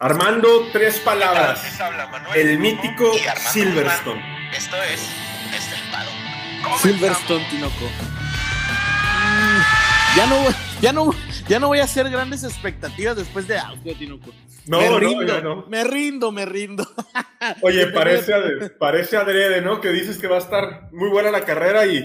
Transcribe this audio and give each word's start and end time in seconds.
Armando, 0.00 0.66
tres 0.72 0.98
palabras. 0.98 1.62
El 2.34 2.58
mítico 2.58 3.12
Silverstone. 3.52 4.22
Esto 4.52 4.76
es 4.82 5.08
Estelpado. 5.56 6.10
Silverstone, 6.78 7.44
Tinoco. 7.48 7.84
Mm, 9.30 10.16
Ya 10.16 10.26
no, 10.26 10.36
ya 10.80 10.92
no, 10.92 11.10
ya 11.48 11.60
no 11.60 11.68
voy 11.68 11.78
a 11.78 11.84
hacer 11.84 12.10
grandes 12.10 12.42
expectativas 12.42 13.16
después 13.16 13.46
de 13.46 13.56
Austria, 13.58 13.94
Tinoco. 13.96 14.32
No, 14.66 14.80
me 14.80 14.88
no, 14.90 14.98
rindo, 14.98 15.26
ya 15.26 15.40
no. 15.40 15.64
me 15.68 15.84
rindo, 15.84 16.32
me 16.32 16.44
rindo. 16.44 16.84
Oye, 17.62 17.86
parece, 17.88 18.32
parece 18.70 19.16
adrede, 19.16 19.60
¿no? 19.60 19.80
Que 19.80 19.90
dices 19.90 20.18
que 20.18 20.26
va 20.26 20.36
a 20.36 20.40
estar 20.40 20.88
muy 20.92 21.08
buena 21.10 21.30
la 21.30 21.42
carrera 21.44 21.86
y 21.86 22.04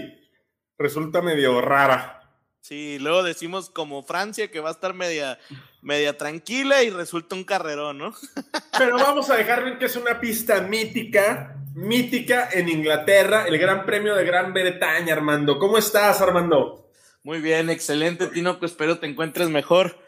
resulta 0.78 1.22
medio 1.22 1.60
rara. 1.60 2.19
Sí, 2.60 2.98
luego 3.00 3.22
decimos 3.22 3.70
como 3.70 4.02
Francia 4.02 4.50
que 4.50 4.60
va 4.60 4.68
a 4.68 4.72
estar 4.72 4.94
media, 4.94 5.38
media 5.80 6.16
tranquila 6.16 6.82
y 6.82 6.90
resulta 6.90 7.34
un 7.34 7.44
carrerón, 7.44 7.98
¿no? 7.98 8.14
Pero 8.78 8.96
vamos 8.96 9.30
a 9.30 9.36
dejar 9.36 9.64
bien 9.64 9.78
que 9.78 9.86
es 9.86 9.96
una 9.96 10.20
pista 10.20 10.60
mítica, 10.60 11.56
mítica 11.74 12.50
en 12.52 12.68
Inglaterra, 12.68 13.46
el 13.46 13.58
Gran 13.58 13.86
Premio 13.86 14.14
de 14.14 14.24
Gran 14.24 14.52
Bretaña, 14.52 15.14
Armando. 15.14 15.58
¿Cómo 15.58 15.78
estás, 15.78 16.20
Armando? 16.20 16.90
Muy 17.22 17.40
bien, 17.40 17.70
excelente, 17.70 18.26
Tinoco. 18.28 18.66
Espero 18.66 18.98
te 18.98 19.06
encuentres 19.06 19.48
mejor. 19.48 19.98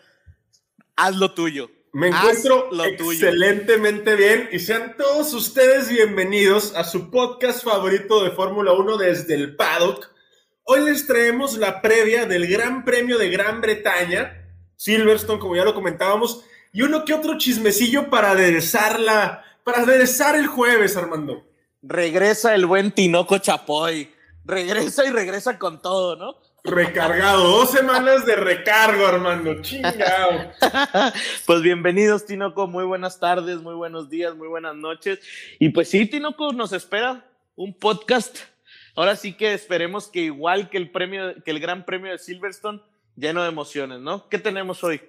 Haz 0.96 1.16
lo 1.16 1.32
tuyo. 1.32 1.70
Me 1.92 2.08
encuentro 2.08 2.68
lo 2.70 2.84
tuyo. 2.96 3.12
excelentemente 3.12 4.14
bien 4.14 4.48
y 4.50 4.58
sean 4.58 4.96
todos 4.96 5.34
ustedes 5.34 5.90
bienvenidos 5.90 6.74
a 6.74 6.84
su 6.84 7.10
podcast 7.10 7.62
favorito 7.62 8.24
de 8.24 8.30
Fórmula 8.30 8.72
1 8.72 8.96
desde 8.96 9.34
el 9.34 9.56
paddock. 9.56 10.10
Hoy 10.64 10.84
les 10.84 11.08
traemos 11.08 11.56
la 11.56 11.82
previa 11.82 12.26
del 12.26 12.46
Gran 12.46 12.84
Premio 12.84 13.18
de 13.18 13.28
Gran 13.30 13.60
Bretaña, 13.60 14.46
Silverstone, 14.76 15.40
como 15.40 15.56
ya 15.56 15.64
lo 15.64 15.74
comentábamos, 15.74 16.44
y 16.72 16.82
uno 16.82 17.04
que 17.04 17.14
otro 17.14 17.36
chismecillo 17.36 18.08
para 18.10 18.30
aderezar 18.30 19.00
la, 19.00 19.44
para 19.64 19.82
aderezar 19.82 20.36
el 20.36 20.46
jueves, 20.46 20.96
Armando. 20.96 21.44
Regresa 21.82 22.54
el 22.54 22.66
buen 22.66 22.92
Tinoco 22.92 23.38
Chapoy. 23.38 24.12
Regresa 24.44 25.04
y 25.04 25.10
regresa 25.10 25.58
con 25.58 25.82
todo, 25.82 26.14
¿no? 26.14 26.36
Recargado, 26.62 27.42
dos 27.42 27.72
semanas 27.72 28.24
de 28.24 28.36
recargo, 28.36 29.04
Armando. 29.04 29.60
Chingao. 29.62 30.52
Pues 31.46 31.60
bienvenidos, 31.62 32.24
Tinoco. 32.24 32.68
Muy 32.68 32.84
buenas 32.84 33.18
tardes, 33.18 33.60
muy 33.60 33.74
buenos 33.74 34.08
días, 34.08 34.36
muy 34.36 34.46
buenas 34.46 34.76
noches. 34.76 35.18
Y 35.58 35.70
pues 35.70 35.90
sí, 35.90 36.06
Tinoco, 36.06 36.52
nos 36.52 36.72
espera 36.72 37.26
un 37.56 37.74
podcast. 37.74 38.51
Ahora 38.94 39.16
sí 39.16 39.32
que 39.34 39.54
esperemos 39.54 40.08
que 40.08 40.20
igual 40.20 40.68
que 40.70 40.76
el 40.78 40.90
premio, 40.90 41.34
que 41.44 41.50
el 41.50 41.60
Gran 41.60 41.84
Premio 41.84 42.12
de 42.12 42.18
Silverstone, 42.18 42.80
lleno 43.16 43.42
de 43.42 43.48
emociones, 43.48 44.00
¿no? 44.00 44.28
¿Qué 44.28 44.38
tenemos 44.38 44.82
hoy? 44.84 45.00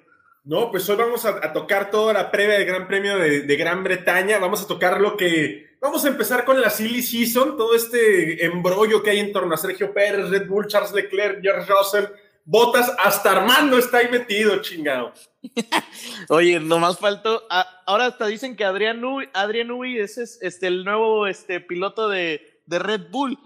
No, 0.45 0.71
pues 0.71 0.89
hoy 0.89 0.97
vamos 0.97 1.25
a, 1.25 1.29
a 1.45 1.53
tocar 1.53 1.89
toda 1.91 2.13
la 2.13 2.29
previa 2.31 2.57
del 2.57 2.65
Gran 2.67 2.87
Premio 2.87 3.17
de, 3.17 3.41
de 3.41 3.55
Gran 3.55 3.83
Bretaña. 3.83 4.39
Vamos 4.39 4.61
a 4.61 4.67
tocar 4.67 4.99
lo 4.99 5.15
que. 5.17 5.73
Vamos 5.81 6.03
a 6.05 6.07
empezar 6.09 6.45
con 6.45 6.59
la 6.61 6.69
Silly 6.69 7.01
Season, 7.01 7.57
todo 7.57 7.75
este 7.75 8.45
embrollo 8.45 9.03
que 9.03 9.09
hay 9.09 9.19
en 9.19 9.33
torno 9.33 9.53
a 9.53 9.57
Sergio 9.57 9.93
Pérez, 9.93 10.29
Red 10.29 10.47
Bull, 10.47 10.67
Charles 10.67 10.93
Leclerc, 10.93 11.41
George 11.41 11.69
Russell, 11.71 12.05
Botas, 12.45 12.93
hasta 12.99 13.31
Armando 13.33 13.77
está 13.77 13.97
ahí 13.97 14.07
metido, 14.09 14.61
chingado. 14.61 15.13
Oye, 16.29 16.59
nomás 16.59 16.97
faltó. 16.99 17.43
a- 17.49 17.81
ahora 17.85 18.05
hasta 18.07 18.27
dicen 18.27 18.55
que 18.55 18.63
Adrián 18.63 19.01
Nui, 19.01 19.29
Adrián 19.33 19.67
Nui 19.67 19.97
es, 19.99 20.17
es, 20.17 20.39
este, 20.41 20.67
el 20.67 20.83
nuevo 20.85 21.27
este, 21.27 21.59
piloto 21.59 22.07
de, 22.09 22.61
de 22.65 22.79
Red 22.79 23.09
Bull. 23.09 23.37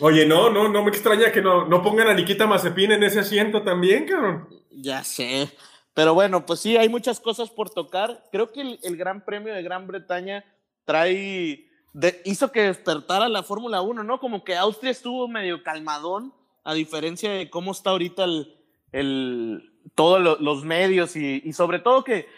Oye, 0.00 0.26
no, 0.26 0.50
no, 0.50 0.68
no 0.68 0.82
me 0.84 0.90
extraña 0.90 1.32
que 1.32 1.40
no, 1.40 1.66
no 1.66 1.82
pongan 1.82 2.08
a 2.08 2.14
Nikita 2.14 2.46
Mazepin 2.46 2.92
en 2.92 3.02
ese 3.02 3.20
asiento 3.20 3.62
también, 3.62 4.06
cabrón. 4.06 4.48
Ya 4.70 5.02
sé. 5.04 5.50
Pero 5.94 6.12
bueno, 6.12 6.44
pues 6.44 6.60
sí, 6.60 6.76
hay 6.76 6.88
muchas 6.90 7.18
cosas 7.20 7.48
por 7.48 7.70
tocar. 7.70 8.22
Creo 8.30 8.52
que 8.52 8.60
el, 8.60 8.78
el 8.82 8.96
Gran 8.98 9.24
Premio 9.24 9.54
de 9.54 9.62
Gran 9.62 9.86
Bretaña 9.86 10.44
trae. 10.84 11.66
de- 11.94 12.20
hizo 12.26 12.52
que 12.52 12.62
despertara 12.64 13.28
la 13.30 13.42
Fórmula 13.42 13.80
1, 13.80 14.04
¿no? 14.04 14.20
Como 14.20 14.44
que 14.44 14.54
Austria 14.56 14.90
estuvo 14.90 15.26
medio 15.28 15.62
calmadón, 15.62 16.34
a 16.64 16.74
diferencia 16.74 17.30
de 17.32 17.48
cómo 17.48 17.72
está 17.72 17.90
ahorita 17.90 18.24
el. 18.24 18.54
el 18.92 19.72
todos 19.94 20.20
lo- 20.20 20.36
los 20.40 20.64
medios 20.64 21.16
y, 21.16 21.40
y 21.42 21.52
sobre 21.54 21.78
todo 21.78 22.04
que 22.04 22.28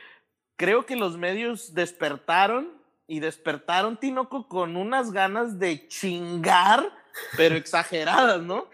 creo 0.55 0.87
que 0.87 0.95
los 0.95 1.17
medios 1.17 1.75
despertaron 1.75 2.78
y 3.09 3.21
despertaron 3.21 3.99
Tinoco 3.99 4.47
con 4.47 4.77
unas 4.77 5.11
ganas 5.11 5.59
de 5.59 5.89
chingar, 5.89 6.93
pero 7.37 7.57
exageradas, 7.57 8.43
¿no? 8.43 8.69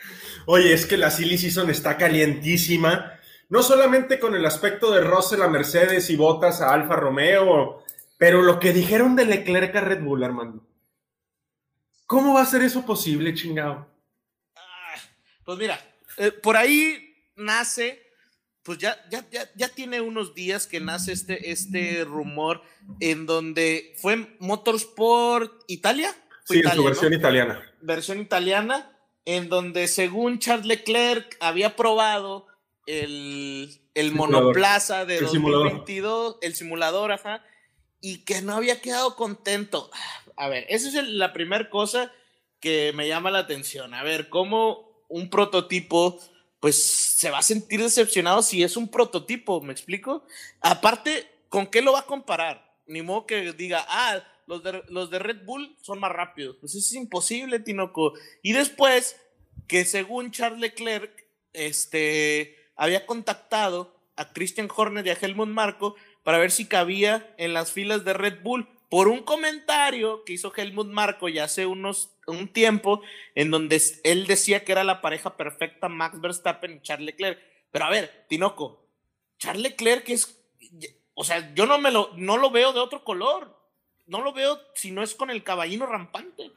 Oye, 0.44 0.74
es 0.74 0.84
que 0.84 0.96
la 0.96 1.10
Silly 1.10 1.38
Season 1.38 1.70
está 1.70 1.96
calientísima. 1.96 3.12
No 3.48 3.62
solamente 3.62 4.18
con 4.18 4.34
el 4.34 4.44
aspecto 4.44 4.90
de 4.90 5.02
Russell 5.02 5.40
a 5.40 5.48
Mercedes 5.48 6.10
y 6.10 6.16
Botas 6.16 6.60
a 6.60 6.74
Alfa 6.74 6.96
Romeo, 6.96 7.84
pero 8.18 8.42
lo 8.42 8.58
que 8.58 8.72
dijeron 8.72 9.14
de 9.14 9.24
Leclerc 9.24 9.74
a 9.76 9.80
Red 9.80 10.02
Bull, 10.02 10.24
Armando. 10.24 10.66
¿Cómo 12.06 12.34
va 12.34 12.42
a 12.42 12.46
ser 12.46 12.62
eso 12.62 12.84
posible, 12.84 13.34
chingado? 13.34 13.86
Ah, 14.56 14.94
Pues 15.44 15.58
mira, 15.58 15.78
eh, 16.16 16.32
por 16.32 16.56
ahí 16.56 17.30
nace, 17.36 18.03
pues 18.64 18.78
ya, 18.78 18.96
ya, 19.10 19.24
ya, 19.30 19.48
ya 19.54 19.68
tiene 19.68 20.00
unos 20.00 20.34
días 20.34 20.66
que 20.66 20.80
nace 20.80 21.12
este, 21.12 21.50
este 21.52 22.04
rumor 22.04 22.62
en 23.00 23.26
donde 23.26 23.94
fue 23.98 24.36
Motorsport 24.40 25.62
Italia. 25.68 26.14
Fue 26.46 26.56
Sí, 26.56 26.62
en 26.64 26.70
su 26.70 26.76
¿no? 26.78 26.84
versión 26.84 27.12
italiana. 27.12 27.62
versión 27.80 28.20
italiana, 28.20 28.90
en 29.24 29.48
donde 29.48 29.86
según 29.88 30.38
Charles 30.38 30.66
Leclerc 30.66 31.36
había 31.40 31.76
probado 31.76 32.46
el, 32.86 33.80
el 33.94 34.08
Simulador. 34.10 34.42
monoplaza 34.44 35.04
de 35.04 35.18
El 35.18 35.28
simulador. 35.28 35.64
2022, 35.70 36.36
el 36.42 36.54
simulador, 36.54 37.12
ajá, 37.12 37.42
y 38.00 38.24
que 38.24 38.42
no 38.42 38.54
había 38.54 38.80
quedado 38.82 39.16
contento. 39.16 39.90
A 40.36 40.48
ver, 40.48 40.66
esa 40.68 40.88
es 40.88 40.94
el- 40.94 41.18
la 41.18 41.32
primera 41.32 41.70
cosa 41.70 42.12
que 42.60 42.92
me 42.94 43.08
llama 43.08 43.30
la 43.30 43.38
atención. 43.40 43.94
A 43.94 44.02
ver, 44.02 44.28
cómo 44.28 45.04
un 45.08 45.30
prototipo, 45.30 46.18
pues 46.60 47.13
se 47.24 47.30
va 47.30 47.38
a 47.38 47.42
sentir 47.42 47.80
decepcionado 47.80 48.42
si 48.42 48.62
es 48.62 48.76
un 48.76 48.86
prototipo, 48.86 49.62
¿me 49.62 49.72
explico? 49.72 50.26
Aparte, 50.60 51.26
¿con 51.48 51.68
qué 51.68 51.80
lo 51.80 51.94
va 51.94 52.00
a 52.00 52.06
comparar? 52.06 52.76
Ni 52.86 53.00
modo 53.00 53.24
que 53.24 53.54
diga, 53.54 53.82
ah, 53.88 54.22
los 54.46 54.62
de, 54.62 54.82
los 54.90 55.08
de 55.08 55.20
Red 55.20 55.46
Bull 55.46 55.74
son 55.80 56.00
más 56.00 56.12
rápidos. 56.12 56.58
Pues 56.60 56.74
eso 56.74 56.86
es 56.86 56.92
imposible, 56.92 57.60
Tinoco. 57.60 58.12
Y 58.42 58.52
después, 58.52 59.18
que 59.66 59.86
según 59.86 60.32
Charles 60.32 60.60
Leclerc, 60.60 61.26
este, 61.54 62.58
había 62.76 63.06
contactado 63.06 63.98
a 64.16 64.34
Christian 64.34 64.68
Horner 64.76 65.06
y 65.06 65.08
a 65.08 65.18
Helmut 65.18 65.48
Marco 65.48 65.96
para 66.24 66.36
ver 66.36 66.50
si 66.50 66.66
cabía 66.66 67.34
en 67.38 67.54
las 67.54 67.72
filas 67.72 68.04
de 68.04 68.12
Red 68.12 68.42
Bull 68.42 68.68
por 68.94 69.08
un 69.08 69.22
comentario 69.22 70.22
que 70.22 70.34
hizo 70.34 70.52
Helmut 70.54 70.86
Marco 70.86 71.28
ya 71.28 71.42
hace 71.42 71.66
unos 71.66 72.16
un 72.28 72.46
tiempo 72.46 73.02
en 73.34 73.50
donde 73.50 73.82
él 74.04 74.28
decía 74.28 74.62
que 74.62 74.70
era 74.70 74.84
la 74.84 75.00
pareja 75.02 75.36
perfecta 75.36 75.88
Max 75.88 76.20
Verstappen 76.20 76.74
y 76.74 76.80
Charles 76.80 77.06
Leclerc. 77.06 77.40
Pero 77.72 77.86
a 77.86 77.90
ver, 77.90 78.24
Tinoco, 78.28 78.86
Charles 79.36 79.64
Leclerc 79.64 80.08
es 80.10 80.40
o 81.12 81.24
sea, 81.24 81.52
yo 81.56 81.66
no 81.66 81.78
me 81.78 81.90
lo 81.90 82.10
no 82.14 82.36
lo 82.36 82.52
veo 82.52 82.72
de 82.72 82.78
otro 82.78 83.02
color. 83.02 83.58
No 84.06 84.22
lo 84.22 84.32
veo 84.32 84.60
si 84.76 84.92
no 84.92 85.02
es 85.02 85.16
con 85.16 85.28
el 85.28 85.42
caballino 85.42 85.86
rampante. 85.86 86.52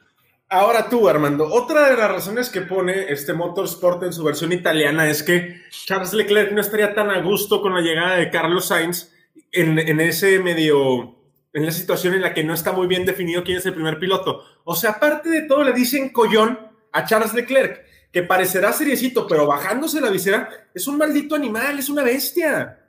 Ahora 0.48 0.88
tú, 0.88 1.08
Armando, 1.08 1.52
otra 1.52 1.90
de 1.90 1.96
las 1.96 2.08
razones 2.08 2.50
que 2.50 2.60
pone 2.60 3.10
este 3.10 3.32
Motorsport 3.32 4.04
en 4.04 4.12
su 4.12 4.22
versión 4.22 4.52
italiana 4.52 5.10
es 5.10 5.24
que 5.24 5.60
Charles 5.86 6.12
Leclerc 6.12 6.52
no 6.52 6.60
estaría 6.60 6.94
tan 6.94 7.10
a 7.10 7.20
gusto 7.20 7.60
con 7.60 7.74
la 7.74 7.80
llegada 7.80 8.14
de 8.14 8.30
Carlos 8.30 8.68
Sainz 8.68 9.12
en 9.50 9.98
ese 9.98 10.38
medio, 10.38 11.17
en 11.52 11.64
la 11.64 11.72
situación 11.72 12.14
en 12.14 12.22
la 12.22 12.34
que 12.34 12.44
no 12.44 12.54
está 12.54 12.72
muy 12.72 12.86
bien 12.86 13.04
definido 13.04 13.42
quién 13.42 13.58
es 13.58 13.66
el 13.66 13.74
primer 13.74 13.98
piloto. 13.98 14.44
O 14.64 14.76
sea, 14.76 14.90
aparte 14.90 15.28
de 15.28 15.42
todo, 15.42 15.64
le 15.64 15.72
dicen 15.72 16.10
collón 16.10 16.58
a 16.92 17.04
Charles 17.04 17.34
Leclerc, 17.34 17.84
que 18.12 18.22
parecerá 18.22 18.72
seriecito, 18.72 19.26
pero 19.26 19.46
bajándose 19.46 20.00
la 20.00 20.10
visera, 20.10 20.70
es 20.74 20.86
un 20.86 20.98
maldito 20.98 21.34
animal, 21.34 21.78
es 21.78 21.88
una 21.88 22.02
bestia. 22.02 22.84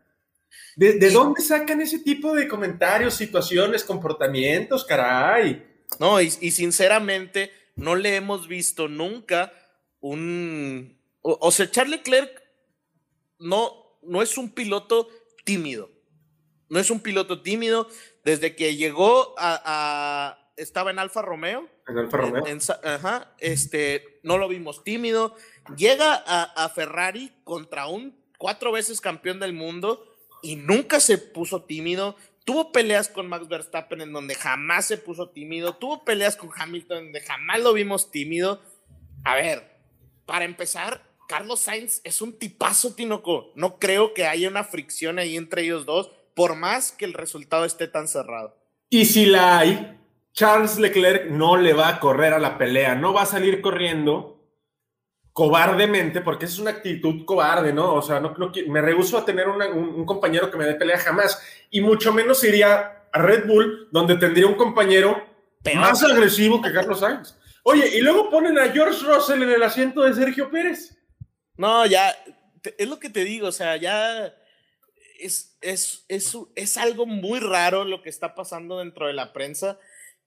¿De, 0.76 0.94
de 0.94 1.12
dónde 1.12 1.42
sacan 1.42 1.82
ese 1.82 2.00
tipo 2.00 2.34
de 2.34 2.48
comentarios, 2.48 3.14
situaciones, 3.14 3.84
comportamientos, 3.84 4.86
caray? 4.86 5.66
No, 6.00 6.22
y, 6.22 6.32
y 6.42 6.52
sinceramente 6.52 7.52
no 7.76 7.96
le 7.96 8.16
hemos 8.16 8.48
visto 8.48 8.88
nunca 8.88 9.52
un... 10.00 10.98
O, 11.22 11.38
o 11.42 11.52
sea, 11.52 11.70
Charles 11.70 11.98
Leclerc 11.98 12.42
no, 13.40 14.00
no 14.04 14.22
es 14.22 14.38
un 14.38 14.52
piloto 14.52 15.10
tímido. 15.44 15.92
No 16.70 16.80
es 16.80 16.90
un 16.92 17.00
piloto 17.02 17.42
tímido. 17.42 17.88
Desde 18.24 18.56
que 18.56 18.76
llegó 18.76 19.34
a... 19.38 19.62
a- 19.66 20.46
estaba 20.58 20.92
en 20.92 21.00
Alfa 21.00 21.22
Romeo. 21.22 21.70
En 21.88 21.98
Alfa 21.98 22.18
Romeo. 22.18 22.46
en- 22.46 22.52
en 22.54 22.62
Sa- 22.62 22.82
ajá, 22.84 23.34
este, 23.40 24.20
no 24.24 24.38
lo 24.38 24.50
vimos 24.50 24.84
tímido. 24.84 25.36
Llega 25.78 26.14
a, 26.26 26.44
a 26.44 26.68
Ferrari 26.70 27.32
contra 27.46 27.88
un 27.88 28.20
cuatro 28.38 28.72
veces 28.74 29.00
campeón 29.00 29.40
del 29.40 29.54
mundo 29.54 30.06
y 30.44 30.58
nunca 30.58 31.00
se 31.00 31.18
puso 31.18 31.64
tímido. 31.64 32.18
Tuvo 32.44 32.74
peleas 32.74 33.08
con 33.08 33.28
Max 33.28 33.48
Verstappen 33.48 34.02
en 34.02 34.12
donde 34.12 34.36
jamás 34.36 34.86
se 34.86 34.98
puso 34.98 35.30
tímido. 35.30 35.76
Tuvo 35.78 36.04
peleas 36.04 36.36
con 36.36 36.50
Hamilton 36.54 36.98
en 36.98 37.04
donde 37.06 37.22
jamás 37.22 37.62
lo 37.62 37.72
vimos 37.72 38.12
tímido. 38.12 38.62
A 39.24 39.36
ver, 39.36 39.78
para 40.26 40.44
empezar, 40.44 41.06
Carlos 41.30 41.62
Sainz 41.62 42.02
es 42.04 42.22
un 42.22 42.38
tipazo, 42.38 42.96
Tinoco. 42.96 43.54
No 43.56 43.80
creo 43.80 44.14
que 44.14 44.26
haya 44.26 44.50
una 44.50 44.66
fricción 44.66 45.20
ahí 45.20 45.38
entre 45.38 45.62
ellos 45.62 45.86
dos. 45.86 46.12
Por 46.40 46.56
más 46.56 46.94
que 46.94 47.04
el 47.04 47.14
resultado 47.14 47.66
esté 47.66 47.90
tan 47.90 48.08
cerrado. 48.08 48.56
Y 48.90 49.04
si 49.04 49.26
la 49.26 49.60
hay, 49.60 50.00
Charles 50.32 50.80
Leclerc 50.80 51.30
no 51.32 51.58
le 51.58 51.74
va 51.74 51.90
a 51.90 52.00
correr 52.00 52.32
a 52.32 52.40
la 52.40 52.58
pelea, 52.58 52.96
no 52.96 53.14
va 53.14 53.24
a 53.24 53.26
salir 53.26 53.60
corriendo 53.60 54.42
cobardemente, 55.34 56.22
porque 56.22 56.46
esa 56.46 56.54
es 56.54 56.60
una 56.62 56.72
actitud 56.72 57.26
cobarde, 57.26 57.74
¿no? 57.74 57.94
O 57.94 58.02
sea, 58.02 58.22
no, 58.22 58.34
me 58.70 58.80
rehuso 58.80 59.18
a 59.18 59.26
tener 59.26 59.50
un, 59.50 60.06
compañero 60.06 60.50
que 60.50 60.56
me 60.56 60.64
dé 60.64 60.76
pelea 60.76 60.98
jamás, 61.00 61.46
y 61.70 61.82
mucho 61.82 62.14
menos 62.14 62.42
iría 62.46 63.04
a 63.12 63.22
Red 63.22 63.46
Bull, 63.46 63.90
donde 63.92 64.16
tendría 64.16 64.48
un 64.48 64.56
compañero 64.56 65.22
más 65.76 66.02
agresivo 66.06 66.62
que 66.62 66.72
Carlos 66.72 67.02
Sainz. 67.02 67.38
Oye, 67.64 67.98
y 67.98 68.00
luego 68.00 68.30
ponen 68.30 68.58
a 68.58 68.70
George 68.70 69.06
Russell 69.06 69.44
en 69.44 69.52
el 69.52 69.64
asiento 69.64 70.04
de 70.04 70.14
Sergio 70.14 70.50
Pérez. 70.50 70.98
No, 71.58 71.86
ya, 71.86 72.16
es 72.78 72.88
lo 72.88 72.98
que 72.98 73.10
te 73.10 73.26
digo, 73.26 73.50
o 73.50 73.52
sea, 73.52 73.76
ya 73.76 74.34
es, 75.20 75.58
es, 75.62 76.06
es, 76.08 76.38
es 76.56 76.78
algo 76.78 77.06
muy 77.06 77.40
raro 77.40 77.86
lo 77.86 78.02
que 78.02 78.10
está 78.10 78.36
pasando 78.36 78.80
dentro 78.80 79.08
de 79.08 79.14
la 79.14 79.34
prensa. 79.34 79.80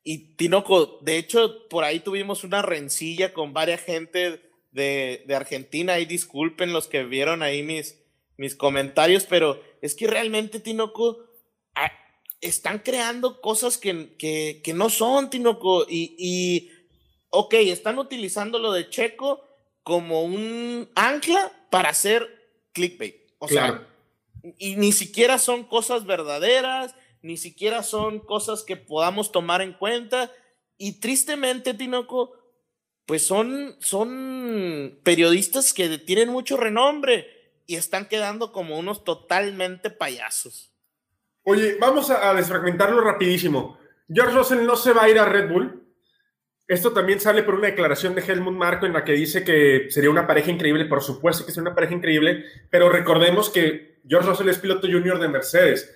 Y 0.05 0.35
Tinoco, 0.37 0.99
de 1.03 1.17
hecho, 1.19 1.69
por 1.69 1.85
ahí 1.85 2.01
tuvimos 2.01 2.45
una 2.45 2.63
rencilla 2.63 3.33
con 3.33 3.53
varias 3.53 3.83
gente 3.83 4.43
de, 4.71 5.25
de, 5.27 5.35
Argentina. 5.35 5.99
Y 5.99 6.07
disculpen 6.07 6.73
los 6.73 6.89
que 6.89 7.05
vieron 7.05 7.43
ahí 7.43 7.63
mis, 7.63 8.01
mis 8.37 8.57
comentarios, 8.57 9.25
pero 9.25 9.63
es 9.81 9.95
que 9.95 10.07
realmente, 10.07 10.61
Tinoco, 10.61 11.19
están 12.41 12.81
creando 12.81 13.41
cosas 13.41 13.79
que, 13.79 14.17
que, 14.17 14.61
que 14.65 14.75
no 14.75 14.91
son, 14.91 15.31
Tinoco. 15.31 15.87
Y, 15.89 16.17
y, 16.19 16.71
ok, 17.31 17.55
están 17.55 17.99
utilizando 17.99 18.59
lo 18.59 18.73
de 18.73 18.91
Checo 18.91 19.43
como 19.85 20.23
un 20.23 20.91
ancla 20.95 21.53
para 21.71 21.91
hacer 21.91 22.29
clickbait. 22.73 23.17
O 23.39 23.49
sea, 23.49 23.87
y 24.59 24.77
ni 24.77 24.93
siquiera 24.93 25.39
son 25.39 25.65
cosas 25.65 26.05
verdaderas, 26.05 26.95
ni 27.23 27.37
siquiera 27.37 27.83
son 27.83 28.19
cosas 28.19 28.63
que 28.63 28.77
podamos 28.77 29.33
tomar 29.33 29.63
en 29.63 29.73
cuenta. 29.73 30.31
Y 30.77 31.01
tristemente, 31.01 31.75
Tinoco, 31.75 32.33
pues 33.07 33.27
son, 33.27 33.77
son 33.81 34.99
periodistas 35.05 35.73
que 35.73 35.99
tienen 35.99 36.31
mucho 36.31 36.57
renombre 36.57 37.27
y 37.67 37.77
están 37.77 38.07
quedando 38.07 38.53
como 38.53 38.79
unos 38.79 39.05
totalmente 39.05 39.91
payasos. 39.91 40.73
Oye, 41.45 41.77
vamos 41.81 42.11
a, 42.11 42.33
desfragmentarlo 42.35 43.01
rapidísimo. 43.01 43.79
George 44.09 44.37
Russell 44.37 44.65
no 44.65 44.77
se 44.77 44.93
va 44.93 45.05
a 45.05 45.09
ir 45.09 45.19
a 45.19 45.25
Red 45.25 45.51
Bull. 45.51 45.82
Esto 46.73 46.95
también 46.95 47.21
sale 47.21 47.43
por 47.43 47.57
una 47.57 47.67
declaración 47.67 48.15
de 48.15 48.23
Helmut 48.23 48.55
Marco 48.55 48.87
en 48.87 48.95
la 48.95 49.05
que 49.05 49.13
dice 49.13 49.45
que 49.45 49.89
sería 49.91 50.09
una 50.09 50.27
pareja 50.27 50.51
increíble, 50.51 50.87
por 50.87 51.03
supuesto 51.03 51.45
que 51.45 51.53
sería 51.53 51.69
una 51.69 51.75
pareja 51.75 51.93
increíble, 51.93 52.47
pero 52.71 52.89
recordemos 52.89 53.51
que 53.51 53.99
George 54.09 54.27
Russell 54.27 54.49
es 54.49 54.57
piloto 54.57 54.89
junior 54.91 55.19
de 55.19 55.29
Mercedes. 55.29 55.95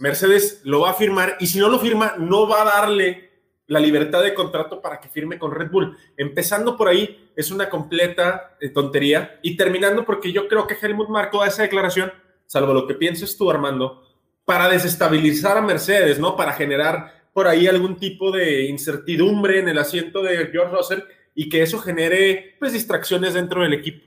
Mercedes 0.00 0.60
lo 0.64 0.80
va 0.80 0.90
a 0.90 0.94
firmar 0.94 1.38
y 1.40 1.46
si 1.46 1.58
no 1.58 1.70
lo 1.70 1.78
firma, 1.78 2.16
no 2.18 2.46
va 2.46 2.60
a 2.60 2.64
darle 2.66 3.30
la 3.68 3.80
libertad 3.80 4.22
de 4.22 4.34
contrato 4.34 4.82
para 4.82 5.00
que 5.00 5.08
firme 5.08 5.38
con 5.38 5.50
Red 5.50 5.70
Bull. 5.70 5.96
Empezando 6.18 6.76
por 6.76 6.88
ahí, 6.88 7.30
es 7.34 7.50
una 7.50 7.70
completa 7.70 8.54
eh, 8.60 8.68
tontería 8.68 9.40
y 9.40 9.56
terminando 9.56 10.04
porque 10.04 10.30
yo 10.30 10.46
creo 10.46 10.66
que 10.66 10.76
Helmut 10.78 11.08
Marco 11.08 11.40
da 11.40 11.46
esa 11.46 11.62
declaración, 11.62 12.12
salvo 12.44 12.74
lo 12.74 12.86
que 12.86 12.92
pienses 12.92 13.34
tú, 13.38 13.50
Armando, 13.50 14.06
para 14.44 14.68
desestabilizar 14.68 15.56
a 15.56 15.62
Mercedes, 15.62 16.18
¿no? 16.18 16.36
Para 16.36 16.52
generar 16.52 17.17
por 17.38 17.46
ahí 17.46 17.68
algún 17.68 18.00
tipo 18.00 18.32
de 18.32 18.64
incertidumbre 18.64 19.60
en 19.60 19.68
el 19.68 19.78
asiento 19.78 20.24
de 20.24 20.48
George 20.50 20.74
Russell 20.74 21.00
y 21.36 21.48
que 21.48 21.62
eso 21.62 21.78
genere 21.78 22.56
pues 22.58 22.72
distracciones 22.72 23.34
dentro 23.34 23.62
del 23.62 23.74
equipo. 23.74 24.04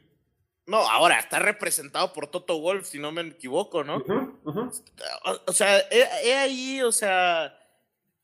No, 0.65 0.79
ahora 0.79 1.17
está 1.17 1.39
representado 1.39 2.11
por 2.11 2.27
Toto 2.27 2.59
Wolf, 2.59 2.87
si 2.87 2.99
no 2.99 3.13
me 3.13 3.21
equivoco, 3.21 3.85
¿no? 3.85 4.03
O, 5.47 5.53
sea, 5.53 5.79
he, 5.89 6.33
ahí, 6.33 6.81
o 6.81 6.91
sea, 6.91 7.57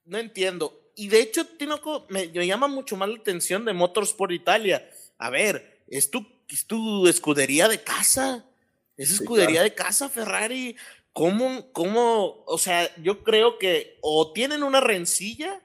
no 0.04 0.18
entiendo. 0.18 0.78
Y 0.94 1.08
de 1.08 1.22
hecho, 1.22 1.48
Tinoco, 1.48 2.06
me, 2.10 2.28
llama 2.30 2.68
mucho 2.68 2.98
más 2.98 3.08
la 3.08 3.16
atención 3.16 3.64
de 3.64 3.72
Motorsport 3.72 4.34
Italia. 4.34 4.90
A 5.20 5.30
ver, 5.30 5.84
es 5.88 6.12
tu, 6.12 6.28
es 6.50 6.68
tu 6.68 7.08
escudería 7.08 7.70
de 7.70 7.82
casa. 7.82 8.44
Es 8.98 9.12
escudería 9.12 9.64
de 9.64 9.74
casa, 9.74 10.10
Ferrari. 10.10 10.76
¿Cómo, 11.18 11.72
¿Cómo? 11.74 12.44
O 12.46 12.60
sea, 12.60 12.96
yo 13.02 13.24
creo 13.24 13.58
que 13.58 13.98
o 14.02 14.34
tienen 14.34 14.62
una 14.62 14.82
rencilla 14.82 15.62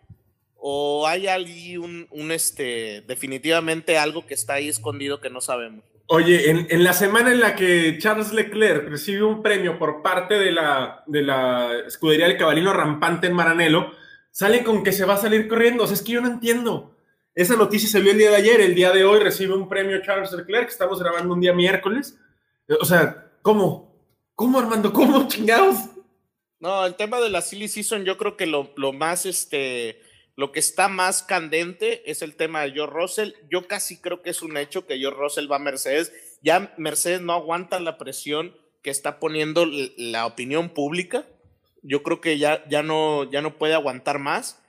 o 0.56 1.06
hay 1.06 1.26
ahí 1.26 1.76
un, 1.76 2.06
un, 2.10 2.32
este, 2.32 3.02
definitivamente 3.06 3.98
algo 3.98 4.26
que 4.26 4.32
está 4.32 4.54
ahí 4.54 4.68
escondido 4.70 5.20
que 5.20 5.28
no 5.28 5.42
sabemos. 5.42 5.84
Oye, 6.06 6.48
en, 6.48 6.82
la 6.82 6.94
semana 6.94 7.32
en 7.32 7.40
la 7.40 7.54
que 7.54 7.98
Charles 7.98 8.32
Leclerc 8.32 8.88
recibe 8.88 9.24
un 9.24 9.42
premio 9.42 9.78
por 9.78 10.00
parte 10.00 10.38
de 10.38 10.52
la, 10.52 11.04
de 11.06 11.20
la 11.20 11.80
escudería 11.86 12.28
del 12.28 12.38
cabalino 12.38 12.72
rampante 12.72 13.26
en 13.26 13.34
Maranelo, 13.34 13.92
sale 14.30 14.64
con 14.64 14.82
que 14.82 14.92
se 14.92 15.04
va 15.04 15.14
a 15.14 15.18
salir 15.18 15.48
corriendo. 15.48 15.84
O 15.84 15.86
sea, 15.86 15.96
es 15.96 16.02
que 16.02 16.12
yo 16.12 16.22
no 16.22 16.28
entiendo. 16.28 16.96
Esa 17.34 17.56
noticia 17.56 17.90
se 17.90 18.00
vio 18.00 18.12
el 18.12 18.18
día 18.18 18.30
de 18.30 18.36
ayer. 18.36 18.62
El 18.62 18.74
día 18.74 18.90
de 18.90 19.04
hoy 19.04 19.20
recibe 19.20 19.52
un 19.52 19.68
premio 19.68 20.00
Charles 20.00 20.32
Leclerc. 20.32 20.70
Estamos 20.70 20.98
grabando 20.98 21.34
un 21.34 21.42
día 21.42 21.52
miércoles. 21.52 22.18
O 22.80 22.86
sea, 22.86 23.26
¿cómo? 23.42 23.91
¿Cómo, 24.34 24.58
Armando? 24.58 24.92
¿Cómo, 24.92 25.28
chingados? 25.28 25.76
No, 26.58 26.86
el 26.86 26.94
tema 26.94 27.20
de 27.20 27.28
la 27.28 27.42
silly 27.42 27.68
season, 27.68 28.04
yo 28.04 28.16
creo 28.16 28.36
que 28.36 28.46
lo, 28.46 28.72
lo 28.76 28.92
más, 28.92 29.26
este, 29.26 30.00
lo 30.36 30.52
que 30.52 30.60
está 30.60 30.88
más 30.88 31.22
candente 31.22 32.10
es 32.10 32.22
el 32.22 32.36
tema 32.36 32.62
de 32.62 32.72
George 32.72 32.94
Russell. 32.94 33.32
Yo 33.50 33.66
casi 33.66 34.00
creo 34.00 34.22
que 34.22 34.30
es 34.30 34.42
un 34.42 34.56
hecho 34.56 34.86
que 34.86 34.98
George 34.98 35.18
Russell 35.18 35.50
va 35.50 35.56
a 35.56 35.60
Mercedes. 35.60 36.12
Ya 36.42 36.74
Mercedes 36.78 37.20
no 37.20 37.32
aguanta 37.32 37.78
la 37.80 37.98
presión 37.98 38.56
que 38.82 38.90
está 38.90 39.20
poniendo 39.20 39.66
la 39.96 40.24
opinión 40.26 40.70
pública. 40.70 41.26
Yo 41.82 42.02
creo 42.02 42.20
que 42.20 42.38
ya, 42.38 42.64
ya, 42.68 42.82
no, 42.82 43.30
ya 43.30 43.42
no 43.42 43.58
puede 43.58 43.74
aguantar 43.74 44.18
más. 44.18 44.62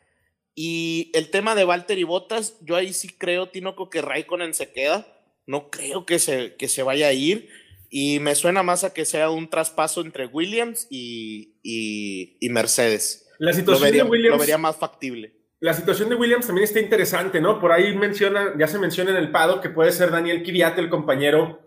Y 0.56 1.12
el 1.13 1.30
tema 1.30 1.56
de 1.56 1.66
Walter 1.66 1.98
y 1.98 2.04
Bottas, 2.04 2.57
yo 2.62 2.75
ahí 2.75 2.94
sí 2.94 3.07
creo, 3.09 3.50
Tinoco, 3.50 3.89
que 3.89 4.01
Raikkonen 4.01 4.54
se 4.54 4.71
queda. 4.71 5.07
No 5.45 5.69
creo 5.69 6.06
que 6.06 6.19
se, 6.19 6.56
que 6.56 6.68
se 6.68 6.83
vaya 6.83 7.07
a 7.07 7.13
ir. 7.13 7.50
Y 7.95 8.19
me 8.19 8.34
suena 8.34 8.63
más 8.63 8.84
a 8.84 8.92
que 8.92 9.06
sea 9.06 9.30
un 9.30 9.48
traspaso 9.48 10.01
entre 10.01 10.25
Williams 10.25 10.88
y, 10.90 11.54
y, 11.62 12.50
Mercedes. 12.50 13.30
La 13.38 13.54
situación 13.54 13.92
de 13.92 14.04
Williams, 14.04 14.36
lo 14.36 14.40
vería 14.40 14.57
más 14.57 14.75
factible 14.78 15.36
la 15.63 15.74
situación 15.74 16.10
de 16.10 16.16
Williams 16.16 16.45
también 16.45 16.66
está 16.66 16.81
interesante, 16.81 17.40
¿no? 17.40 17.57
Por 17.62 17.72
ahí 17.72 17.95
menciona, 17.95 18.54
ya 18.60 18.68
se 18.68 18.78
menciona 18.78 19.12
en 19.12 19.16
el 19.16 19.31
Pado 19.31 19.62
que 19.62 19.69
puede 19.69 19.94
ser 19.94 20.12
Daniel 20.12 20.44
Kvyat 20.44 20.78
el 20.78 20.90
compañero 20.90 21.62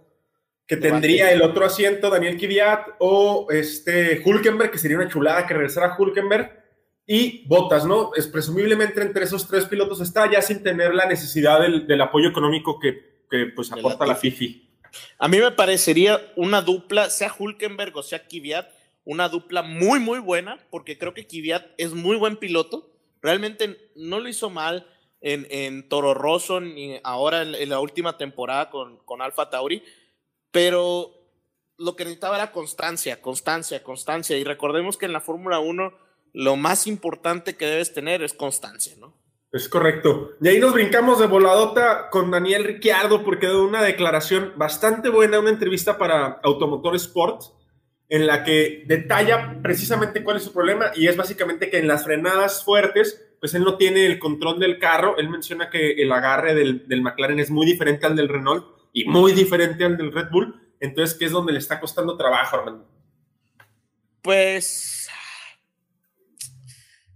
que 0.67 0.77
tendría 0.77 1.33
el 1.33 1.41
otro 1.41 1.65
asiento, 1.65 2.11
Daniel 2.11 2.37
Kvyat, 2.37 2.89
o 2.99 3.47
este 3.51 4.21
Hulkenberg, 4.23 4.71
que 4.71 4.77
sería 4.77 4.99
una 4.99 5.09
chulada 5.09 5.47
que 5.47 5.55
regresara 5.55 5.97
Hulkenberg, 5.97 6.63
y 7.07 7.47
Bottas, 7.47 7.87
¿no? 7.87 8.11
Es 8.15 8.27
presumiblemente 8.27 9.01
entre 9.01 9.25
esos 9.25 9.49
tres 9.49 9.65
pilotos 9.65 10.03
está 10.03 10.31
ya 10.31 10.43
sin 10.43 10.63
tener 10.63 10.93
la 10.95 11.07
necesidad 11.07 11.61
del, 11.61 12.01
apoyo 12.03 12.29
económico 12.29 12.79
que, 12.79 13.23
que 13.31 13.47
pues 13.55 13.73
aporta 13.73 14.05
la, 14.05 14.17
FIFI. 14.17 14.66
A 15.19 15.29
mí 15.29 15.39
me 15.39 15.51
parecería 15.51 16.21
una 16.37 16.63
dupla, 16.63 17.11
sea 17.11 17.35
Hulkenberg 17.37 17.97
o 17.97 18.03
sea 18.03 18.27
Kvyat, 18.27 18.69
una 19.05 19.29
dupla 19.29 19.63
muy, 19.63 20.01
muy 20.01 20.19
buena, 20.19 20.59
porque 20.71 20.99
creo 20.99 21.15
que 21.15 21.27
Kvyat 21.27 21.65
es 21.79 21.93
muy 21.93 22.17
buen 22.17 22.37
piloto 22.37 22.97
Realmente 23.27 23.91
no 23.97 24.21
lo 24.21 24.29
hizo 24.29 24.51
mal 24.51 24.87
en, 25.21 25.89
Toro 25.89 26.15
Rosso 26.15 26.61
ni 26.61 27.01
ahora 27.03 27.43
en, 27.43 27.69
la 27.69 27.81
última 27.81 28.17
temporada 28.17 28.71
con, 28.71 28.99
con 28.99 29.21
Alfa 29.21 29.51
Tauri, 29.51 29.83
pero 30.53 31.13
lo 31.77 31.97
que 31.97 32.05
necesitaba 32.05 32.37
era 32.37 32.53
constancia, 32.53 33.21
constancia, 33.21 33.83
constancia. 33.83 34.37
Y 34.37 34.45
recordemos 34.45 34.97
que 34.97 35.07
en 35.07 35.13
la 35.13 35.21
Fórmula 35.21 35.59
1 35.59 35.93
lo 36.35 36.55
más 36.55 36.87
importante 36.87 37.57
que 37.57 37.67
debes 37.67 37.93
tener 37.93 38.23
es 38.23 38.33
constancia, 38.33 38.95
¿no? 39.01 39.13
Es 39.57 39.69
correcto. 39.69 40.33
Y 40.41 40.49
ahí 40.49 40.61
nos 40.61 40.73
brincamos 40.73 41.19
de 41.19 41.27
voladota 41.27 42.11
con 42.11 42.31
Daniel 42.31 42.65
Ricciardo 42.65 43.25
porque 43.25 43.47
dio 43.47 43.65
una 43.65 43.83
declaración 43.83 44.53
bastante 44.57 45.09
buena, 45.09 45.41
una 45.41 45.51
entrevista 45.51 45.99
para 45.99 46.41
Automotor 46.43 46.95
Sport, 46.97 47.43
en 48.09 48.27
la 48.27 48.45
que 48.45 48.85
detalla 48.87 49.59
precisamente 49.63 50.23
cuál 50.23 50.37
es 50.37 50.45
su 50.45 50.53
problema 50.53 50.93
y 50.95 51.09
es 51.09 51.17
básicamente 51.17 51.71
que 51.71 51.79
en 51.79 51.89
las 51.89 52.05
frenadas 52.05 52.65
fuertes, 52.65 53.35
pues 53.41 53.55
él 53.55 53.65
no 53.65 53.77
tiene 53.77 54.07
el 54.07 54.19
control 54.19 54.61
del 54.61 54.79
carro. 54.79 55.17
Él 55.19 55.29
menciona 55.31 55.71
que 55.71 55.93
el 55.93 56.13
agarre 56.13 56.55
del, 56.55 56.87
del 56.87 57.03
McLaren 57.03 57.41
es 57.41 57.51
muy 57.51 57.67
diferente 57.67 58.07
al 58.07 58.15
del 58.15 58.29
Renault 58.29 58.67
y 58.93 59.05
muy 59.07 59.33
diferente 59.33 59.85
al 59.85 59.97
del 59.97 60.13
Red 60.13 60.31
Bull. 60.31 60.61
Entonces, 60.81 61.19
¿qué 61.19 61.25
es 61.25 61.33
donde 61.33 61.53
le 61.53 61.59
está 61.59 61.81
costando 61.81 62.17
trabajo, 62.17 62.57
Armando? 62.57 62.89
Pues 64.23 65.09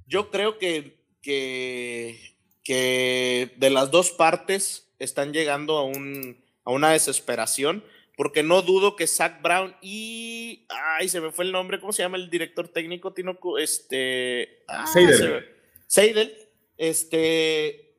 yo 0.07 0.31
creo 0.31 0.59
que, 0.59 1.01
que, 1.23 2.30
que 2.71 3.53
de 3.57 3.69
las 3.69 3.91
dos 3.91 4.13
partes 4.13 4.87
están 5.01 5.33
llegando 5.33 5.77
a, 5.77 5.83
un, 5.83 6.41
a 6.63 6.71
una 6.71 6.91
desesperación 6.91 7.83
porque 8.17 8.45
no 8.45 8.63
dudo 8.63 8.95
que 8.95 9.09
Zach 9.09 9.43
Brown 9.43 9.75
y. 9.83 10.67
Ay, 10.69 11.09
se 11.09 11.21
me 11.21 11.33
fue 11.33 11.47
el 11.47 11.51
nombre, 11.51 11.81
¿cómo 11.81 11.93
se 11.93 12.03
llama 12.03 12.17
el 12.17 12.31
director 12.31 12.69
técnico? 12.69 13.13
Tinoco? 13.13 13.59
Este. 13.59 14.63
Ah, 14.69 14.87
Seidel. 15.89 16.33
Este. 16.77 17.97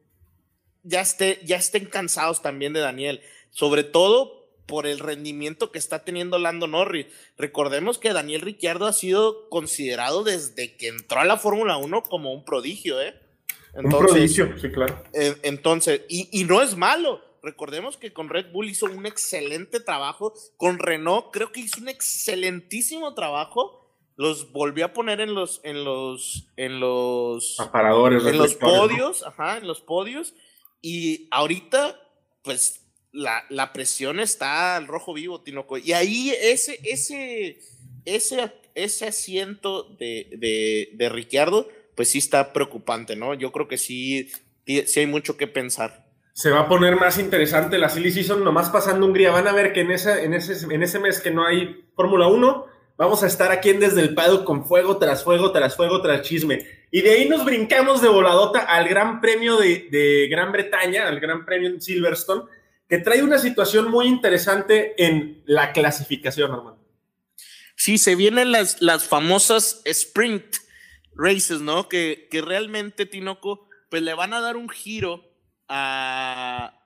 Ya, 0.84 1.02
esté, 1.02 1.42
ya 1.44 1.58
estén 1.58 1.84
cansados 1.84 2.42
también 2.42 2.72
de 2.72 2.80
Daniel. 2.80 3.22
Sobre 3.50 3.84
todo 3.84 4.48
por 4.68 4.88
el 4.88 5.00
rendimiento 5.00 5.70
que 5.74 5.80
está 5.80 6.06
teniendo 6.06 6.40
Lando 6.40 6.68
Norris. 6.68 7.08
Recordemos 7.38 7.98
que 7.98 8.14
Daniel 8.14 8.40
Ricciardo 8.40 8.86
ha 8.86 8.94
sido 8.94 9.50
considerado 9.50 10.24
desde 10.24 10.78
que 10.78 10.88
entró 10.88 11.20
a 11.20 11.26
la 11.26 11.36
Fórmula 11.36 11.76
1 11.76 12.04
como 12.04 12.32
un 12.32 12.46
prodigio, 12.46 13.02
¿eh? 13.02 13.20
Un 13.74 13.90
prodigio, 13.90 14.58
sí, 14.60 14.70
claro. 14.72 15.02
entonces, 15.14 16.02
y, 16.10 16.30
y 16.32 16.44
no 16.44 16.62
es 16.62 16.76
malo. 16.76 17.22
Recordemos 17.44 17.98
que 17.98 18.14
con 18.14 18.30
Red 18.30 18.52
Bull 18.52 18.70
hizo 18.70 18.86
un 18.86 19.06
excelente 19.06 19.80
trabajo. 19.80 20.34
Con 20.58 20.78
Renault 20.78 21.28
creo 21.32 21.52
que 21.52 21.62
hizo 21.62 21.82
un 21.82 21.90
excelentísimo 21.90 23.14
trabajo 23.14 23.82
los 24.22 24.52
volvió 24.52 24.86
a 24.86 24.94
poner 24.94 25.20
en 25.20 25.34
los 25.34 25.62
en 25.64 25.84
los 25.84 26.48
en 26.56 26.80
los 26.80 27.60
aparadores 27.60 28.24
en 28.26 28.38
los 28.38 28.54
podios 28.54 29.26
ajá 29.26 29.58
en 29.58 29.66
los 29.66 29.82
podios 29.82 30.36
y 30.82 31.28
ahorita 31.32 32.00
pues 32.44 32.86
la, 33.12 33.44
la, 33.50 33.74
presión 33.74 34.20
está 34.20 34.76
al 34.76 34.88
rojo 34.88 35.14
vivo 35.14 35.42
Tinoco 35.42 35.78
y 35.78 35.94
ahí 35.94 36.32
ese 36.40 36.80
ese 36.84 37.60
ese 38.06 38.54
ese 38.76 39.08
asiento 39.08 39.84
de, 39.84 40.28
de, 40.38 40.92
de 40.94 41.10
Ricciardo 41.10 41.68
pues 41.96 42.10
sí 42.10 42.18
está 42.18 42.54
preocupante 42.54 43.16
no 43.16 43.34
yo 43.34 43.52
creo 43.52 43.68
que 43.68 43.78
sí 43.78 44.32
sí 44.66 45.00
hay 45.00 45.08
mucho 45.08 45.38
que 45.38 45.48
pensar 45.48 46.06
se 46.34 46.50
va 46.50 46.62
a 46.62 46.70
poner 46.70 46.96
más 46.96 47.20
interesante 47.20 47.78
la 47.78 47.90
Silly 47.90 48.12
Season 48.12 48.44
nomás 48.44 48.70
pasando 48.70 49.06
Hungría 49.06 49.32
van 49.32 49.48
a 49.48 49.54
ver 49.54 49.74
que 49.74 49.82
en 49.82 49.92
ese 49.92 50.24
en 50.24 50.34
ese 50.34 50.66
en 50.74 50.84
ese 50.84 51.00
mes 51.00 51.20
que 51.20 51.32
no 51.32 51.46
hay 51.46 51.86
Fórmula 51.96 52.28
1 52.28 52.72
Vamos 53.02 53.24
a 53.24 53.26
estar 53.26 53.52
aquí 53.52 53.72
en 53.72 53.80
Desde 53.80 54.00
el 54.00 54.14
Pado 54.14 54.46
con 54.46 54.64
fuego 54.64 54.98
tras 54.98 55.24
fuego, 55.24 55.52
tras 55.52 55.76
fuego, 55.76 56.04
tras 56.04 56.22
chisme. 56.22 56.68
Y 56.92 57.02
de 57.02 57.10
ahí 57.10 57.28
nos 57.28 57.44
brincamos 57.44 58.00
de 58.00 58.08
voladota 58.08 58.60
al 58.60 58.88
Gran 58.88 59.22
Premio 59.22 59.58
de, 59.58 60.28
Gran 60.30 60.52
Bretaña, 60.52 61.08
al 61.08 61.20
Gran 61.20 61.44
Premio 61.44 61.70
en 61.70 61.82
Silverstone, 61.82 62.44
que 62.88 63.00
trae 63.00 63.24
una 63.24 63.40
situación 63.40 63.90
muy 63.90 64.06
interesante 64.06 64.94
en 65.04 65.42
la 65.48 65.74
clasificación, 65.74 66.52
hermano. 66.52 66.78
Sí, 67.76 67.98
se 67.98 68.14
vienen 68.14 68.52
las, 68.52 68.84
las 68.84 69.08
famosas 69.08 69.82
sprint 69.86 70.58
races, 71.22 71.62
¿no? 71.62 71.88
Que, 71.88 72.28
que 72.32 72.42
realmente, 72.42 73.06
Tinoco, 73.06 73.68
pues 73.90 74.02
le 74.02 74.14
van 74.14 74.34
a 74.34 74.42
dar 74.42 74.58
un 74.58 74.70
giro 74.70 75.24
a, 75.68 76.82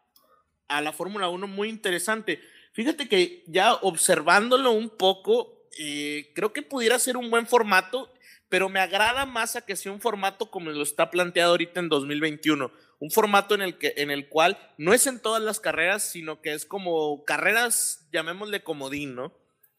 a 0.67 0.81
la 0.81 0.93
Fórmula 0.93 1.29
1 1.29 1.47
muy 1.47 1.69
interesante. 1.69 2.41
Fíjate 2.73 3.07
que 3.07 3.43
ya 3.47 3.73
observándolo 3.73 4.71
un 4.71 4.89
poco, 4.89 5.67
eh, 5.79 6.31
creo 6.35 6.51
que 6.51 6.61
pudiera 6.61 6.99
ser 6.99 7.15
un 7.15 7.29
buen 7.29 7.47
formato, 7.47 8.11
pero 8.49 8.69
me 8.69 8.79
agrada 8.79 9.25
más 9.25 9.55
a 9.55 9.65
que 9.65 9.75
sea 9.75 9.91
un 9.91 10.01
formato 10.01 10.51
como 10.51 10.69
lo 10.69 10.83
está 10.83 11.09
planteado 11.09 11.51
ahorita 11.51 11.79
en 11.79 11.89
2021. 11.89 12.71
Un 12.99 13.11
formato 13.11 13.55
en 13.55 13.61
el, 13.61 13.77
que, 13.77 13.93
en 13.97 14.11
el 14.11 14.29
cual 14.29 14.57
no 14.77 14.93
es 14.93 15.07
en 15.07 15.21
todas 15.21 15.41
las 15.41 15.59
carreras, 15.59 16.03
sino 16.03 16.41
que 16.41 16.53
es 16.53 16.65
como 16.65 17.23
carreras, 17.23 18.07
llamémosle 18.11 18.63
comodín, 18.63 19.15
¿no? 19.15 19.33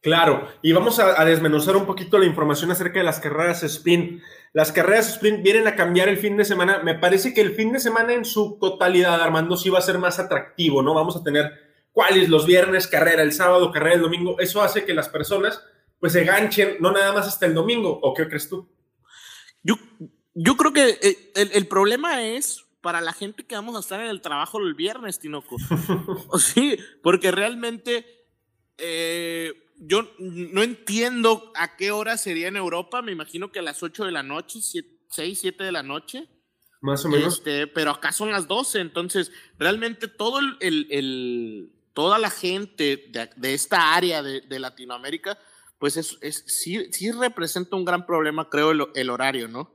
Claro, 0.06 0.46
y 0.62 0.70
vamos 0.70 1.00
a, 1.00 1.24
desmenuzar 1.24 1.74
un 1.74 1.84
poquito 1.84 2.16
la 2.16 2.26
información 2.26 2.70
acerca 2.70 3.00
de 3.00 3.04
las 3.04 3.18
carreras 3.18 3.64
sprint. 3.64 4.22
Las 4.52 4.70
carreras 4.70 5.08
sprint 5.08 5.42
vienen 5.42 5.66
a 5.66 5.74
cambiar 5.74 6.08
el 6.08 6.16
fin 6.16 6.36
de 6.36 6.44
semana. 6.44 6.78
Me 6.84 6.94
parece 6.94 7.34
que 7.34 7.40
el 7.40 7.56
fin 7.56 7.72
de 7.72 7.80
semana 7.80 8.12
en 8.12 8.24
su 8.24 8.56
totalidad, 8.60 9.20
Armando, 9.20 9.56
sí 9.56 9.68
va 9.68 9.80
a 9.80 9.82
ser 9.82 9.98
más 9.98 10.20
atractivo, 10.20 10.80
¿no? 10.80 10.94
Vamos 10.94 11.16
a 11.16 11.24
tener 11.24 11.50
cuáles 11.90 12.28
los 12.28 12.46
viernes, 12.46 12.86
carrera 12.86 13.22
el 13.22 13.32
sábado, 13.32 13.72
carrera 13.72 13.96
el 13.96 14.02
domingo. 14.02 14.38
Eso 14.38 14.62
hace 14.62 14.84
que 14.84 14.94
las 14.94 15.08
personas 15.08 15.60
pues 15.98 16.12
se 16.12 16.22
ganchen, 16.22 16.76
no 16.78 16.92
nada 16.92 17.12
más 17.12 17.26
hasta 17.26 17.46
el 17.46 17.54
domingo, 17.54 17.98
¿o 18.00 18.14
qué 18.14 18.28
crees 18.28 18.48
tú? 18.48 18.68
Yo, 19.64 19.74
yo 20.34 20.56
creo 20.56 20.72
que 20.72 21.00
eh, 21.02 21.32
el, 21.34 21.66
problema 21.66 22.22
es 22.22 22.64
para 22.80 23.00
la 23.00 23.12
gente 23.12 23.44
que 23.44 23.56
vamos 23.56 23.74
a 23.74 23.80
estar 23.80 23.98
en 24.00 24.06
el 24.06 24.20
trabajo 24.20 24.60
el 24.60 24.74
viernes, 24.74 25.18
Tinoco. 25.18 25.56
sí, 26.38 26.78
porque 27.02 27.32
realmente 27.32 28.06
eh, 28.78 29.65
yo 29.78 30.08
no 30.18 30.62
entiendo 30.62 31.52
a 31.54 31.76
qué 31.76 31.90
hora 31.90 32.16
sería 32.16 32.48
en 32.48 32.56
Europa, 32.56 33.02
me 33.02 33.12
imagino 33.12 33.52
que 33.52 33.58
a 33.58 33.62
las 33.62 33.82
8 33.82 34.04
de 34.04 34.12
la 34.12 34.22
noche, 34.22 34.60
6, 34.62 35.38
7 35.38 35.64
de 35.64 35.72
la 35.72 35.82
noche. 35.82 36.28
Más 36.80 37.04
o 37.04 37.08
menos. 37.08 37.38
Este, 37.38 37.66
pero 37.66 37.90
acá 37.90 38.12
son 38.12 38.30
las 38.30 38.46
12, 38.48 38.80
entonces 38.80 39.32
realmente 39.58 40.08
todo 40.08 40.40
el, 40.60 41.72
toda 41.94 42.18
la 42.18 42.30
gente 42.30 43.10
de, 43.36 43.54
esta 43.54 43.94
área 43.94 44.22
de, 44.22 44.42
de 44.42 44.58
Latinoamérica 44.58 45.38
pues 45.78 45.96
es, 45.96 46.18
es, 46.20 46.44
sí, 46.46 46.88
sí 46.90 47.10
representa 47.12 47.76
un 47.76 47.84
gran 47.84 48.06
problema, 48.06 48.48
creo, 48.48 48.72
el, 48.94 49.10
horario, 49.10 49.48
¿no? 49.48 49.74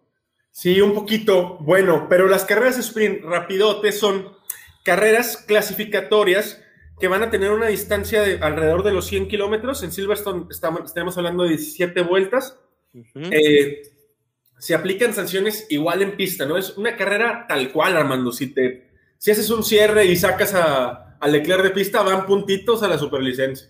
Sí, 0.52 0.82
un 0.82 0.94
poquito. 0.94 1.58
Bueno, 1.60 2.08
pero 2.10 2.28
las 2.28 2.44
carreras 2.46 2.78
sprint 2.78 3.24
rapidote 3.24 3.92
son 3.92 4.36
carreras 4.84 5.38
clasificatorias 5.38 6.62
que 7.02 7.08
van 7.08 7.24
a 7.24 7.32
tener 7.32 7.52
una 7.52 7.68
distancia 7.68 8.22
de 8.22 8.38
alrededor 8.38 8.84
de 8.84 8.94
los 8.94 9.08
100 9.08 9.28
kilómetros. 9.28 9.82
En 9.84 9.92
Silverstone 9.92 10.46
estamos, 10.52 10.86
estamos 10.86 11.18
hablando 11.18 11.44
de 11.44 11.50
17 11.50 12.02
vueltas. 12.04 12.58
Eh, 13.16 13.82
se 14.60 14.76
aplican 14.76 15.14
sanciones 15.14 15.66
igual 15.72 16.04
en 16.04 16.16
pista, 16.16 16.46
¿no? 16.46 16.58
Es 16.58 16.78
una 16.78 16.96
carrera 16.96 17.46
tal 17.50 17.72
cual, 17.72 17.98
Armando. 17.98 18.32
Si, 18.32 18.54
te, 18.54 18.92
si 19.18 19.32
haces 19.32 19.50
un 19.50 19.64
cierre 19.64 20.06
y 20.06 20.16
sacas 20.16 20.54
a, 20.54 21.18
a 21.20 21.28
Leclerc 21.28 21.64
de 21.64 21.72
pista, 21.72 22.04
van 22.04 22.28
puntitos 22.28 22.84
a 22.84 22.88
la 22.88 23.00
superlicencia. 23.00 23.68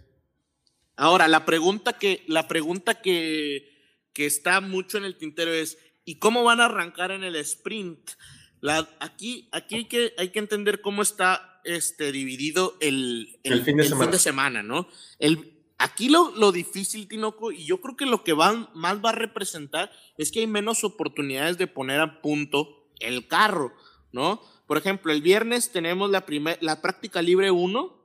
Ahora, 0.98 1.30
la 1.30 1.46
pregunta 1.46 1.94
que, 1.94 2.26
la 2.28 2.50
pregunta 2.50 3.02
que, 3.02 3.72
que 4.14 4.26
está 4.26 4.60
mucho 4.60 4.98
en 4.98 5.06
el 5.06 5.18
tintero 5.18 5.54
es, 5.54 5.78
¿y 6.04 6.20
cómo 6.20 6.44
van 6.44 6.60
a 6.60 6.66
arrancar 6.66 7.12
en 7.12 7.24
el 7.24 7.38
sprint? 7.38 8.12
La, 8.60 8.88
aquí 9.00 9.48
aquí 9.54 9.76
hay, 9.76 9.86
que, 9.86 10.14
hay 10.18 10.30
que 10.30 10.40
entender 10.40 10.82
cómo 10.82 11.02
está 11.02 11.51
este, 11.64 12.12
dividido 12.12 12.78
el, 12.80 13.40
el, 13.44 13.64
fin, 13.64 13.78
de 13.78 13.84
fin, 13.84 14.12
de 14.12 14.20
semana. 14.20 14.64
¿no? 14.64 14.88
El, 15.20 15.54
aquí 15.78 16.10
lo, 16.10 16.32
lo, 16.36 16.52
difícil, 16.52 17.08
Tinoco, 17.08 17.52
y 17.52 17.66
yo 17.66 17.82
creo 17.82 17.96
que 17.96 18.06
lo 18.06 18.24
que 18.24 18.34
va, 18.34 18.70
más 18.74 19.04
va 19.04 19.10
a 19.10 19.14
representar 19.14 19.92
es 20.18 20.32
que 20.32 20.42
hay 20.42 20.48
menos 20.48 20.84
oportunidades 20.84 21.58
de 21.58 21.68
poner 21.68 22.00
a 22.00 22.22
punto 22.22 22.88
el 23.00 23.28
carro, 23.28 23.74
¿no? 24.12 24.42
Por 24.68 24.78
ejemplo, 24.78 25.12
el 25.12 25.22
viernes 25.22 25.72
tenemos 25.72 26.10
la, 26.12 26.26
primer, 26.26 26.58
la 26.62 26.82
práctica 26.82 27.22
libre 27.22 27.52
1, 27.52 28.02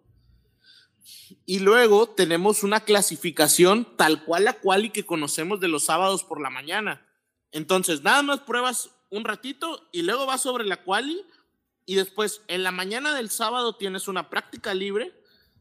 y 1.44 1.60
luego 1.60 2.08
tenemos 2.08 2.62
una 2.62 2.80
clasificación 2.80 3.86
tal 3.96 4.24
cual 4.24 4.44
la 4.44 4.54
cual 4.54 4.84
y 4.84 4.90
que 4.90 5.06
conocemos 5.06 5.60
de 5.60 5.68
los 5.68 5.84
sábados 5.84 6.24
por 6.24 6.40
la 6.40 6.50
mañana. 6.50 7.06
Entonces, 7.52 8.02
nada 8.02 8.22
más 8.22 8.40
pruebas 8.40 8.90
un 9.10 9.24
ratito 9.24 9.88
y 9.92 10.02
luego 10.02 10.26
vas 10.26 10.42
sobre 10.42 10.64
la 10.64 10.82
quali 10.82 11.22
y 11.86 11.94
después 11.94 12.42
en 12.48 12.62
la 12.62 12.72
mañana 12.72 13.14
del 13.14 13.30
sábado 13.30 13.76
tienes 13.76 14.08
una 14.08 14.28
práctica 14.28 14.74
libre 14.74 15.12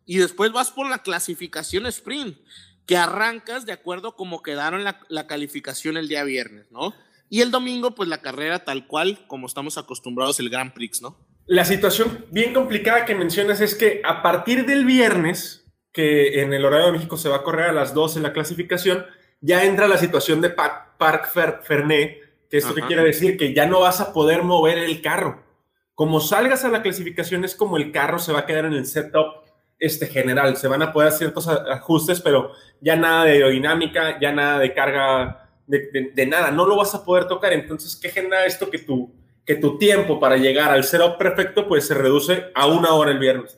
y 0.05 0.17
después 0.17 0.51
vas 0.51 0.71
por 0.71 0.89
la 0.89 0.99
clasificación 0.99 1.85
sprint, 1.85 2.37
que 2.85 2.97
arrancas 2.97 3.65
de 3.65 3.73
acuerdo 3.73 4.15
como 4.15 4.43
quedaron 4.43 4.83
la, 4.83 4.99
la 5.07 5.27
calificación 5.27 5.97
el 5.97 6.07
día 6.07 6.23
viernes, 6.23 6.71
¿no? 6.71 6.93
Y 7.29 7.41
el 7.41 7.51
domingo, 7.51 7.95
pues 7.95 8.09
la 8.09 8.21
carrera 8.21 8.65
tal 8.65 8.87
cual 8.87 9.25
como 9.27 9.47
estamos 9.47 9.77
acostumbrados 9.77 10.39
el 10.39 10.49
Grand 10.49 10.73
Prix, 10.73 11.01
¿no? 11.01 11.17
La 11.47 11.65
situación 11.65 12.25
bien 12.31 12.53
complicada 12.53 13.05
que 13.05 13.15
mencionas 13.15 13.61
es 13.61 13.75
que 13.75 14.01
a 14.03 14.23
partir 14.23 14.65
del 14.65 14.83
viernes, 14.83 15.65
que 15.91 16.41
en 16.41 16.53
el 16.53 16.65
horario 16.65 16.87
de 16.87 16.91
México 16.93 17.17
se 17.17 17.29
va 17.29 17.37
a 17.37 17.43
correr 17.43 17.69
a 17.69 17.73
las 17.73 17.93
12 17.93 18.19
en 18.19 18.23
la 18.23 18.33
clasificación, 18.33 19.05
ya 19.41 19.63
entra 19.63 19.87
la 19.87 19.97
situación 19.97 20.41
de 20.41 20.49
Parc 20.49 21.31
Fernet, 21.63 22.47
que 22.49 22.57
esto 22.57 22.73
que 22.73 22.81
quiere 22.81 23.03
decir 23.03 23.37
que 23.37 23.53
ya 23.53 23.67
no 23.67 23.81
vas 23.81 24.01
a 24.01 24.11
poder 24.11 24.43
mover 24.43 24.79
el 24.79 25.01
carro. 25.01 25.44
Como 25.95 26.19
salgas 26.19 26.63
a 26.65 26.69
la 26.69 26.81
clasificación 26.81 27.43
es 27.43 27.55
como 27.55 27.77
el 27.77 27.91
carro 27.91 28.19
se 28.19 28.31
va 28.31 28.39
a 28.39 28.45
quedar 28.45 28.65
en 28.65 28.73
el 28.73 28.85
setup 28.85 29.43
este 29.79 30.07
general, 30.07 30.55
se 30.55 30.67
van 30.67 30.81
a 30.81 30.93
poder 30.93 31.09
hacer 31.09 31.19
ciertos 31.19 31.47
ajustes, 31.47 32.21
pero 32.21 32.51
ya 32.79 32.95
nada 32.95 33.25
de 33.25 33.31
aerodinámica, 33.31 34.19
ya 34.19 34.31
nada 34.31 34.59
de 34.59 34.73
carga, 34.73 35.49
de, 35.67 36.11
de 36.13 36.25
nada, 36.25 36.51
no 36.51 36.65
lo 36.65 36.77
vas 36.77 36.93
a 36.95 37.03
poder 37.03 37.27
tocar. 37.27 37.53
Entonces, 37.53 37.95
¿qué 37.95 38.09
genera 38.09 38.45
esto 38.45 38.69
que 38.69 38.79
tú 38.79 39.13
que 39.45 39.55
tu 39.55 39.77
tiempo 39.77 40.19
para 40.19 40.37
llegar 40.37 40.71
al 40.71 40.83
setup 40.83 41.17
perfecto 41.17 41.67
pues 41.67 41.87
se 41.87 41.93
reduce 41.93 42.45
a 42.55 42.65
una 42.67 42.93
hora 42.93 43.11
el 43.11 43.19
viernes. 43.19 43.57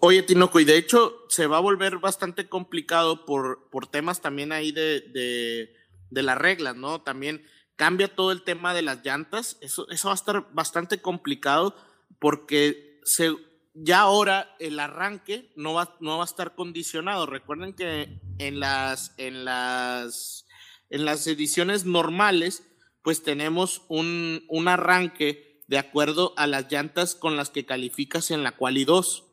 Oye, 0.00 0.22
Tinoco, 0.22 0.60
y 0.60 0.64
de 0.64 0.76
hecho 0.76 1.24
se 1.28 1.46
va 1.46 1.58
a 1.58 1.60
volver 1.60 1.98
bastante 1.98 2.48
complicado 2.48 3.24
por, 3.24 3.68
por 3.70 3.86
temas 3.86 4.20
también 4.20 4.52
ahí 4.52 4.72
de, 4.72 5.00
de, 5.00 5.74
de 6.10 6.22
las 6.22 6.36
reglas, 6.36 6.76
¿no? 6.76 7.00
También 7.02 7.42
cambia 7.78 8.14
todo 8.14 8.32
el 8.32 8.42
tema 8.42 8.74
de 8.74 8.82
las 8.82 9.04
llantas, 9.04 9.56
eso, 9.60 9.88
eso 9.88 10.08
va 10.08 10.12
a 10.12 10.16
estar 10.16 10.52
bastante 10.52 11.00
complicado 11.00 11.76
porque 12.18 13.00
se, 13.04 13.30
ya 13.72 14.00
ahora 14.00 14.56
el 14.58 14.80
arranque 14.80 15.52
no 15.54 15.74
va, 15.74 15.96
no 16.00 16.18
va 16.18 16.24
a 16.24 16.26
estar 16.26 16.56
condicionado. 16.56 17.24
Recuerden 17.26 17.74
que 17.74 18.20
en 18.38 18.58
las, 18.58 19.14
en 19.16 19.44
las, 19.44 20.44
en 20.90 21.04
las 21.04 21.24
ediciones 21.28 21.84
normales 21.84 22.64
pues 23.02 23.22
tenemos 23.22 23.82
un, 23.88 24.44
un 24.48 24.66
arranque 24.66 25.62
de 25.68 25.78
acuerdo 25.78 26.34
a 26.36 26.48
las 26.48 26.70
llantas 26.72 27.14
con 27.14 27.36
las 27.36 27.48
que 27.48 27.64
calificas 27.64 28.32
en 28.32 28.42
la 28.42 28.56
quali 28.56 28.84
2. 28.84 29.24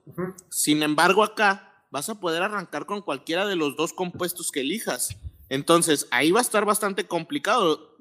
Sin 0.51 0.83
embargo, 0.83 1.23
acá 1.23 1.87
vas 1.89 2.09
a 2.09 2.19
poder 2.19 2.43
arrancar 2.43 2.85
con 2.85 3.01
cualquiera 3.01 3.47
de 3.47 3.55
los 3.55 3.75
dos 3.75 3.91
compuestos 3.91 4.51
que 4.51 4.59
elijas. 4.59 5.17
Entonces, 5.49 6.07
ahí 6.11 6.31
va 6.31 6.39
a 6.39 6.41
estar 6.41 6.65
bastante 6.65 7.07
complicado. 7.07 7.94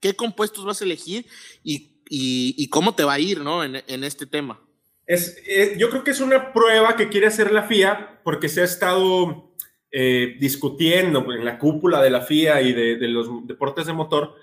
¿Qué 0.00 0.14
compuestos 0.14 0.64
vas 0.64 0.80
a 0.80 0.84
elegir 0.84 1.26
y, 1.64 2.02
y, 2.08 2.68
cómo 2.68 2.94
te 2.94 3.04
va 3.04 3.14
a 3.14 3.18
ir 3.18 3.40
¿no? 3.40 3.64
en, 3.64 3.82
en 3.86 4.04
este 4.04 4.26
tema? 4.26 4.60
Es, 5.06 5.36
eh, 5.46 5.76
yo 5.78 5.90
creo 5.90 6.04
que 6.04 6.10
es 6.10 6.20
una 6.20 6.52
prueba 6.52 6.96
que 6.96 7.08
quiere 7.08 7.28
hacer 7.28 7.52
la 7.52 7.62
FIA 7.62 8.20
porque 8.22 8.48
se 8.48 8.60
ha 8.60 8.64
estado 8.64 9.54
eh, 9.90 10.36
discutiendo 10.38 11.32
en 11.32 11.44
la 11.44 11.58
cúpula 11.58 12.02
de 12.02 12.10
la 12.10 12.20
FIA 12.20 12.60
y 12.62 12.72
de, 12.72 12.96
de, 12.96 13.08
los 13.08 13.28
deportes 13.46 13.86
de 13.86 13.92
motor 13.92 14.34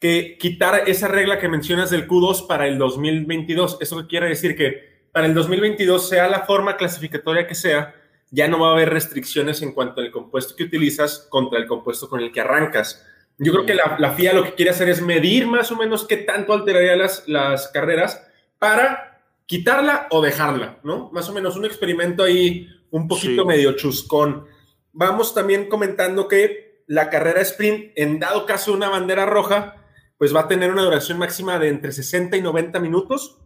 que 0.00 0.38
quitar 0.38 0.88
esa 0.88 1.08
regla 1.08 1.38
que 1.38 1.48
mencionas 1.48 1.90
del 1.90 2.08
Q2 2.08 2.46
para 2.46 2.66
el 2.66 2.78
2022. 2.78 3.78
Eso 3.80 4.06
quiere 4.06 4.28
decir 4.28 4.56
que 4.56 4.88
para 5.12 5.26
el 5.26 5.34
2022, 5.34 6.08
sea 6.08 6.28
la 6.28 6.40
forma 6.40 6.76
clasificatoria 6.76 7.46
que 7.46 7.54
sea, 7.54 7.94
ya 8.30 8.46
no 8.46 8.60
va 8.60 8.68
a 8.68 8.72
haber 8.72 8.90
restricciones 8.90 9.62
en 9.62 9.72
cuanto 9.72 10.00
al 10.00 10.10
compuesto 10.10 10.54
que 10.54 10.64
utilizas 10.64 11.26
contra 11.30 11.58
el 11.58 11.66
compuesto 11.66 12.08
con 12.08 12.20
el 12.20 12.30
que 12.30 12.40
arrancas. 12.40 13.04
Yo 13.38 13.52
creo 13.52 13.66
que 13.66 13.74
la, 13.74 13.96
la 13.98 14.12
FIA 14.12 14.32
lo 14.32 14.42
que 14.42 14.54
quiere 14.54 14.72
hacer 14.72 14.88
es 14.88 15.00
medir 15.00 15.46
más 15.46 15.70
o 15.70 15.76
menos 15.76 16.06
qué 16.06 16.16
tanto 16.16 16.52
alteraría 16.52 16.96
las, 16.96 17.26
las 17.28 17.68
carreras 17.68 18.26
para 18.58 19.22
quitarla 19.46 20.08
o 20.10 20.20
dejarla, 20.20 20.80
¿no? 20.82 21.10
Más 21.12 21.28
o 21.28 21.32
menos 21.32 21.56
un 21.56 21.64
experimento 21.64 22.24
ahí 22.24 22.68
un 22.90 23.06
poquito 23.06 23.42
sí. 23.42 23.48
medio 23.48 23.72
chuscón. 23.72 24.46
Vamos 24.92 25.34
también 25.34 25.68
comentando 25.68 26.26
que 26.26 26.82
la 26.86 27.10
carrera 27.10 27.40
sprint, 27.42 27.92
en 27.96 28.18
dado 28.18 28.44
caso 28.44 28.72
una 28.72 28.88
bandera 28.88 29.24
roja, 29.24 29.86
pues 30.18 30.34
va 30.34 30.40
a 30.40 30.48
tener 30.48 30.72
una 30.72 30.82
duración 30.82 31.18
máxima 31.18 31.58
de 31.58 31.68
entre 31.68 31.92
60 31.92 32.36
y 32.36 32.42
90 32.42 32.80
minutos 32.80 33.38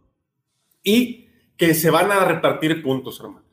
y 0.82 1.28
que 1.56 1.74
se 1.74 1.90
van 1.90 2.10
a 2.10 2.24
repartir 2.24 2.82
puntos, 2.82 3.20
hermano. 3.20 3.44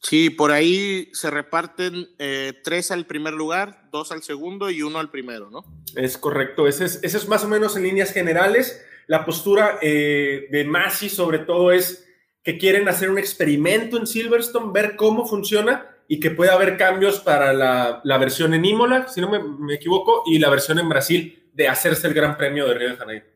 Sí, 0.00 0.30
por 0.30 0.52
ahí 0.52 1.08
se 1.12 1.30
reparten 1.30 2.08
eh, 2.18 2.52
tres 2.62 2.90
al 2.90 3.06
primer 3.06 3.34
lugar, 3.34 3.88
dos 3.90 4.12
al 4.12 4.22
segundo 4.22 4.70
y 4.70 4.82
uno 4.82 4.98
al 4.98 5.10
primero, 5.10 5.50
¿no? 5.50 5.64
Es 5.96 6.18
correcto, 6.18 6.68
ese 6.68 6.84
es, 6.84 7.28
más 7.28 7.44
o 7.44 7.48
menos 7.48 7.76
en 7.76 7.82
líneas 7.82 8.12
generales. 8.12 8.84
La 9.06 9.24
postura 9.24 9.78
eh, 9.82 10.48
de 10.50 10.64
Masi 10.64 11.08
sobre 11.08 11.40
todo 11.40 11.72
es 11.72 12.06
que 12.42 12.58
quieren 12.58 12.88
hacer 12.88 13.10
un 13.10 13.18
experimento 13.18 13.96
en 13.96 14.06
Silverstone, 14.06 14.72
ver 14.72 14.94
cómo 14.96 15.26
funciona 15.26 15.90
y 16.08 16.20
que 16.20 16.30
pueda 16.30 16.52
haber 16.52 16.76
cambios 16.76 17.18
para 17.18 17.52
la, 17.52 18.00
la 18.04 18.18
versión 18.18 18.54
en 18.54 18.64
Imola, 18.64 19.08
si 19.08 19.20
no 19.20 19.28
me, 19.28 19.42
me, 19.42 19.74
equivoco, 19.74 20.22
y 20.26 20.38
la 20.38 20.50
versión 20.50 20.78
en 20.78 20.88
Brasil 20.88 21.50
de 21.52 21.68
hacerse 21.68 22.06
el 22.06 22.14
Gran 22.14 22.36
Premio 22.36 22.68
de 22.68 22.74
Río 22.74 22.90
de 22.90 22.96
Janeiro. 22.96 23.35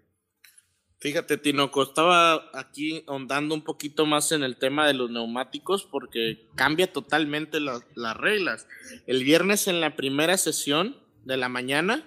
Fíjate, 1.01 1.39
Tinoco, 1.39 1.83
estaba 1.83 2.51
aquí 2.53 3.05
ahondando 3.07 3.55
un 3.55 3.63
poquito 3.63 4.05
más 4.05 4.33
en 4.33 4.43
el 4.43 4.57
tema 4.57 4.87
de 4.87 4.93
los 4.93 5.11
neumáticos 5.11 5.85
porque 5.85 6.47
cambia 6.57 6.93
totalmente 6.93 7.59
la, 7.59 7.81
las 7.95 8.17
reglas. 8.19 8.67
El 9.07 9.25
viernes 9.25 9.67
en 9.67 9.81
la 9.81 9.97
primera 9.97 10.37
sesión 10.37 10.99
de 11.25 11.39
la 11.39 11.49
mañana 11.49 12.05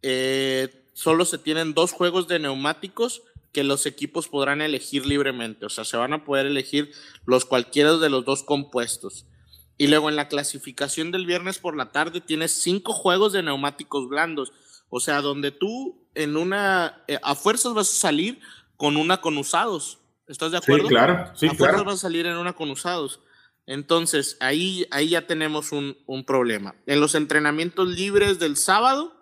eh, 0.00 0.86
solo 0.94 1.26
se 1.26 1.36
tienen 1.36 1.74
dos 1.74 1.92
juegos 1.92 2.26
de 2.26 2.38
neumáticos 2.38 3.22
que 3.52 3.64
los 3.64 3.84
equipos 3.84 4.28
podrán 4.28 4.62
elegir 4.62 5.04
libremente, 5.04 5.66
o 5.66 5.68
sea, 5.68 5.84
se 5.84 5.98
van 5.98 6.14
a 6.14 6.24
poder 6.24 6.46
elegir 6.46 6.90
los 7.26 7.44
cualquiera 7.44 7.98
de 7.98 8.08
los 8.08 8.24
dos 8.24 8.42
compuestos. 8.42 9.26
Y 9.76 9.88
luego 9.88 10.08
en 10.08 10.16
la 10.16 10.28
clasificación 10.28 11.10
del 11.10 11.26
viernes 11.26 11.58
por 11.58 11.76
la 11.76 11.92
tarde 11.92 12.22
tienes 12.22 12.52
cinco 12.52 12.94
juegos 12.94 13.34
de 13.34 13.42
neumáticos 13.42 14.08
blandos, 14.08 14.52
o 14.94 15.00
sea, 15.00 15.22
donde 15.22 15.52
tú 15.52 16.06
en 16.14 16.36
una, 16.36 17.02
eh, 17.08 17.18
a 17.22 17.34
fuerzas 17.34 17.72
vas 17.72 17.88
a 17.90 17.94
salir 17.94 18.40
con 18.76 18.98
una 18.98 19.22
con 19.22 19.38
usados. 19.38 20.00
¿Estás 20.26 20.52
de 20.52 20.58
acuerdo? 20.58 20.84
Sí, 20.84 20.88
claro. 20.90 21.32
Sí, 21.34 21.46
a 21.46 21.54
fuerzas 21.54 21.76
claro. 21.76 21.84
vas 21.86 21.94
a 21.94 21.98
salir 21.98 22.26
en 22.26 22.36
una 22.36 22.52
con 22.52 22.70
usados. 22.70 23.20
Entonces, 23.64 24.36
ahí, 24.40 24.86
ahí 24.90 25.08
ya 25.08 25.26
tenemos 25.26 25.72
un, 25.72 25.96
un 26.04 26.26
problema. 26.26 26.74
En 26.84 27.00
los 27.00 27.14
entrenamientos 27.14 27.88
libres 27.88 28.38
del 28.38 28.58
sábado, 28.58 29.16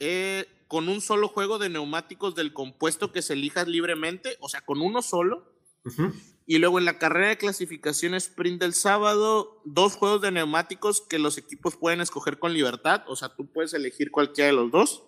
eh, 0.00 0.48
con 0.66 0.88
un 0.88 1.00
solo 1.00 1.28
juego 1.28 1.60
de 1.60 1.68
neumáticos 1.68 2.34
del 2.34 2.52
compuesto 2.52 3.12
que 3.12 3.22
se 3.22 3.34
elija 3.34 3.64
libremente, 3.66 4.38
o 4.40 4.48
sea, 4.48 4.62
con 4.62 4.80
uno 4.80 5.02
solo. 5.02 5.54
Uh 5.84 5.90
-huh. 5.90 6.14
Y 6.50 6.58
luego 6.58 6.80
en 6.80 6.84
la 6.84 6.98
carrera 6.98 7.28
de 7.28 7.38
clasificación 7.38 8.12
sprint 8.14 8.60
del 8.60 8.74
sábado, 8.74 9.62
dos 9.64 9.94
juegos 9.94 10.20
de 10.20 10.32
neumáticos 10.32 11.00
que 11.00 11.20
los 11.20 11.38
equipos 11.38 11.76
pueden 11.76 12.00
escoger 12.00 12.40
con 12.40 12.52
libertad, 12.52 13.04
o 13.06 13.14
sea, 13.14 13.28
tú 13.36 13.52
puedes 13.52 13.72
elegir 13.72 14.10
cualquiera 14.10 14.48
de 14.48 14.54
los 14.54 14.72
dos. 14.72 15.04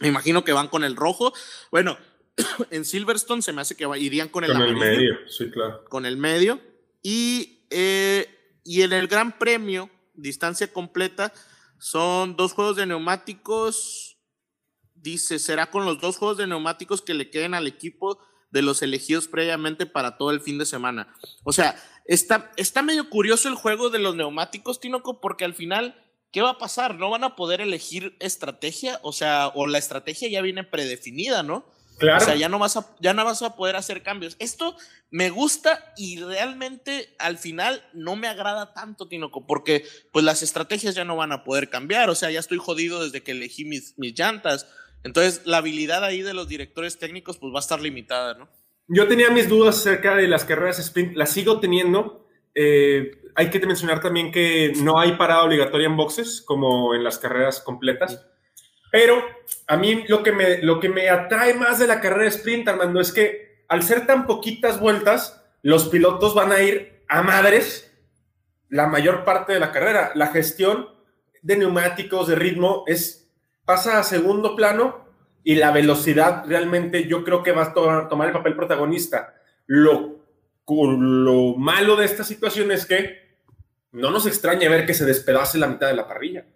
Me 0.00 0.08
imagino 0.08 0.44
que 0.44 0.54
van 0.54 0.68
con 0.68 0.82
el 0.82 0.96
rojo. 0.96 1.34
Bueno, 1.70 1.98
en 2.70 2.86
Silverstone 2.86 3.42
se 3.42 3.52
me 3.52 3.60
hace 3.60 3.76
que 3.76 3.86
irían 3.98 4.30
con 4.30 4.44
el 4.44 4.52
Con 4.54 4.62
el 4.62 4.76
medio, 4.76 5.16
sí, 5.28 5.50
claro. 5.50 5.84
Con 5.90 6.06
el 6.06 6.16
medio. 6.16 6.58
Y, 7.02 7.66
eh, 7.68 8.26
y 8.64 8.80
en 8.80 8.94
el 8.94 9.08
Gran 9.08 9.38
Premio, 9.38 9.90
distancia 10.14 10.72
completa, 10.72 11.34
son 11.78 12.34
dos 12.34 12.54
juegos 12.54 12.76
de 12.76 12.86
neumáticos. 12.86 14.16
Dice, 14.94 15.38
será 15.38 15.70
con 15.70 15.84
los 15.84 16.00
dos 16.00 16.16
juegos 16.16 16.38
de 16.38 16.46
neumáticos 16.46 17.02
que 17.02 17.12
le 17.12 17.28
queden 17.28 17.52
al 17.52 17.66
equipo 17.66 18.18
de 18.56 18.62
los 18.62 18.82
elegidos 18.82 19.28
previamente 19.28 19.86
para 19.86 20.16
todo 20.16 20.32
el 20.32 20.40
fin 20.40 20.58
de 20.58 20.66
semana. 20.66 21.14
O 21.44 21.52
sea, 21.52 21.76
está, 22.06 22.50
está 22.56 22.82
medio 22.82 23.08
curioso 23.10 23.48
el 23.48 23.54
juego 23.54 23.90
de 23.90 24.00
los 24.00 24.16
neumáticos, 24.16 24.80
Tinoco, 24.80 25.20
porque 25.20 25.44
al 25.44 25.54
final 25.54 25.94
¿qué 26.32 26.42
va 26.42 26.50
a 26.50 26.58
pasar? 26.58 26.96
¿No 26.96 27.08
van 27.08 27.24
a 27.24 27.34
poder 27.34 27.62
elegir 27.62 28.14
estrategia? 28.20 29.00
O 29.02 29.12
sea, 29.12 29.48
o 29.54 29.66
la 29.66 29.78
estrategia 29.78 30.28
ya 30.28 30.42
viene 30.42 30.64
predefinida, 30.64 31.42
¿no? 31.42 31.64
Claro. 31.98 32.22
O 32.22 32.26
sea, 32.26 32.34
ya 32.34 32.50
no, 32.50 32.58
vas 32.58 32.76
a, 32.76 32.94
ya 33.00 33.14
no 33.14 33.24
vas 33.24 33.40
a 33.40 33.56
poder 33.56 33.74
hacer 33.76 34.02
cambios. 34.02 34.36
Esto 34.38 34.76
me 35.10 35.30
gusta 35.30 35.94
y 35.96 36.20
realmente 36.20 37.14
al 37.18 37.38
final 37.38 37.82
no 37.94 38.16
me 38.16 38.28
agrada 38.28 38.74
tanto, 38.74 39.08
Tinoco, 39.08 39.46
porque 39.46 39.86
pues 40.12 40.24
las 40.24 40.42
estrategias 40.42 40.94
ya 40.94 41.06
no 41.06 41.16
van 41.16 41.32
a 41.32 41.42
poder 41.42 41.70
cambiar. 41.70 42.10
O 42.10 42.14
sea, 42.14 42.30
ya 42.30 42.40
estoy 42.40 42.58
jodido 42.58 43.02
desde 43.02 43.22
que 43.22 43.32
elegí 43.32 43.64
mis, 43.64 43.94
mis 43.96 44.12
llantas. 44.12 44.66
Entonces, 45.06 45.42
la 45.44 45.58
habilidad 45.58 46.04
ahí 46.04 46.22
de 46.22 46.34
los 46.34 46.48
directores 46.48 46.98
técnicos 46.98 47.38
pues 47.38 47.52
va 47.54 47.58
a 47.58 47.60
estar 47.60 47.80
limitada, 47.80 48.34
¿no? 48.34 48.48
Yo 48.88 49.06
tenía 49.06 49.30
mis 49.30 49.48
dudas 49.48 49.78
acerca 49.78 50.16
de 50.16 50.26
las 50.26 50.44
carreras 50.44 50.80
sprint, 50.80 51.16
las 51.16 51.30
sigo 51.30 51.60
teniendo. 51.60 52.26
Eh, 52.54 53.12
hay 53.36 53.50
que 53.50 53.60
mencionar 53.60 54.00
también 54.00 54.32
que 54.32 54.72
no 54.82 54.98
hay 54.98 55.12
parada 55.12 55.44
obligatoria 55.44 55.86
en 55.86 55.96
boxes, 55.96 56.42
como 56.42 56.94
en 56.94 57.04
las 57.04 57.18
carreras 57.18 57.60
completas. 57.60 58.26
Pero 58.90 59.24
a 59.68 59.76
mí 59.76 60.04
lo 60.08 60.24
que 60.24 60.32
me, 60.32 60.58
lo 60.62 60.80
que 60.80 60.88
me 60.88 61.08
atrae 61.08 61.54
más 61.54 61.78
de 61.78 61.86
la 61.86 62.00
carrera 62.00 62.28
sprint, 62.28 62.66
Armando, 62.66 63.00
es 63.00 63.12
que 63.12 63.64
al 63.68 63.84
ser 63.84 64.06
tan 64.06 64.26
poquitas 64.26 64.80
vueltas, 64.80 65.44
los 65.62 65.88
pilotos 65.88 66.34
van 66.34 66.50
a 66.50 66.62
ir 66.62 67.04
a 67.08 67.22
madres 67.22 67.92
la 68.68 68.88
mayor 68.88 69.24
parte 69.24 69.52
de 69.52 69.60
la 69.60 69.70
carrera. 69.70 70.10
La 70.14 70.28
gestión 70.28 70.88
de 71.42 71.56
neumáticos, 71.56 72.26
de 72.26 72.34
ritmo, 72.34 72.82
es, 72.86 73.25
pasa 73.66 73.98
a 73.98 74.02
segundo 74.02 74.56
plano 74.56 75.04
y 75.44 75.56
la 75.56 75.70
velocidad 75.70 76.44
realmente 76.46 77.06
yo 77.06 77.22
creo 77.22 77.42
que 77.42 77.52
va 77.52 77.64
a 77.64 77.74
to 77.74 78.06
tomar 78.08 78.28
el 78.28 78.32
papel 78.32 78.56
protagonista. 78.56 79.34
Lo, 79.66 80.24
lo 80.66 81.54
malo 81.56 81.96
de 81.96 82.06
esta 82.06 82.24
situación 82.24 82.72
es 82.72 82.86
que 82.86 83.26
no 83.92 84.10
nos 84.10 84.26
extraña 84.26 84.70
ver 84.70 84.86
que 84.86 84.94
se 84.94 85.04
despedace 85.04 85.58
la 85.58 85.66
mitad 85.66 85.88
de 85.88 85.96
la 85.96 86.08
parrilla. 86.08 86.46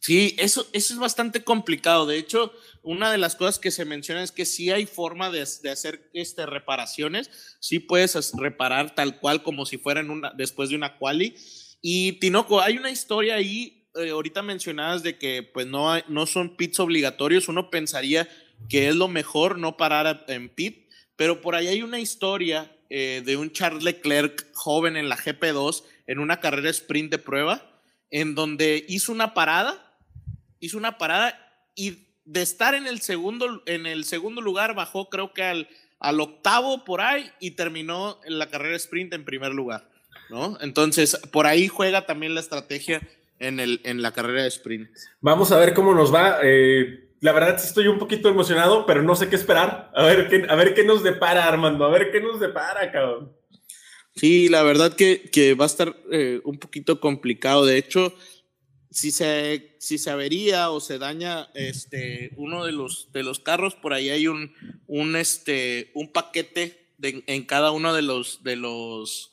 Sí, 0.00 0.36
eso, 0.38 0.66
eso 0.72 0.94
es 0.94 1.00
bastante 1.00 1.42
complicado. 1.42 2.06
De 2.06 2.18
hecho, 2.18 2.52
una 2.82 3.10
de 3.10 3.18
las 3.18 3.34
cosas 3.34 3.58
que 3.58 3.70
se 3.70 3.84
menciona 3.84 4.22
es 4.22 4.32
que 4.32 4.46
sí 4.46 4.70
hay 4.70 4.86
forma 4.86 5.30
de, 5.30 5.46
de 5.62 5.70
hacer 5.70 6.08
este, 6.12 6.46
reparaciones. 6.46 7.56
Sí 7.60 7.80
puedes 7.80 8.32
reparar 8.34 8.94
tal 8.94 9.18
cual 9.18 9.42
como 9.42 9.66
si 9.66 9.76
fueran 9.76 10.10
una, 10.10 10.32
después 10.36 10.70
de 10.70 10.76
una 10.76 10.98
quali. 10.98 11.34
Y 11.80 12.12
Tinoco, 12.12 12.60
hay 12.60 12.78
una 12.78 12.90
historia 12.90 13.34
ahí, 13.36 13.77
eh, 13.98 14.10
ahorita 14.10 14.42
mencionadas 14.42 15.02
de 15.02 15.18
que 15.18 15.42
pues 15.42 15.66
no, 15.66 15.98
no 16.08 16.26
son 16.26 16.56
pits 16.56 16.80
obligatorios. 16.80 17.48
Uno 17.48 17.70
pensaría 17.70 18.28
que 18.68 18.88
es 18.88 18.96
lo 18.96 19.08
mejor 19.08 19.58
no 19.58 19.76
parar 19.76 20.24
en 20.28 20.48
pit, 20.48 20.88
pero 21.16 21.40
por 21.40 21.54
ahí 21.54 21.68
hay 21.68 21.82
una 21.82 22.00
historia 22.00 22.72
eh, 22.90 23.22
de 23.24 23.36
un 23.36 23.52
Charles 23.52 23.84
Leclerc 23.84 24.52
joven 24.54 24.96
en 24.96 25.08
la 25.08 25.16
GP2 25.16 25.84
en 26.06 26.18
una 26.18 26.40
carrera 26.40 26.70
sprint 26.70 27.10
de 27.10 27.18
prueba, 27.18 27.82
en 28.10 28.34
donde 28.34 28.84
hizo 28.88 29.12
una 29.12 29.34
parada 29.34 29.84
hizo 30.60 30.78
una 30.78 30.98
parada 30.98 31.38
y 31.74 32.08
de 32.24 32.42
estar 32.42 32.74
en 32.74 32.86
el 32.86 33.00
segundo, 33.00 33.62
en 33.66 33.86
el 33.86 34.04
segundo 34.04 34.40
lugar 34.40 34.74
bajó 34.74 35.08
creo 35.08 35.32
que 35.32 35.42
al, 35.42 35.68
al 35.98 36.20
octavo 36.20 36.84
por 36.84 37.00
ahí 37.00 37.30
y 37.40 37.52
terminó 37.52 38.20
en 38.24 38.38
la 38.38 38.50
carrera 38.50 38.76
sprint 38.76 39.14
en 39.14 39.24
primer 39.24 39.52
lugar, 39.52 39.88
¿no? 40.28 40.58
Entonces, 40.60 41.16
por 41.32 41.46
ahí 41.46 41.68
juega 41.68 42.06
también 42.06 42.34
la 42.34 42.40
estrategia 42.40 43.00
en, 43.38 43.60
el, 43.60 43.80
en 43.84 44.02
la 44.02 44.12
carrera 44.12 44.42
de 44.42 44.48
sprint. 44.48 44.88
Vamos 45.20 45.52
a 45.52 45.58
ver 45.58 45.74
cómo 45.74 45.94
nos 45.94 46.12
va. 46.12 46.38
Eh, 46.42 47.10
la 47.20 47.32
verdad 47.32 47.56
estoy 47.56 47.88
un 47.88 47.98
poquito 47.98 48.28
emocionado, 48.28 48.86
pero 48.86 49.02
no 49.02 49.16
sé 49.16 49.28
qué 49.28 49.36
esperar. 49.36 49.90
A 49.94 50.04
ver 50.04 50.28
qué, 50.28 50.46
a 50.48 50.54
ver 50.54 50.74
qué 50.74 50.84
nos 50.84 51.02
depara, 51.02 51.46
Armando. 51.46 51.84
A 51.84 51.90
ver 51.90 52.10
qué 52.10 52.20
nos 52.20 52.40
depara, 52.40 52.90
cabrón. 52.92 53.32
Sí, 54.14 54.48
la 54.48 54.62
verdad 54.62 54.94
que, 54.94 55.30
que 55.30 55.54
va 55.54 55.64
a 55.64 55.66
estar 55.66 55.96
eh, 56.10 56.40
un 56.44 56.58
poquito 56.58 57.00
complicado. 57.00 57.64
De 57.64 57.76
hecho, 57.76 58.14
si 58.90 59.10
se, 59.10 59.76
si 59.78 59.98
se 59.98 60.10
avería 60.10 60.70
o 60.70 60.80
se 60.80 60.98
daña 60.98 61.48
este, 61.54 62.32
uno 62.36 62.64
de 62.64 62.72
los, 62.72 63.12
de 63.12 63.22
los 63.22 63.38
carros, 63.38 63.74
por 63.74 63.92
ahí 63.92 64.10
hay 64.10 64.26
un, 64.26 64.52
un, 64.86 65.14
este, 65.14 65.92
un 65.94 66.12
paquete 66.12 66.92
de, 66.98 67.22
en 67.26 67.44
cada 67.44 67.70
uno 67.70 67.94
de 67.94 68.02
los, 68.02 68.42
de, 68.42 68.56
los, 68.56 69.32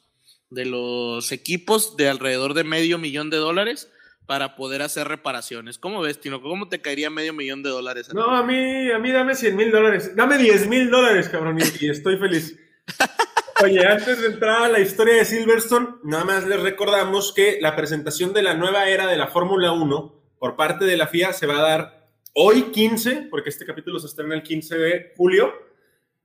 de 0.49 0.65
los 0.65 1.31
equipos 1.31 1.97
de 1.97 2.09
alrededor 2.09 2.53
de 2.53 2.63
medio 2.63 2.97
millón 2.99 3.29
de 3.29 3.37
dólares 3.37 3.91
para 4.25 4.55
poder 4.55 4.81
hacer 4.81 5.07
reparaciones. 5.07 5.77
¿Cómo 5.77 6.01
ves, 6.01 6.19
Tino? 6.19 6.41
¿Cómo 6.41 6.67
te 6.67 6.81
caería 6.81 7.09
medio 7.09 7.33
millón 7.33 7.63
de 7.63 7.69
dólares? 7.69 8.09
A 8.09 8.13
no, 8.13 8.35
a 8.35 8.43
mí, 8.43 8.91
a 8.91 8.99
mí 8.99 9.11
dame 9.11 9.35
100 9.35 9.55
mil 9.55 9.71
dólares. 9.71 10.15
Dame 10.15 10.37
10 10.37 10.67
mil 10.67 10.89
dólares, 10.89 11.29
cabrón, 11.29 11.57
y, 11.59 11.85
y 11.85 11.89
estoy 11.89 12.17
feliz. 12.17 12.57
Oye, 13.63 13.85
antes 13.87 14.21
de 14.21 14.27
entrar 14.27 14.63
a 14.63 14.67
la 14.67 14.79
historia 14.79 15.15
de 15.15 15.25
Silverstone, 15.25 15.87
nada 16.03 16.25
más 16.25 16.45
les 16.45 16.59
recordamos 16.59 17.33
que 17.33 17.57
la 17.61 17.75
presentación 17.75 18.33
de 18.33 18.43
la 18.43 18.53
nueva 18.53 18.89
era 18.89 19.07
de 19.07 19.15
la 19.15 19.27
Fórmula 19.27 19.71
1 19.71 20.15
por 20.39 20.55
parte 20.55 20.85
de 20.85 20.97
la 20.97 21.07
FIA 21.07 21.33
se 21.33 21.47
va 21.47 21.57
a 21.57 21.61
dar 21.61 22.07
hoy 22.33 22.63
15, 22.71 23.27
porque 23.31 23.49
este 23.49 23.65
capítulo 23.65 23.97
se 23.99 24.07
estrena 24.07 24.35
el 24.35 24.43
15 24.43 24.77
de 24.77 25.13
julio, 25.15 25.53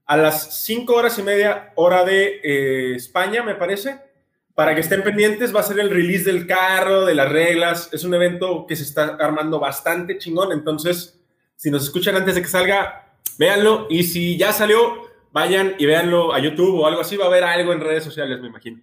a 0.05 0.17
las 0.17 0.63
5 0.65 0.93
horas 0.93 1.17
y 1.17 1.23
media 1.23 1.71
hora 1.75 2.03
de 2.03 2.41
eh, 2.43 2.95
España, 2.95 3.43
me 3.43 3.55
parece. 3.55 4.10
Para 4.55 4.75
que 4.75 4.81
estén 4.81 5.03
pendientes, 5.03 5.55
va 5.55 5.61
a 5.61 5.63
ser 5.63 5.79
el 5.79 5.89
release 5.89 6.25
del 6.25 6.45
carro, 6.45 7.05
de 7.05 7.15
las 7.15 7.29
reglas. 7.29 7.89
Es 7.91 8.03
un 8.03 8.13
evento 8.13 8.65
que 8.67 8.75
se 8.75 8.83
está 8.83 9.17
armando 9.19 9.59
bastante 9.59 10.17
chingón. 10.17 10.51
Entonces, 10.51 11.19
si 11.55 11.71
nos 11.71 11.83
escuchan 11.83 12.15
antes 12.15 12.35
de 12.35 12.41
que 12.41 12.47
salga, 12.47 13.17
véanlo. 13.37 13.87
Y 13.89 14.03
si 14.03 14.37
ya 14.37 14.51
salió, 14.53 15.09
vayan 15.31 15.75
y 15.79 15.85
véanlo 15.85 16.33
a 16.33 16.39
YouTube 16.39 16.79
o 16.79 16.87
algo 16.87 17.01
así. 17.01 17.17
Va 17.17 17.25
a 17.25 17.27
haber 17.27 17.43
algo 17.43 17.73
en 17.73 17.79
redes 17.79 18.03
sociales, 18.03 18.39
me 18.41 18.47
imagino. 18.47 18.81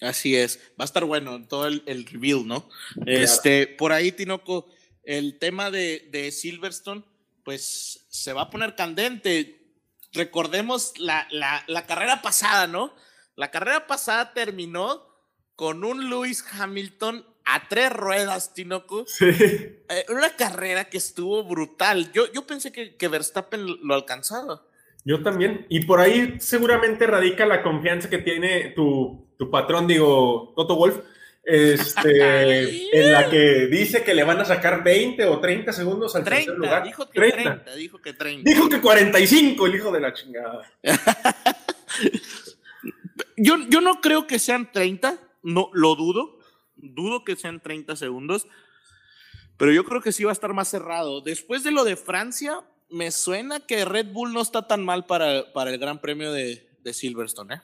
Así 0.00 0.34
es. 0.36 0.58
Va 0.78 0.84
a 0.84 0.84
estar 0.84 1.04
bueno 1.04 1.46
todo 1.46 1.66
el, 1.66 1.82
el 1.86 2.06
reveal, 2.06 2.46
¿no? 2.46 2.68
Este, 3.06 3.66
por 3.66 3.92
ahí, 3.92 4.12
Tinoco, 4.12 4.66
el 5.04 5.38
tema 5.38 5.70
de, 5.70 6.08
de 6.10 6.32
Silverstone, 6.32 7.04
pues 7.44 8.06
se 8.08 8.32
va 8.32 8.42
a 8.42 8.50
poner 8.50 8.74
candente 8.74 9.60
recordemos 10.12 10.92
la, 10.98 11.26
la, 11.30 11.86
carrera 11.86 12.22
pasada, 12.22 12.66
¿no? 12.66 12.94
La 13.40 13.50
carrera 13.50 13.86
pasada 13.86 14.34
terminó 14.34 15.02
con 15.56 15.82
un 15.82 16.10
Lewis 16.10 16.44
Hamilton 16.52 17.24
a 17.46 17.68
tres 17.68 17.90
ruedas, 17.90 18.52
Tinoco. 18.52 19.06
Sí. 19.06 19.30
Eh, 19.30 20.04
una 20.10 20.36
carrera 20.36 20.90
que 20.90 20.98
estuvo 20.98 21.42
brutal. 21.44 22.12
Yo, 22.12 22.30
yo 22.34 22.46
pensé 22.46 22.70
que, 22.70 22.96
que 22.96 23.08
Verstappen 23.08 23.64
lo 23.82 23.94
alcanzaba. 23.94 24.62
Yo 25.06 25.22
también. 25.22 25.64
Y 25.70 25.86
por 25.86 26.00
ahí 26.00 26.34
seguramente 26.38 27.06
radica 27.06 27.46
la 27.46 27.62
confianza 27.62 28.10
que 28.10 28.18
tiene 28.18 28.74
tu, 28.76 29.30
tu 29.38 29.50
patrón, 29.50 29.86
digo, 29.86 30.52
Toto 30.54 30.76
Wolf, 30.76 30.98
este, 31.42 32.90
en 32.92 33.10
la 33.10 33.30
que 33.30 33.68
dice 33.68 34.04
que 34.04 34.12
le 34.12 34.22
van 34.22 34.40
a 34.40 34.44
sacar 34.44 34.84
20 34.84 35.24
o 35.24 35.40
30 35.40 35.72
segundos 35.72 36.14
al 36.14 36.24
30, 36.24 36.44
tercer 36.44 36.58
lugar. 36.58 36.84
Dijo 36.84 37.08
que 37.08 37.18
30. 37.18 37.74
dijo 37.74 38.02
que 38.02 38.12
30. 38.12 38.50
Dijo 38.50 38.68
que 38.68 38.82
45, 38.82 39.64
el 39.66 39.74
hijo 39.76 39.90
de 39.90 40.00
la 40.00 40.12
chingada. 40.12 40.70
yo, 43.42 43.56
yo 43.68 43.80
no 43.80 44.00
creo 44.00 44.26
que 44.26 44.38
sean 44.38 44.70
30, 44.72 45.18
no, 45.42 45.70
lo 45.72 45.94
dudo. 45.94 46.38
Dudo 46.76 47.24
que 47.24 47.36
sean 47.36 47.60
30 47.60 47.96
segundos. 47.96 48.46
Pero 49.56 49.72
yo 49.72 49.84
creo 49.84 50.00
que 50.00 50.12
sí 50.12 50.24
va 50.24 50.30
a 50.30 50.32
estar 50.32 50.54
más 50.54 50.68
cerrado. 50.68 51.20
Después 51.20 51.62
de 51.62 51.70
lo 51.70 51.84
de 51.84 51.96
Francia, 51.96 52.60
me 52.88 53.10
suena 53.10 53.60
que 53.60 53.84
Red 53.84 54.12
Bull 54.12 54.32
no 54.32 54.40
está 54.40 54.66
tan 54.66 54.84
mal 54.84 55.06
para, 55.06 55.52
para 55.52 55.70
el 55.70 55.78
Gran 55.78 56.00
Premio 56.00 56.32
de, 56.32 56.68
de 56.82 56.92
Silverstone, 56.94 57.54
¿eh? 57.54 57.60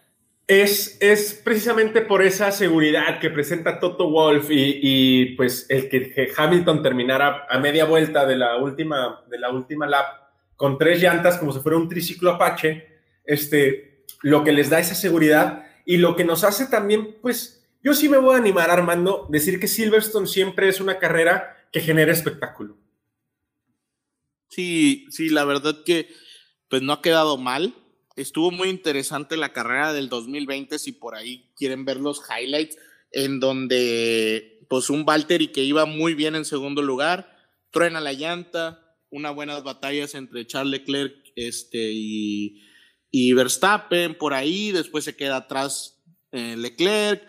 Es, 0.48 0.96
es, 1.00 1.34
precisamente 1.44 2.02
por 2.02 2.22
esa 2.22 2.52
seguridad 2.52 3.18
que 3.18 3.30
presenta 3.30 3.80
Toto 3.80 4.08
Wolf 4.08 4.46
y, 4.48 5.34
pues 5.34 5.66
el 5.68 5.88
que, 5.88 6.32
Hamilton 6.36 6.84
terminara 6.84 7.46
a 7.50 7.58
media 7.58 7.84
vuelta 7.84 8.24
de 8.24 8.36
la 8.36 8.56
última, 8.56 9.24
de 9.28 9.40
la 9.40 9.50
última 9.50 9.88
lap 9.88 10.06
con 10.54 10.78
tres 10.78 11.02
llantas 11.02 11.38
como 11.38 11.50
si 11.50 11.58
fuera 11.58 11.76
un 11.76 11.88
triciclo 11.88 12.30
Apache, 12.30 12.86
este, 13.24 14.04
lo 14.22 14.44
que 14.44 14.52
les 14.52 14.70
da 14.70 14.78
esa 14.78 14.94
seguridad 14.94 15.65
y 15.86 15.96
lo 15.96 16.16
que 16.16 16.24
nos 16.24 16.44
hace 16.44 16.66
también, 16.66 17.16
pues 17.22 17.66
yo 17.82 17.94
sí 17.94 18.10
me 18.10 18.18
voy 18.18 18.34
a 18.34 18.38
animar 18.38 18.68
Armando, 18.68 19.26
decir 19.30 19.58
que 19.58 19.68
Silverstone 19.68 20.26
siempre 20.26 20.68
es 20.68 20.80
una 20.80 20.98
carrera 20.98 21.66
que 21.72 21.80
genera 21.80 22.12
espectáculo. 22.12 22.76
Sí, 24.48 25.06
sí, 25.08 25.30
la 25.30 25.44
verdad 25.44 25.82
que 25.86 26.08
pues 26.68 26.82
no 26.82 26.92
ha 26.92 27.00
quedado 27.00 27.38
mal 27.38 27.74
estuvo 28.16 28.50
muy 28.50 28.70
interesante 28.70 29.36
la 29.36 29.52
carrera 29.52 29.92
del 29.92 30.08
2020, 30.08 30.78
si 30.78 30.92
por 30.92 31.14
ahí 31.14 31.50
quieren 31.54 31.84
ver 31.84 31.98
los 31.98 32.22
highlights, 32.28 32.76
en 33.12 33.38
donde 33.38 34.64
pues 34.68 34.90
un 34.90 35.04
Valtteri 35.04 35.48
que 35.48 35.62
iba 35.62 35.84
muy 35.84 36.14
bien 36.14 36.34
en 36.34 36.44
segundo 36.44 36.82
lugar, 36.82 37.36
truena 37.70 38.00
la 38.00 38.14
llanta, 38.14 38.96
unas 39.10 39.34
buenas 39.34 39.62
batallas 39.62 40.14
entre 40.14 40.46
Charles 40.46 40.80
Leclerc 40.80 41.14
este, 41.36 41.92
y, 41.92 42.62
y 43.10 43.32
Verstappen 43.32 44.16
por 44.16 44.34
ahí, 44.34 44.72
después 44.72 45.04
se 45.04 45.16
queda 45.16 45.36
atrás 45.36 46.02
eh, 46.32 46.56
Leclerc, 46.56 47.26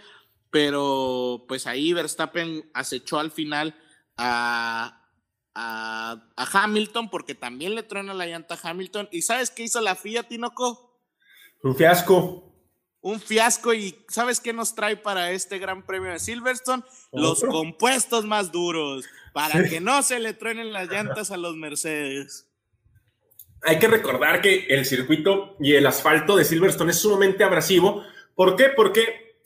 pero 0.52 1.46
pues 1.48 1.68
ahí 1.68 1.94
Verstappen 1.94 2.70
acechó 2.74 3.20
al 3.20 3.32
final 3.32 3.76
a, 4.18 5.08
a, 5.54 6.22
Hamilton 6.36 7.10
porque 7.10 7.36
también 7.36 7.76
le 7.76 7.84
truena 7.84 8.14
la 8.14 8.26
llanta 8.26 8.56
a 8.56 8.70
Hamilton. 8.70 9.10
¿Y 9.12 9.22
sabes 9.22 9.50
qué 9.50 9.64
hizo 9.64 9.82
la 9.82 9.96
FIA, 9.96 10.24
Tinoco? 10.24 11.02
Un 11.64 11.76
fiasco. 11.76 12.44
Un 13.02 13.20
fiasco 13.20 13.74
y 13.74 13.96
¿sabes 14.10 14.40
qué 14.40 14.54
nos 14.54 14.76
trae 14.76 14.98
para 14.98 15.32
este 15.32 15.60
Gran 15.60 15.86
Premio 15.86 16.12
de 16.12 16.20
Silverstone? 16.20 16.84
Los 17.12 17.44
compuestos 17.44 18.26
más 18.26 18.52
duros 18.52 19.06
para 19.34 19.64
que 19.70 19.80
no 19.80 20.02
se 20.04 20.20
le 20.20 20.34
truenen 20.34 20.74
las 20.74 20.90
llantas 20.90 21.32
a 21.32 21.38
los 21.38 21.56
Mercedes. 21.56 22.47
Hay 23.68 23.80
que 23.80 23.90
recordar 23.90 24.42
que 24.42 24.66
el 24.70 24.86
circuito 24.86 25.58
y 25.60 25.74
el 25.74 25.86
asfalto 25.86 26.38
de 26.38 26.46
Silverstone 26.46 26.92
es 26.92 27.00
sumamente 27.00 27.44
abrasivo. 27.44 28.02
¿Por 28.34 28.56
qué? 28.56 28.70
Porque 28.74 29.42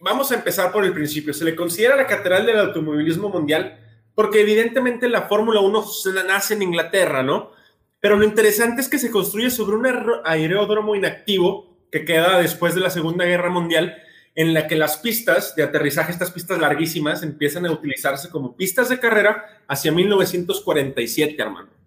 vamos 0.00 0.32
a 0.32 0.36
empezar 0.36 0.72
por 0.72 0.86
el 0.86 0.94
principio. 0.94 1.34
Se 1.34 1.44
le 1.44 1.54
considera 1.54 1.94
la 1.94 2.06
catedral 2.06 2.46
del 2.46 2.58
automovilismo 2.58 3.28
mundial 3.28 3.78
porque 4.14 4.40
evidentemente 4.40 5.06
la 5.06 5.28
Fórmula 5.28 5.60
1 5.60 5.84
nace 6.26 6.54
en 6.54 6.62
Inglaterra, 6.62 7.22
¿no? 7.22 7.52
Pero 8.00 8.16
lo 8.16 8.24
interesante 8.24 8.80
es 8.80 8.88
que 8.88 8.98
se 8.98 9.10
construye 9.10 9.50
sobre 9.50 9.76
un 9.76 9.86
aeródromo 10.24 10.94
inactivo 10.94 11.76
que 11.92 12.06
queda 12.06 12.38
después 12.40 12.74
de 12.74 12.80
la 12.80 12.88
Segunda 12.88 13.26
Guerra 13.26 13.50
Mundial, 13.50 13.98
en 14.34 14.54
la 14.54 14.66
que 14.66 14.76
las 14.76 14.96
pistas 14.96 15.54
de 15.56 15.64
aterrizaje, 15.64 16.10
estas 16.10 16.30
pistas 16.30 16.58
larguísimas, 16.58 17.22
empiezan 17.22 17.66
a 17.66 17.72
utilizarse 17.72 18.30
como 18.30 18.56
pistas 18.56 18.88
de 18.88 18.98
carrera 18.98 19.44
hacia 19.68 19.92
1947, 19.92 21.36
hermano. 21.38 21.81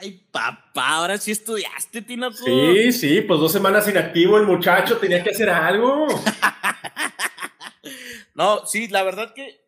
Ay, 0.00 0.24
papá, 0.30 0.90
ahora 0.90 1.18
sí 1.18 1.32
estudiaste, 1.32 2.02
Tino. 2.02 2.32
Sí, 2.32 2.92
sí, 2.92 3.20
pues 3.22 3.40
dos 3.40 3.50
semanas 3.50 3.88
inactivo 3.88 4.38
el 4.38 4.46
muchacho, 4.46 4.96
tenía 4.98 5.24
que 5.24 5.30
hacer 5.30 5.50
algo. 5.50 6.06
no, 8.34 8.64
sí, 8.64 8.86
la 8.86 9.02
verdad 9.02 9.34
que 9.34 9.60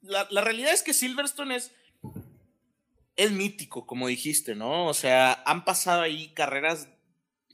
la, 0.00 0.40
realidad 0.40 0.72
es 0.72 0.82
que 0.82 0.94
Silverstone 0.94 1.56
es, 1.56 1.72
es 3.16 3.32
mítico, 3.32 3.86
como 3.86 4.08
dijiste, 4.08 4.54
¿no? 4.54 4.86
O 4.86 4.94
sea, 4.94 5.42
han 5.44 5.66
pasado 5.66 6.02
ahí 6.02 6.28
carreras 6.28 6.88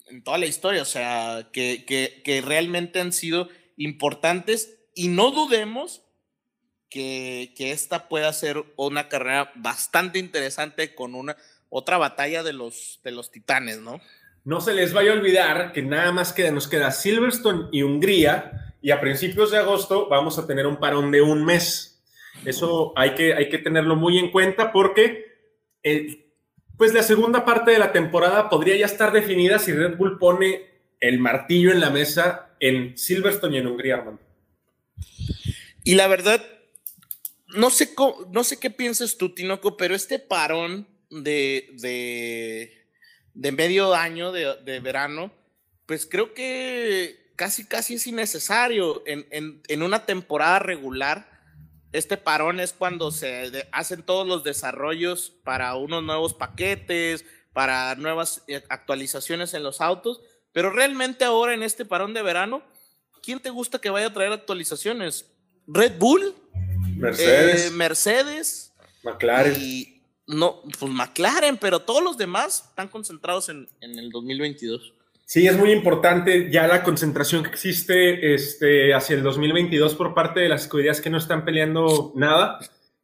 en 0.06 0.22
toda 0.22 0.38
la 0.38 0.46
historia, 0.46 0.82
o 0.82 0.86
sea, 0.86 1.48
que, 1.52 1.84
que, 1.84 2.40
realmente 2.40 3.00
han 3.00 3.12
sido 3.12 3.48
importantes 3.76 4.78
y 4.94 5.08
no 5.08 5.30
dudemos 5.30 6.02
que, 6.88 7.52
que, 7.56 7.72
esta 7.72 8.08
pueda 8.08 8.32
ser 8.32 8.62
una 8.76 9.08
carrera 9.08 9.50
bastante 9.56 10.18
interesante 10.18 10.94
con 10.94 11.14
una 11.14 11.36
otra 11.74 11.96
batalla 11.96 12.42
de 12.42 12.52
los, 12.52 13.00
de 13.02 13.12
los 13.12 13.30
titanes, 13.30 13.78
¿no? 13.78 13.98
No 14.44 14.60
se 14.60 14.74
les 14.74 14.92
vaya 14.92 15.12
a 15.12 15.14
olvidar 15.14 15.72
que 15.72 15.82
nada 15.82 16.12
más 16.12 16.34
queda, 16.34 16.50
nos 16.50 16.68
queda 16.68 16.90
Silverstone 16.90 17.68
y 17.72 17.82
Hungría 17.82 18.74
y 18.82 18.90
a 18.90 19.00
principios 19.00 19.50
de 19.50 19.56
agosto 19.56 20.06
vamos 20.06 20.38
a 20.38 20.46
tener 20.46 20.66
un 20.66 20.76
parón 20.76 21.10
de 21.10 21.22
un 21.22 21.46
mes. 21.46 22.04
Eso 22.44 22.92
hay 22.94 23.14
que, 23.14 23.32
hay 23.32 23.48
que 23.48 23.56
tenerlo 23.56 23.96
muy 23.96 24.18
en 24.18 24.30
cuenta 24.30 24.70
porque 24.70 25.24
eh, 25.82 26.26
pues 26.76 26.92
la 26.92 27.02
segunda 27.02 27.46
parte 27.46 27.70
de 27.70 27.78
la 27.78 27.90
temporada 27.90 28.50
podría 28.50 28.76
ya 28.76 28.86
estar 28.86 29.10
definida 29.10 29.58
si 29.58 29.72
Red 29.72 29.96
Bull 29.96 30.18
pone 30.18 30.66
el 31.00 31.18
martillo 31.20 31.72
en 31.72 31.80
la 31.80 31.88
mesa 31.88 32.50
en 32.60 32.98
Silverstone 32.98 33.56
y 33.56 33.60
en 33.60 33.66
Hungría, 33.66 33.94
Armando. 33.94 34.20
Y 35.84 35.94
la 35.94 36.06
verdad, 36.06 36.44
no 37.46 37.70
sé, 37.70 37.94
no 38.30 38.44
sé 38.44 38.60
qué 38.60 38.68
piensas 38.68 39.16
tú, 39.16 39.34
Tinoco, 39.34 39.78
pero 39.78 39.94
este 39.94 40.18
parón 40.18 40.91
de, 41.12 42.82
de, 43.34 43.52
medio 43.52 43.94
año, 43.94 44.32
de, 44.32 44.80
verano, 44.80 45.32
pues 45.86 46.06
creo 46.06 46.34
que 46.34 47.32
casi, 47.36 47.64
casi 47.66 47.94
es 47.94 48.06
innecesario 48.06 49.02
en, 49.06 49.62
en 49.68 49.82
una 49.82 50.04
temporada 50.06 50.58
regular 50.58 51.32
este 51.92 52.16
parón 52.16 52.58
es 52.58 52.72
cuando 52.72 53.10
se 53.10 53.68
hacen 53.70 54.02
todos 54.02 54.26
los 54.26 54.42
desarrollos 54.44 55.30
para 55.44 55.74
unos 55.76 56.02
nuevos 56.02 56.32
paquetes, 56.32 57.24
para 57.52 57.94
nuevas 57.96 58.42
eh, 58.48 58.62
actualizaciones 58.70 59.52
en 59.52 59.62
los 59.62 59.82
autos, 59.82 60.22
pero 60.52 60.70
realmente 60.70 61.24
ahora 61.24 61.52
en 61.52 61.62
este 61.62 61.84
parón 61.84 62.14
de 62.14 62.22
verano, 62.22 62.62
¿quién 63.22 63.40
te 63.40 63.50
gusta 63.50 63.78
que 63.78 63.90
vaya 63.90 64.06
a 64.06 64.12
traer 64.12 64.32
actualizaciones? 64.32 65.30
¿Red 65.66 65.98
Bull? 65.98 66.34
Mercedes. 66.96 67.66
Eh, 67.66 67.70
Mercedes. 67.70 68.72
McLaren. 69.02 69.54
Y 69.60 69.91
no, 70.32 70.62
pues 70.78 70.90
McLaren, 70.92 71.56
pero 71.56 71.80
todos 71.80 72.02
los 72.02 72.16
demás 72.16 72.64
están 72.68 72.88
concentrados 72.88 73.48
en, 73.48 73.68
en 73.80 73.98
el 73.98 74.10
2022. 74.10 74.94
Sí, 75.32 75.46
es 75.46 75.56
muy 75.56 75.70
importante 75.70 76.50
ya 76.50 76.66
la 76.66 76.82
concentración 76.82 77.42
que 77.42 77.48
existe 77.48 78.34
este, 78.34 78.92
hacia 78.92 79.16
el 79.16 79.22
2022 79.22 79.94
por 79.94 80.12
parte 80.12 80.40
de 80.40 80.48
las 80.50 80.64
escuderías 80.64 81.00
que 81.00 81.08
no 81.08 81.16
están 81.16 81.44
peleando 81.44 82.12
nada. 82.14 82.58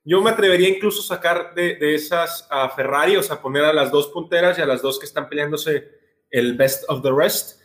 Yo 0.04 0.20
me 0.20 0.28
atrevería 0.28 0.68
incluso 0.68 1.00
a 1.00 1.16
sacar 1.16 1.54
de, 1.54 1.78
esas 1.94 2.46
a 2.50 2.68
Ferrari, 2.68 3.16
o 3.16 3.22
sea, 3.22 3.40
poner 3.40 3.64
a 3.64 3.72
las 3.72 3.90
dos 3.90 4.08
punteras 4.08 4.58
y 4.58 4.60
a 4.60 4.66
las 4.66 4.82
dos 4.82 4.98
que 4.98 5.06
están 5.06 5.28
peleándose 5.28 5.88
el 6.30 6.54
best 6.54 6.84
of 6.88 7.02
the 7.02 7.10
rest. 7.10 7.62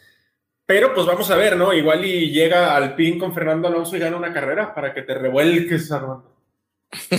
Pero 0.65 0.93
pues 0.93 1.05
vamos 1.05 1.29
a 1.29 1.35
ver, 1.35 1.57
¿no? 1.57 1.73
Igual 1.73 2.05
y 2.05 2.31
llega 2.31 2.75
al 2.75 2.95
pin 2.95 3.19
con 3.19 3.33
Fernando 3.33 3.67
Alonso 3.67 3.97
y 3.97 3.99
gana 3.99 4.15
una 4.15 4.31
carrera 4.31 4.73
para 4.73 4.93
que 4.93 5.01
te 5.01 5.13
revuelques, 5.13 5.91
Armando. 5.91 6.37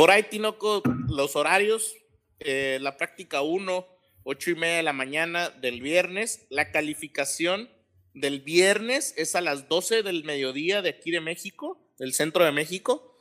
por 0.00 0.10
ahí, 0.10 0.22
Tinoco, 0.22 0.82
los 1.10 1.36
horarios, 1.36 1.94
eh, 2.38 2.78
la 2.80 2.96
práctica 2.96 3.42
1, 3.42 3.86
8 4.22 4.50
y 4.50 4.54
media 4.54 4.76
de 4.76 4.82
la 4.82 4.94
mañana 4.94 5.50
del 5.50 5.82
viernes, 5.82 6.46
la 6.48 6.72
calificación 6.72 7.68
del 8.14 8.40
viernes 8.40 9.12
es 9.18 9.34
a 9.34 9.42
las 9.42 9.68
12 9.68 10.02
del 10.02 10.24
mediodía 10.24 10.80
de 10.80 10.88
aquí 10.88 11.10
de 11.10 11.20
México, 11.20 11.78
del 11.98 12.14
centro 12.14 12.46
de 12.46 12.52
México, 12.52 13.14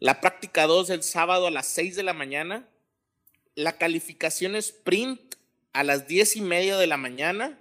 la 0.00 0.20
práctica 0.20 0.66
2 0.66 0.90
el 0.90 1.04
sábado 1.04 1.46
a 1.46 1.52
las 1.52 1.68
6 1.68 1.94
de 1.94 2.02
la 2.02 2.12
mañana, 2.12 2.68
la 3.54 3.78
calificación 3.78 4.56
sprint 4.56 5.36
a 5.74 5.84
las 5.84 6.08
10 6.08 6.38
y 6.38 6.40
media 6.40 6.76
de 6.76 6.88
la 6.88 6.96
mañana 6.96 7.56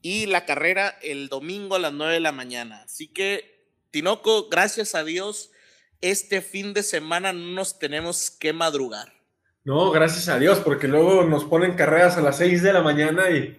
y 0.00 0.26
la 0.26 0.46
carrera 0.46 0.96
el 1.02 1.28
domingo 1.28 1.74
a 1.74 1.80
las 1.80 1.92
9 1.92 2.14
de 2.14 2.20
la 2.20 2.30
mañana. 2.30 2.82
Así 2.84 3.08
que, 3.08 3.66
Tinoco, 3.90 4.48
gracias 4.48 4.94
a 4.94 5.02
Dios, 5.02 5.50
este 6.00 6.40
fin 6.42 6.74
de 6.74 6.82
semana 6.82 7.32
no 7.32 7.54
nos 7.54 7.78
tenemos 7.78 8.30
que 8.30 8.52
madrugar. 8.52 9.12
No, 9.64 9.90
gracias 9.90 10.28
a 10.28 10.38
Dios, 10.38 10.60
porque 10.60 10.86
luego 10.86 11.24
nos 11.24 11.44
ponen 11.44 11.74
carreras 11.74 12.16
a 12.16 12.20
las 12.20 12.38
6 12.38 12.62
de 12.62 12.72
la 12.72 12.82
mañana 12.82 13.30
y 13.30 13.56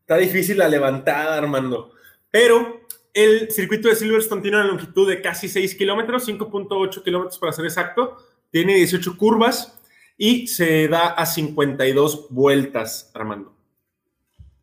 está 0.00 0.16
difícil 0.16 0.58
la 0.58 0.68
levantada, 0.68 1.36
Armando. 1.36 1.92
Pero 2.30 2.80
el 3.12 3.50
circuito 3.50 3.88
de 3.88 3.96
Silverstone 3.96 4.42
tiene 4.42 4.56
una 4.58 4.66
longitud 4.66 5.08
de 5.08 5.20
casi 5.20 5.48
6 5.48 5.74
kilómetros, 5.74 6.26
5.8 6.26 7.02
kilómetros 7.02 7.38
para 7.38 7.52
ser 7.52 7.66
exacto. 7.66 8.16
Tiene 8.50 8.74
18 8.76 9.16
curvas 9.16 9.78
y 10.16 10.46
se 10.46 10.88
da 10.88 11.08
a 11.08 11.26
52 11.26 12.28
vueltas, 12.30 13.10
Armando. 13.14 13.54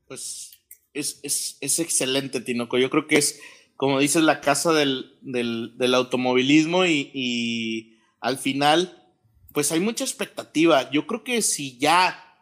Pues 0.08 0.52
es, 0.94 1.20
es, 1.62 1.80
excelente, 1.80 2.42
Tinoco. 2.42 2.78
Yo 2.78 2.90
creo 2.90 3.08
que 3.08 3.18
es, 3.18 3.40
como 3.78 4.00
dices, 4.00 4.24
la 4.24 4.42
casa 4.42 4.74
del, 4.74 5.94
automovilismo 5.96 6.86
y, 6.86 7.98
al 8.20 8.38
final, 8.38 9.08
pues 9.54 9.72
hay 9.72 9.80
mucha 9.80 10.04
expectativa. 10.04 10.90
Yo 10.92 11.08
creo 11.08 11.24
que 11.24 11.42
si 11.42 11.78
ya, 11.78 12.38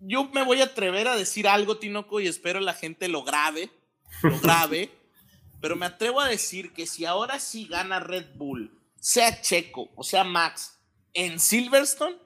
yo 0.00 0.28
me 0.32 0.44
voy 0.44 0.60
a 0.60 0.64
atrever 0.64 1.08
a 1.08 1.16
decir 1.16 1.48
algo, 1.48 1.78
Tinoco, 1.78 2.20
y 2.20 2.26
espero 2.26 2.60
la 2.60 2.74
gente 2.74 3.08
lo 3.08 3.22
grabe, 3.22 3.70
lo 4.22 4.38
grabe, 4.42 4.90
pero 5.60 5.76
me 5.76 5.86
atrevo 5.86 6.20
a 6.20 6.28
decir 6.28 6.72
que 6.72 6.86
si 6.86 7.04
ahora 7.04 7.38
sí 7.38 7.66
gana 7.66 8.00
Red 8.00 8.34
Bull, 8.34 8.78
sea 9.00 9.40
Checo 9.40 9.90
o 9.94 10.02
sea 10.02 10.24
Max, 10.24 10.78
en 11.14 11.38
Silverstone, 11.38 12.16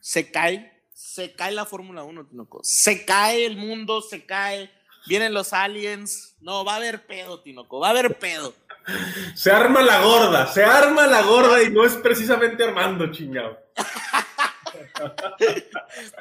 se 0.00 0.30
cae 0.30 0.76
se 0.96 1.32
cae 1.32 1.52
la 1.52 1.66
Fórmula 1.66 2.04
1, 2.04 2.26
Tinoco. 2.26 2.60
Se 2.62 3.04
cae 3.04 3.44
el 3.44 3.58
mundo, 3.58 4.00
se 4.00 4.24
cae. 4.24 4.70
Vienen 5.06 5.34
los 5.34 5.52
aliens. 5.52 6.36
No, 6.40 6.64
va 6.64 6.74
a 6.74 6.76
haber 6.76 7.06
pedo, 7.06 7.40
Tinoco. 7.40 7.80
Va 7.80 7.88
a 7.88 7.90
haber 7.90 8.18
pedo. 8.18 8.54
Se 9.34 9.50
arma 9.50 9.82
la 9.82 10.00
gorda, 10.00 10.46
se 10.46 10.64
arma 10.64 11.06
la 11.06 11.22
gorda 11.22 11.62
y 11.62 11.70
no 11.70 11.84
es 11.84 11.94
precisamente 11.96 12.62
Armando, 12.62 13.10
chingado. 13.10 13.58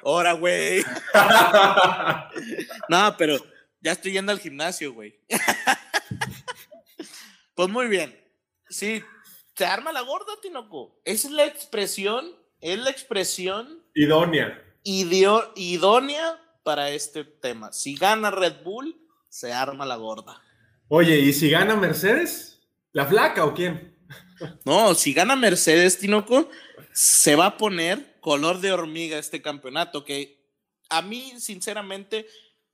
Ahora, 0.04 0.34
güey. 0.34 0.84
no, 2.90 3.16
pero 3.18 3.38
ya 3.82 3.92
estoy 3.92 4.14
yendo 4.14 4.32
al 4.32 4.40
gimnasio, 4.40 4.94
güey. 4.94 5.20
pues 7.56 7.70
muy 7.70 7.88
bien. 7.88 8.20
Sí, 8.68 9.04
se 9.56 9.66
arma 9.66 9.92
la 9.92 10.02
gorda, 10.02 10.34
Tinoco. 10.42 11.00
Esa 11.06 11.28
es 11.28 11.34
la 11.34 11.46
expresión, 11.46 12.36
es 12.62 12.80
la 12.80 12.90
expresión. 12.90 13.84
Idónea 13.94 14.66
idónea 14.86 16.40
para 16.66 16.90
este 16.90 17.24
tema. 17.24 17.72
Si 17.72 17.96
gana 17.96 18.32
Red 18.32 18.64
Bull, 18.64 19.00
se 19.30 19.54
arma 19.54 19.86
la 19.86 19.98
gorda. 19.98 20.42
Oye, 20.88 21.20
¿y 21.20 21.32
si 21.32 21.52
gana 21.52 21.76
Mercedes? 21.76 22.60
¿La 22.92 23.06
flaca 23.06 23.46
o 23.46 23.54
quién? 23.54 23.96
No, 24.66 24.94
si 24.96 25.14
gana 25.14 25.38
Mercedes, 25.38 25.98
Tinoco, 25.98 26.50
se 26.92 27.38
va 27.38 27.46
a 27.46 27.58
poner 27.58 28.18
color 28.20 28.60
de 28.60 28.74
hormiga 28.74 29.18
este 29.18 29.42
campeonato, 29.42 30.04
que 30.04 30.44
a 30.90 31.02
mí, 31.02 31.34
sinceramente, 31.40 32.28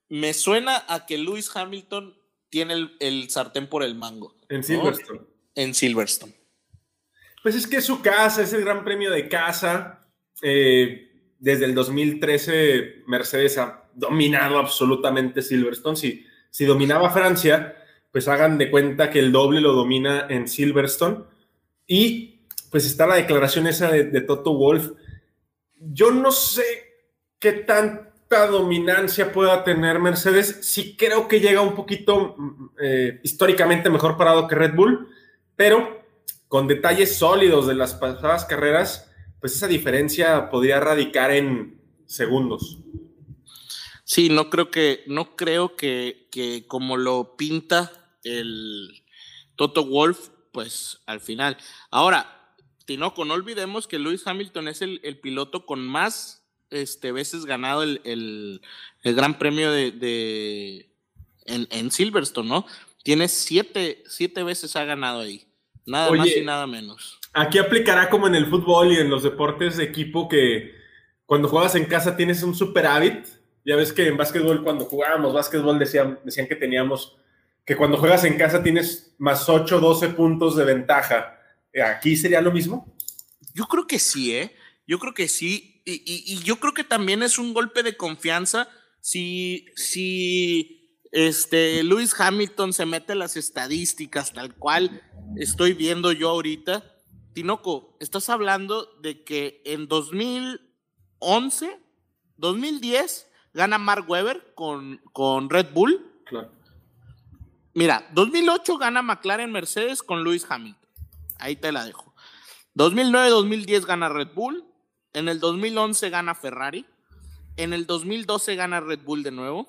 me 0.10 0.34
suena 0.34 0.84
a 0.88 1.06
que 1.06 1.20
Lewis 1.20 1.56
Hamilton 1.56 2.18
tiene 2.50 2.90
el, 3.00 3.30
sartén 3.30 3.68
por 3.68 3.84
el 3.84 3.94
mango. 3.94 4.36
En 4.50 4.64
Silverstone. 4.64 5.22
En 5.54 5.76
Silverstone. 5.76 6.34
Pues 7.44 7.56
es 7.56 7.68
que 7.68 7.78
es 7.78 7.86
su 7.86 8.02
casa, 8.02 8.42
es 8.42 8.54
el 8.54 8.62
gran 8.62 8.84
premio 8.84 9.12
de 9.12 9.30
casa. 9.30 10.02
Eh, 10.42 11.12
desde 11.42 11.66
el 11.66 11.76
2013 11.76 13.04
Mercedes 13.08 13.58
ha 13.58 13.81
dominado 13.94 14.58
absolutamente 14.58 15.42
Silverstone. 15.42 15.96
Si, 15.96 16.26
si 16.50 16.66
dominaba 16.66 17.10
Francia, 17.10 17.76
pues 18.12 18.28
hagan 18.28 18.58
de 18.58 18.70
cuenta 18.70 19.10
que 19.10 19.20
el 19.20 19.32
doble 19.32 19.62
lo 19.62 19.74
domina 19.74 20.28
en 20.30 20.48
Silverstone. 20.48 21.24
Y 21.88 22.42
pues 22.70 22.86
está 22.86 23.08
la 23.08 23.16
declaración 23.16 23.68
esa 23.68 23.92
de, 23.92 24.22
Toto 24.22 24.56
Wolf. 24.56 24.92
Yo 25.80 26.12
no 26.12 26.32
sé 26.32 26.64
qué 27.40 27.52
tanta 27.54 28.48
dominancia 28.48 29.32
pueda 29.32 29.64
tener 29.64 30.00
Mercedes. 30.00 30.60
Sí 30.62 30.96
creo 30.98 31.28
que 31.28 31.40
llega 31.40 31.62
un 31.62 31.76
poquito 31.76 32.36
mm, 32.38 32.70
eh, 32.82 33.20
históricamente 33.24 33.90
mejor 33.90 34.18
parado 34.18 34.48
que 34.48 34.56
Red 34.56 34.74
Bull, 34.74 35.10
pero 35.56 36.02
con 36.48 36.68
detalles 36.68 37.16
sólidos 37.18 37.68
de 37.68 37.76
las 37.76 37.94
pasadas 37.94 38.46
carreras 38.46 39.12
pues 39.42 39.56
esa 39.56 39.68
diferencia 39.68 40.50
podría 40.50 40.80
radicar 40.80 41.32
en 41.32 41.82
segundos. 42.06 42.80
Sí, 44.12 44.28
no 44.28 44.50
creo 44.50 44.70
que, 44.72 45.06
no 45.08 45.38
creo 45.38 45.78
que, 45.78 46.28
que 46.34 46.68
como 46.68 46.98
lo 46.98 47.38
pinta 47.38 47.94
el 48.26 49.06
Toto 49.56 49.86
Wolf, 49.86 50.32
pues 50.52 51.00
al 51.06 51.22
final. 51.22 51.56
Ahora, 51.92 52.52
Tinoco, 52.84 53.24
no 53.24 53.36
olvidemos 53.36 53.88
que 53.88 54.00
Lewis 54.00 54.28
Hamilton 54.28 54.68
es 54.68 54.82
el, 54.82 55.00
piloto 55.22 55.66
con 55.66 55.88
más 55.88 56.44
este, 56.72 57.14
veces 57.14 57.46
ganado 57.46 57.84
el, 57.84 58.62
Gran 59.02 59.40
Premio 59.40 59.72
de, 59.72 60.90
en, 61.46 61.90
Silverstone, 61.90 62.50
¿no? 62.50 62.66
Tiene 63.04 63.30
siete, 63.30 64.04
siete 64.08 64.44
veces 64.44 64.76
ha 64.76 64.84
ganado 64.84 65.22
ahí. 65.22 65.48
Nada 65.86 66.12
más 66.12 66.28
y 66.36 66.42
nada 66.42 66.68
menos. 66.68 67.18
Aquí 67.32 67.60
aplicará 67.60 68.10
como 68.10 68.28
en 68.28 68.36
el 68.36 68.48
fútbol 68.48 68.92
y 68.92 68.98
en 68.98 69.10
los 69.10 69.24
deportes 69.24 69.78
de 69.78 69.86
equipo 69.86 70.28
que 70.28 70.76
cuando 71.26 71.48
juegas 71.48 71.76
en 71.76 71.86
casa 71.86 72.18
tienes 72.18 72.44
un 72.44 72.56
superávit. 72.56 73.40
Ya 73.66 73.76
ves 73.76 73.94
que 73.94 74.08
en 74.08 74.18
básquetbol, 74.18 74.64
cuando 74.64 74.86
jugábamos 74.86 75.34
básquetbol, 75.34 75.80
decían, 75.80 76.20
decían 76.24 76.48
que 76.48 76.56
teníamos 76.56 77.18
que 77.66 77.76
cuando 77.76 77.98
juegas 77.98 78.24
en 78.24 78.38
casa 78.38 78.64
tienes 78.64 79.14
más 79.20 79.48
8, 79.48 79.80
12 79.80 80.10
puntos 80.10 80.56
de 80.56 80.66
ventaja. 80.66 81.40
¿Aquí 81.86 82.18
sería 82.18 82.42
lo 82.42 82.52
mismo? 82.52 82.96
Yo 83.54 83.66
creo 83.66 83.86
que 83.86 84.00
sí, 84.00 84.36
¿eh? 84.36 84.56
Yo 84.88 84.98
creo 84.98 85.14
que 85.14 85.28
sí. 85.28 85.82
Y, 85.86 86.40
yo 86.44 86.58
creo 86.58 86.74
que 86.74 86.84
también 86.84 87.24
es 87.24 87.38
un 87.38 87.54
golpe 87.54 87.84
de 87.84 87.98
confianza 87.98 88.68
si, 89.00 89.66
si 89.76 91.00
este, 91.12 91.84
Lewis 91.84 92.14
Hamilton 92.18 92.74
se 92.74 92.86
mete 92.86 93.16
las 93.16 93.36
estadísticas 93.36 94.32
tal 94.34 94.56
cual 94.56 95.02
estoy 95.38 95.74
viendo 95.74 96.12
yo 96.12 96.30
ahorita 96.30 96.84
Tinoco, 97.34 97.98
estás 98.02 98.30
hablando 98.30 98.88
de 99.02 99.24
que 99.24 99.62
en 99.66 99.88
2011, 99.88 101.80
2010 102.38 103.31
gana 103.54 103.78
Mark 103.78 104.10
Webber 104.10 104.54
con, 104.56 105.02
con 105.14 105.50
Red 105.50 105.74
Bull. 105.74 106.06
Claro. 106.26 106.52
Mira, 107.74 108.10
2008 108.14 108.78
gana 108.78 109.02
McLaren 109.02 109.52
Mercedes 109.52 110.04
con 110.04 110.24
Lewis 110.24 110.46
Hamilton. 110.50 110.90
Ahí 111.40 111.56
te 111.56 111.72
la 111.72 111.86
dejo. 111.86 112.14
2009-2010 112.76 113.86
gana 113.86 114.10
Red 114.10 114.30
Bull. 114.34 114.66
En 115.14 115.30
el 115.30 115.40
2011 115.40 116.10
gana 116.10 116.36
Ferrari. 116.36 116.86
En 117.58 117.74
el 117.74 117.86
2012 117.86 118.56
gana 118.56 118.80
Red 118.80 119.02
Bull 119.04 119.24
de 119.24 119.32
nuevo. 119.32 119.68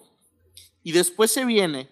Y 0.83 0.93
después 0.93 1.31
se 1.31 1.45
viene 1.45 1.91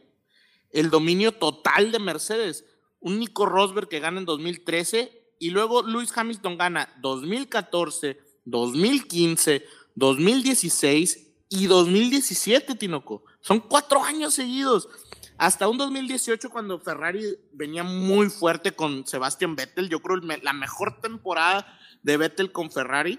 el 0.70 0.90
dominio 0.90 1.32
total 1.32 1.92
de 1.92 1.98
Mercedes. 1.98 2.64
Un 3.00 3.18
Nico 3.18 3.46
Rosberg 3.46 3.88
que 3.88 4.00
gana 4.00 4.18
en 4.18 4.26
2013 4.26 5.20
y 5.38 5.50
luego 5.50 5.82
Lewis 5.82 6.12
Hamilton 6.14 6.58
gana 6.58 6.94
2014, 7.00 8.20
2015, 8.44 9.64
2016 9.94 11.29
y 11.50 11.66
2017, 11.66 12.76
Tinoco. 12.76 13.24
Son 13.40 13.60
cuatro 13.60 14.02
años 14.02 14.34
seguidos. 14.34 14.88
Hasta 15.36 15.68
un 15.68 15.78
2018 15.78 16.48
cuando 16.48 16.78
Ferrari 16.78 17.36
venía 17.52 17.82
muy 17.82 18.30
fuerte 18.30 18.72
con 18.72 19.06
Sebastian 19.06 19.56
Vettel, 19.56 19.88
yo 19.88 20.00
creo 20.00 20.16
la 20.16 20.52
mejor 20.52 21.00
temporada 21.00 21.66
de 22.02 22.16
Vettel 22.16 22.52
con 22.52 22.70
Ferrari 22.70 23.18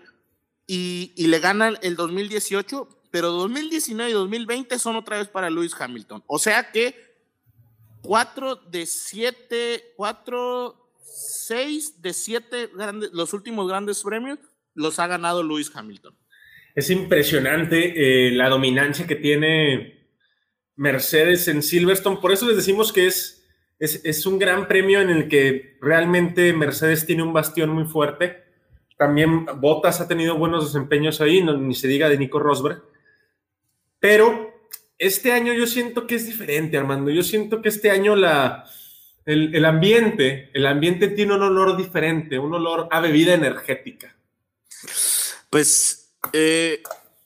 y, 0.65 1.13
y 1.17 1.27
le 1.27 1.39
gana 1.39 1.69
el 1.81 1.95
2018, 1.95 2.87
pero 3.11 3.31
2019 3.31 4.11
y 4.11 4.13
2020 4.13 4.79
son 4.79 4.95
otra 4.95 5.17
vez 5.17 5.27
para 5.27 5.49
Lewis 5.49 5.75
Hamilton. 5.77 6.23
O 6.27 6.39
sea 6.39 6.71
que 6.71 6.95
cuatro 8.01 8.55
de 8.55 8.85
siete, 8.85 9.93
cuatro 9.97 10.93
seis 11.03 12.01
de 12.01 12.13
siete 12.13 12.69
grandes, 12.73 13.11
los 13.11 13.33
últimos 13.33 13.67
grandes 13.67 14.01
premios 14.03 14.39
los 14.73 14.99
ha 14.99 15.07
ganado 15.07 15.43
Lewis 15.43 15.71
Hamilton. 15.73 16.15
Es 16.75 16.89
impresionante 16.89 18.27
eh, 18.27 18.31
la 18.31 18.49
dominancia 18.49 19.05
que 19.05 19.15
tiene 19.15 20.01
Mercedes 20.75 21.47
en 21.47 21.61
Silverstone. 21.61 22.17
Por 22.17 22.31
eso 22.31 22.47
les 22.47 22.55
decimos 22.55 22.93
que 22.93 23.07
es, 23.07 23.45
es, 23.79 24.25
un 24.25 24.39
gran 24.39 24.67
premio 24.67 25.01
en 25.01 25.09
el 25.09 25.27
que 25.27 25.77
realmente 25.81 26.53
Mercedes 26.53 27.05
tiene 27.05 27.23
un 27.23 27.33
bastión 27.33 27.69
muy 27.69 27.85
fuerte. 27.85 28.43
También 28.97 29.45
Bottas 29.59 29.99
ha 30.01 30.07
tenido 30.07 30.37
buenos 30.37 30.65
desempeños 30.65 31.19
ahí, 31.21 31.43
ni 31.43 31.75
se 31.75 31.87
diga 31.87 32.07
de 32.07 32.17
Nico 32.17 32.39
Rosberg. 32.39 32.83
Pero 33.99 34.51
este 34.97 35.31
año 35.31 35.53
yo 35.53 35.67
siento 35.67 36.07
que 36.07 36.15
es 36.15 36.25
diferente, 36.25 36.77
Armando. 36.77 37.11
Yo 37.11 37.23
siento 37.23 37.61
que 37.61 37.69
este 37.69 37.91
año 37.91 38.15
la, 38.15 38.65
el, 39.25 39.53
el 39.53 39.65
ambiente, 39.65 40.49
el 40.53 40.65
ambiente 40.65 41.09
tiene 41.09 41.33
un 41.33 41.41
olor 41.41 41.75
diferente, 41.75 42.39
un 42.39 42.53
olor 42.53 42.87
a 42.91 43.01
bebida 43.01 43.33
energética. 43.33 44.15
Pues 45.49 46.00
eh, 46.33 46.81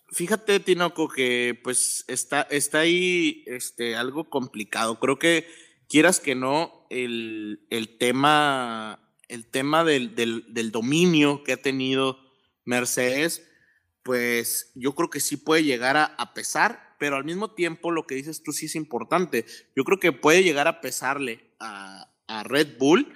fíjate, 0.10 0.60
Tinoco, 0.60 1.10
que 1.10 1.60
pues 1.64 2.06
está, 2.08 2.42
está 2.44 2.80
ahí 2.80 3.44
este, 3.48 3.96
algo 3.96 4.30
complicado. 4.30 5.00
Creo 5.00 5.20
que 5.20 5.48
quieras 5.88 6.20
que 6.20 6.36
no, 6.36 6.88
el, 6.90 7.66
el 7.70 7.98
tema, 7.98 9.00
el 9.28 9.46
tema 9.46 9.84
del, 9.84 10.16
del, 10.16 10.46
del, 10.54 10.72
dominio 10.72 11.44
que 11.44 11.54
ha 11.54 11.58
tenido 11.58 12.20
Mercedes, 12.64 13.48
pues 14.04 14.72
yo 14.76 14.94
creo 14.96 15.10
que 15.10 15.20
sí 15.20 15.38
puede 15.38 15.64
llegar 15.64 15.98
a, 15.98 16.06
a, 16.06 16.34
pesar, 16.34 16.96
pero 17.00 17.16
al 17.16 17.26
mismo 17.26 17.52
tiempo 17.52 17.92
lo 17.92 18.06
que 18.08 18.16
dices 18.16 18.44
tú 18.44 18.54
sí 18.54 18.68
es 18.68 18.76
importante. 18.76 19.46
Yo 19.76 19.84
creo 19.84 20.00
que 20.00 20.12
puede 20.12 20.44
llegar 20.44 20.68
a 20.68 20.82
pesarle 20.82 21.52
a, 21.60 22.12
a 22.28 22.44
Red 22.44 22.78
Bull 22.78 23.14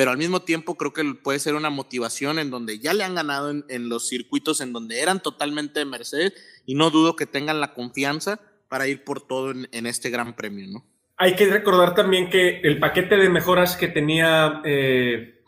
pero 0.00 0.12
al 0.12 0.16
mismo 0.16 0.40
tiempo 0.40 0.76
creo 0.76 0.94
que 0.94 1.04
puede 1.22 1.38
ser 1.40 1.54
una 1.54 1.68
motivación 1.68 2.38
en 2.38 2.50
donde 2.50 2.78
ya 2.78 2.94
le 2.94 3.04
han 3.04 3.14
ganado 3.14 3.50
en, 3.50 3.88
los 3.90 4.08
circuitos 4.08 4.62
en 4.62 4.72
donde 4.72 5.02
eran 5.02 5.20
totalmente 5.20 5.78
de 5.78 5.84
Mercedes 5.84 6.32
y 6.64 6.74
no 6.74 6.88
dudo 6.88 7.16
que 7.16 7.26
tengan 7.26 7.60
la 7.60 7.74
confianza 7.74 8.40
para 8.70 8.88
ir 8.88 9.04
por 9.04 9.20
todo 9.20 9.50
en, 9.50 9.68
en 9.72 9.84
este 9.84 10.08
gran 10.08 10.34
premio, 10.34 10.66
¿no? 10.68 10.86
Hay 11.18 11.34
que 11.34 11.44
recordar 11.50 11.94
también 11.94 12.30
que 12.30 12.60
el 12.62 12.78
paquete 12.78 13.18
de 13.18 13.28
mejoras 13.28 13.76
que 13.76 13.88
tenía 13.88 14.62
eh, 14.64 15.42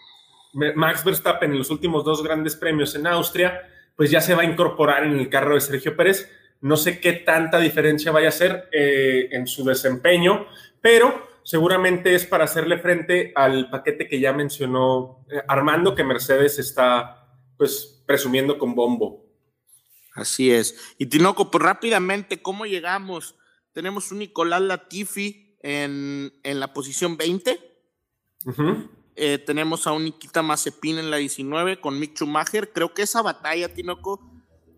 Max 0.53 1.03
Verstappen 1.03 1.53
en 1.53 1.57
los 1.57 1.71
últimos 1.71 2.05
dos 2.05 2.23
grandes 2.23 2.55
premios 2.55 2.95
en 2.95 3.07
Austria, 3.07 3.59
pues 3.97 4.11
ya 4.11 4.21
se 4.21 4.35
va 4.35 4.43
a 4.43 4.45
incorporar 4.45 5.05
en 5.05 5.19
el 5.19 5.31
carro 5.31 5.55
de 5.55 5.63
Sergio 5.63 5.97
Pérez. 5.97 6.31
No 6.61 6.77
sé 6.77 7.01
qué 7.01 7.15
tanta 7.15 7.59
diferencia 7.59 8.13
vaya 8.13 8.29
a 8.29 8.33
ser 8.33 8.69
eh, 8.71 9.31
en 9.33 9.47
su 9.47 9.65
desempeño, 9.65 10.47
pero 10.83 11.32
seguramente 11.45 12.15
es 12.15 12.27
para 12.27 12.45
hacerle 12.45 12.79
frente 12.79 13.33
al 13.35 13.71
paquete 13.71 14.09
que 14.09 14.21
ya 14.21 14.33
mencionó 14.33 15.25
eh, 15.31 15.43
Armando, 15.49 15.95
que 15.95 16.05
Mercedes 16.05 16.59
está 16.59 17.29
pues 17.57 18.03
presumiendo 18.07 18.59
con 18.59 18.75
bombo. 18.75 19.27
Así 20.15 20.51
es. 20.51 20.95
Y 20.99 21.07
Tinoco, 21.07 21.51
pues 21.51 21.63
rápidamente, 21.65 22.43
¿cómo 22.43 22.67
llegamos? 22.67 23.37
Tenemos 23.73 24.13
un 24.13 24.19
Nicolás 24.19 24.61
Latifi 24.61 25.57
en, 25.63 26.33
en 26.43 26.61
la 26.61 26.73
posición 26.73 27.17
20. 27.17 27.59
Uh 28.45 28.51
-huh. 28.51 28.91
eh, 29.17 29.39
tenemos 29.39 29.87
a 29.87 29.93
un 29.93 30.05
Nikita 30.05 30.43
Mazepin 30.43 30.99
en 30.99 31.11
la 31.11 31.17
19 31.17 31.81
con 31.81 31.99
Mick 31.99 32.15
Schumacher. 32.17 32.73
Creo 32.73 32.93
que 32.93 33.03
esa 33.03 33.23
batalla, 33.23 33.73
Tinoco, 33.73 34.21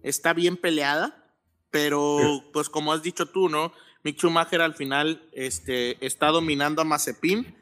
está 0.03 0.33
bien 0.33 0.57
peleada, 0.57 1.35
pero 1.71 2.19
sí. 2.21 2.43
pues 2.53 2.69
como 2.69 2.93
has 2.93 3.03
dicho 3.03 3.27
tú, 3.27 3.49
¿no? 3.49 3.73
Mick 4.05 4.19
Schumacher 4.19 4.61
al 4.61 4.75
final 4.75 5.23
este, 5.33 6.05
está 6.05 6.29
dominando 6.29 6.83
a 6.83 6.85
Mazepin, 6.85 7.57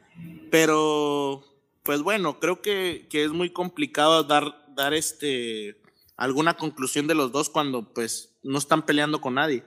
pero 0.51 1.43
pues 1.83 2.01
bueno, 2.01 2.39
creo 2.39 2.61
que, 2.61 3.07
que, 3.09 3.23
es 3.23 3.31
muy 3.31 3.49
complicado 3.49 4.23
dar, 4.23 4.65
dar 4.75 4.93
este, 4.93 5.77
alguna 6.17 6.55
conclusión 6.55 7.07
de 7.07 7.15
los 7.15 7.31
dos 7.31 7.49
cuando 7.49 7.93
pues 7.93 8.35
no 8.43 8.57
están 8.57 8.85
peleando 8.85 9.21
con 9.21 9.35
nadie. 9.35 9.63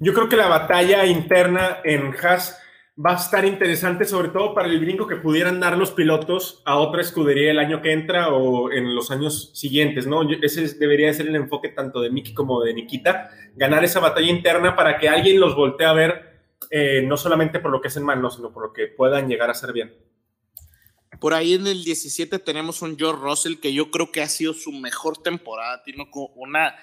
Yo 0.00 0.12
creo 0.12 0.28
que 0.28 0.36
la 0.36 0.48
batalla 0.48 1.06
interna 1.06 1.78
en 1.84 2.14
Haas 2.14 2.58
va 3.04 3.12
a 3.12 3.16
estar 3.16 3.44
interesante, 3.44 4.04
sobre 4.04 4.28
todo 4.28 4.54
para 4.54 4.68
el 4.68 4.78
brinco 4.78 5.06
que 5.06 5.16
pudieran 5.16 5.58
dar 5.58 5.76
los 5.76 5.90
pilotos 5.90 6.62
a 6.64 6.76
otra 6.76 7.00
escudería 7.00 7.50
el 7.50 7.58
año 7.58 7.82
que 7.82 7.92
entra 7.92 8.32
o 8.32 8.70
en 8.70 8.94
los 8.94 9.10
años 9.10 9.50
siguientes, 9.54 10.06
¿no? 10.06 10.22
Ese 10.30 10.68
debería 10.78 11.12
ser 11.12 11.26
el 11.26 11.36
enfoque 11.36 11.70
tanto 11.70 12.00
de 12.00 12.10
Miki 12.10 12.32
como 12.32 12.62
de 12.62 12.74
Nikita, 12.74 13.30
ganar 13.56 13.82
esa 13.84 13.98
batalla 13.98 14.30
interna 14.30 14.76
para 14.76 14.98
que 14.98 15.08
alguien 15.08 15.40
los 15.40 15.56
voltee 15.56 15.86
a 15.86 15.92
ver, 15.92 16.42
eh, 16.70 17.02
no 17.04 17.16
solamente 17.16 17.58
por 17.58 17.72
lo 17.72 17.80
que 17.80 17.88
hacen 17.88 18.04
mal, 18.04 18.22
no, 18.22 18.30
sino 18.30 18.52
por 18.52 18.68
lo 18.68 18.72
que 18.72 18.86
puedan 18.86 19.28
llegar 19.28 19.50
a 19.50 19.54
ser 19.54 19.72
bien. 19.72 19.92
Por 21.18 21.34
ahí 21.34 21.54
en 21.54 21.66
el 21.66 21.84
17 21.84 22.38
tenemos 22.38 22.82
un 22.82 22.96
George 22.96 23.20
Russell 23.20 23.60
que 23.60 23.72
yo 23.72 23.90
creo 23.90 24.12
que 24.12 24.22
ha 24.22 24.28
sido 24.28 24.54
su 24.54 24.70
mejor 24.72 25.18
temporada, 25.18 25.82
tiene 25.82 26.08
una, 26.36 26.76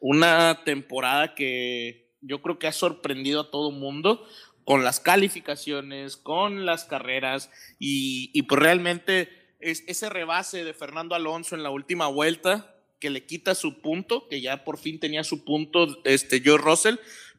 una 0.00 0.64
temporada 0.64 1.34
que 1.34 2.14
yo 2.20 2.40
creo 2.42 2.58
que 2.58 2.66
ha 2.66 2.72
sorprendido 2.72 3.42
a 3.42 3.50
todo 3.50 3.70
mundo 3.70 4.26
con 4.66 4.82
las 4.82 4.98
calificaciones, 4.98 6.16
con 6.16 6.66
las 6.66 6.84
carreras 6.84 7.52
y, 7.78 8.32
y 8.34 8.42
pues 8.42 8.60
realmente 8.60 9.28
es 9.60 9.84
ese 9.86 10.10
rebase 10.10 10.64
de 10.64 10.74
Fernando 10.74 11.14
Alonso 11.14 11.54
en 11.54 11.62
la 11.62 11.70
última 11.70 12.08
vuelta 12.08 12.74
que 12.98 13.08
le 13.08 13.24
quita 13.24 13.54
su 13.54 13.80
punto, 13.80 14.26
que 14.28 14.40
ya 14.40 14.64
por 14.64 14.78
fin 14.78 14.98
tenía 14.98 15.22
su 15.22 15.44
punto 15.44 15.86
este 16.02 16.40
George 16.40 16.64
Russell, 16.64 16.96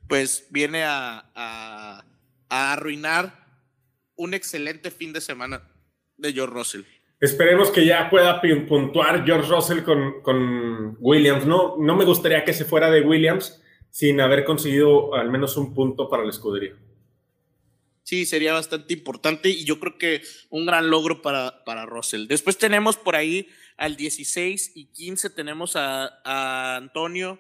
pues 0.08 0.48
viene 0.52 0.86
a, 0.86 1.30
a, 1.36 2.06
arruinar 2.48 3.46
un 4.16 4.34
excelente 4.34 4.90
fin 4.90 5.12
de 5.12 5.20
semana 5.20 5.70
de 6.16 6.32
George 6.32 6.54
Russell. 6.54 6.82
Esperemos 7.20 7.72
que 7.72 7.86
ya 7.86 8.10
pueda 8.10 8.40
puntuar 8.70 9.26
George 9.26 9.50
Russell 9.50 9.84
con, 9.84 10.22
con 10.22 10.96
Williams. 11.02 11.46
No, 11.46 11.76
no 11.78 11.98
me 11.98 12.06
gustaría 12.06 12.46
que 12.46 12.54
se 12.54 12.64
fuera 12.64 12.90
de 12.90 13.02
Williams 13.02 13.62
sin 13.90 14.22
haber 14.22 14.46
conseguido 14.46 15.14
al 15.14 15.30
menos 15.30 15.58
un 15.58 15.74
punto 15.74 16.08
para 16.08 16.24
la 16.24 16.30
escudería 16.30 16.74
sí, 18.08 18.26
sería 18.26 18.54
bastante 18.54 18.94
importante 18.94 19.50
y 19.50 19.66
yo 19.66 19.82
creo 19.82 19.98
que 19.98 20.22
un 20.50 20.66
gran 20.66 20.90
logro 20.90 21.22
para, 21.22 21.66
para 21.66 21.86
Russell. 21.86 22.28
Después 22.28 22.58
tenemos 22.58 22.96
por 22.96 23.18
ahí 23.18 23.50
al 23.76 23.98
16 23.98 24.72
y 24.76 24.86
15 24.86 25.30
tenemos 25.32 25.76
a, 25.76 26.22
a 26.24 26.78
Antonio 26.78 27.38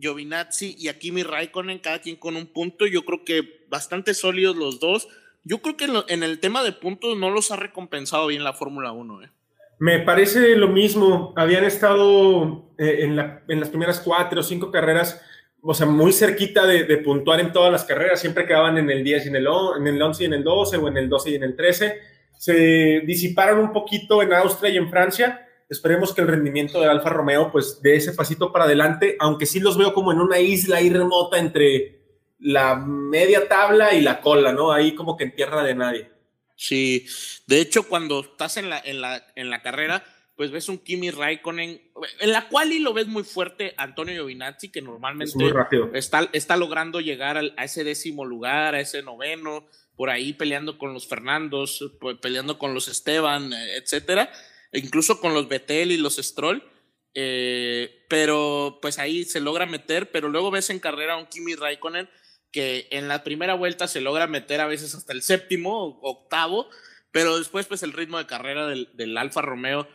Giovinazzi 0.00 0.76
y 0.78 0.88
a 0.88 0.98
Kimi 0.98 1.24
Raikkonen, 1.24 1.80
cada 1.80 2.00
quien 2.00 2.16
con 2.16 2.36
un 2.36 2.46
punto. 2.46 2.86
Yo 2.86 3.04
creo 3.04 3.22
que 3.22 3.66
bastante 3.68 4.14
sólidos 4.14 4.56
los 4.56 4.80
dos. 4.80 5.08
Yo 5.44 5.58
creo 5.58 5.76
que 5.76 5.84
en, 5.84 5.92
lo, 5.92 6.08
el 6.08 6.40
tema 6.40 6.62
de 6.62 6.72
puntos 6.72 7.18
no 7.18 7.28
los 7.28 7.50
ha 7.50 7.56
recompensado 7.56 8.28
bien 8.28 8.44
la 8.44 8.54
Fórmula 8.54 8.92
1. 8.92 9.24
¿eh? 9.24 9.30
Me 9.78 9.98
parece 9.98 10.56
lo 10.56 10.68
mismo. 10.68 11.34
Habían 11.36 11.64
estado 11.64 12.72
eh, 12.78 13.00
en, 13.00 13.14
la, 13.14 13.42
en 13.46 13.60
las 13.60 13.68
primeras 13.68 14.00
cuatro 14.00 14.40
o 14.40 14.42
cinco 14.42 14.70
carreras 14.70 15.20
o 15.62 15.74
sea, 15.74 15.86
muy 15.86 16.12
cerquita 16.12 16.66
de, 16.66 16.84
de, 16.84 16.98
puntuar 16.98 17.40
en 17.40 17.52
todas 17.52 17.72
las 17.72 17.84
carreras, 17.84 18.20
siempre 18.20 18.46
quedaban 18.46 18.78
en 18.78 18.90
el 18.90 19.02
10 19.02 19.26
y 19.26 19.28
en 19.28 19.36
el, 19.36 19.46
el 19.46 20.02
11 20.02 20.22
y 20.22 20.26
en 20.26 20.34
el 20.34 20.44
12 20.44 20.76
o 20.76 20.88
en 20.88 20.96
el 20.96 21.08
12 21.08 21.30
y 21.30 21.34
en 21.34 21.42
el 21.42 21.56
13. 21.56 22.00
Se 22.38 23.02
disiparon 23.04 23.58
un 23.58 23.72
poquito 23.72 24.22
en 24.22 24.32
Austria 24.32 24.70
y 24.70 24.76
en 24.76 24.88
Francia. 24.88 25.46
Esperemos 25.68 26.14
que 26.14 26.22
el 26.22 26.28
rendimiento 26.28 26.80
del 26.80 26.90
Alfa 26.90 27.10
Romeo 27.10 27.50
pues 27.50 27.82
dé 27.82 27.96
ese 27.96 28.12
pasito 28.12 28.52
para 28.52 28.64
adelante, 28.64 29.16
aunque 29.18 29.46
sí 29.46 29.60
los 29.60 29.76
veo 29.76 29.92
como 29.92 30.12
en 30.12 30.20
una 30.20 30.38
isla 30.38 30.76
ahí 30.76 30.88
remota 30.88 31.38
entre 31.38 31.98
la 32.38 32.76
media 32.76 33.48
tabla 33.48 33.92
y 33.94 34.00
la 34.00 34.20
cola, 34.20 34.52
¿no? 34.52 34.70
Ahí 34.72 34.94
como 34.94 35.16
que 35.16 35.24
en 35.24 35.34
tierra 35.34 35.64
de 35.64 35.74
nadie. 35.74 36.10
Sí, 36.54 37.06
de 37.46 37.60
hecho 37.60 37.82
cuando 37.84 38.20
estás 38.20 38.56
en 38.56 38.70
la, 38.70 38.80
en 38.84 39.00
la, 39.00 39.26
en 39.34 39.50
la 39.50 39.62
carrera, 39.62 40.04
pues 40.38 40.52
ves 40.52 40.68
un 40.68 40.78
Kimi 40.78 41.10
Raikkonen, 41.10 41.82
en 42.20 42.30
la 42.30 42.48
cual 42.48 42.72
y 42.72 42.78
lo 42.78 42.94
ves 42.94 43.08
muy 43.08 43.24
fuerte 43.24 43.74
Antonio 43.76 44.14
Giovinazzi, 44.14 44.70
que 44.70 44.80
normalmente 44.80 45.34
está, 45.94 46.30
está 46.32 46.56
logrando 46.56 47.00
llegar 47.00 47.36
al, 47.36 47.54
a 47.56 47.64
ese 47.64 47.82
décimo 47.82 48.24
lugar, 48.24 48.76
a 48.76 48.80
ese 48.80 49.02
noveno, 49.02 49.66
por 49.96 50.10
ahí 50.10 50.34
peleando 50.34 50.78
con 50.78 50.94
los 50.94 51.08
Fernandos, 51.08 51.84
peleando 52.22 52.56
con 52.56 52.72
los 52.72 52.86
Esteban, 52.86 53.52
etcétera, 53.52 54.30
e 54.70 54.78
incluso 54.78 55.20
con 55.20 55.34
los 55.34 55.48
Betel 55.48 55.90
y 55.90 55.96
los 55.96 56.18
Stroll. 56.18 56.62
Eh, 57.14 58.06
pero 58.08 58.78
pues 58.80 59.00
ahí 59.00 59.24
se 59.24 59.40
logra 59.40 59.66
meter, 59.66 60.12
pero 60.12 60.28
luego 60.28 60.52
ves 60.52 60.70
en 60.70 60.78
carrera 60.78 61.14
a 61.14 61.16
un 61.16 61.26
Kimi 61.26 61.56
Raikkonen 61.56 62.08
que 62.52 62.86
en 62.92 63.08
la 63.08 63.24
primera 63.24 63.54
vuelta 63.54 63.88
se 63.88 64.00
logra 64.00 64.28
meter 64.28 64.60
a 64.60 64.68
veces 64.68 64.94
hasta 64.94 65.12
el 65.12 65.22
séptimo, 65.22 65.98
octavo, 66.00 66.68
pero 67.10 67.38
después 67.38 67.66
pues 67.66 67.82
el 67.82 67.92
ritmo 67.92 68.18
de 68.18 68.28
carrera 68.28 68.68
del, 68.68 68.88
del 68.94 69.18
Alfa 69.18 69.42
Romeo 69.42 69.88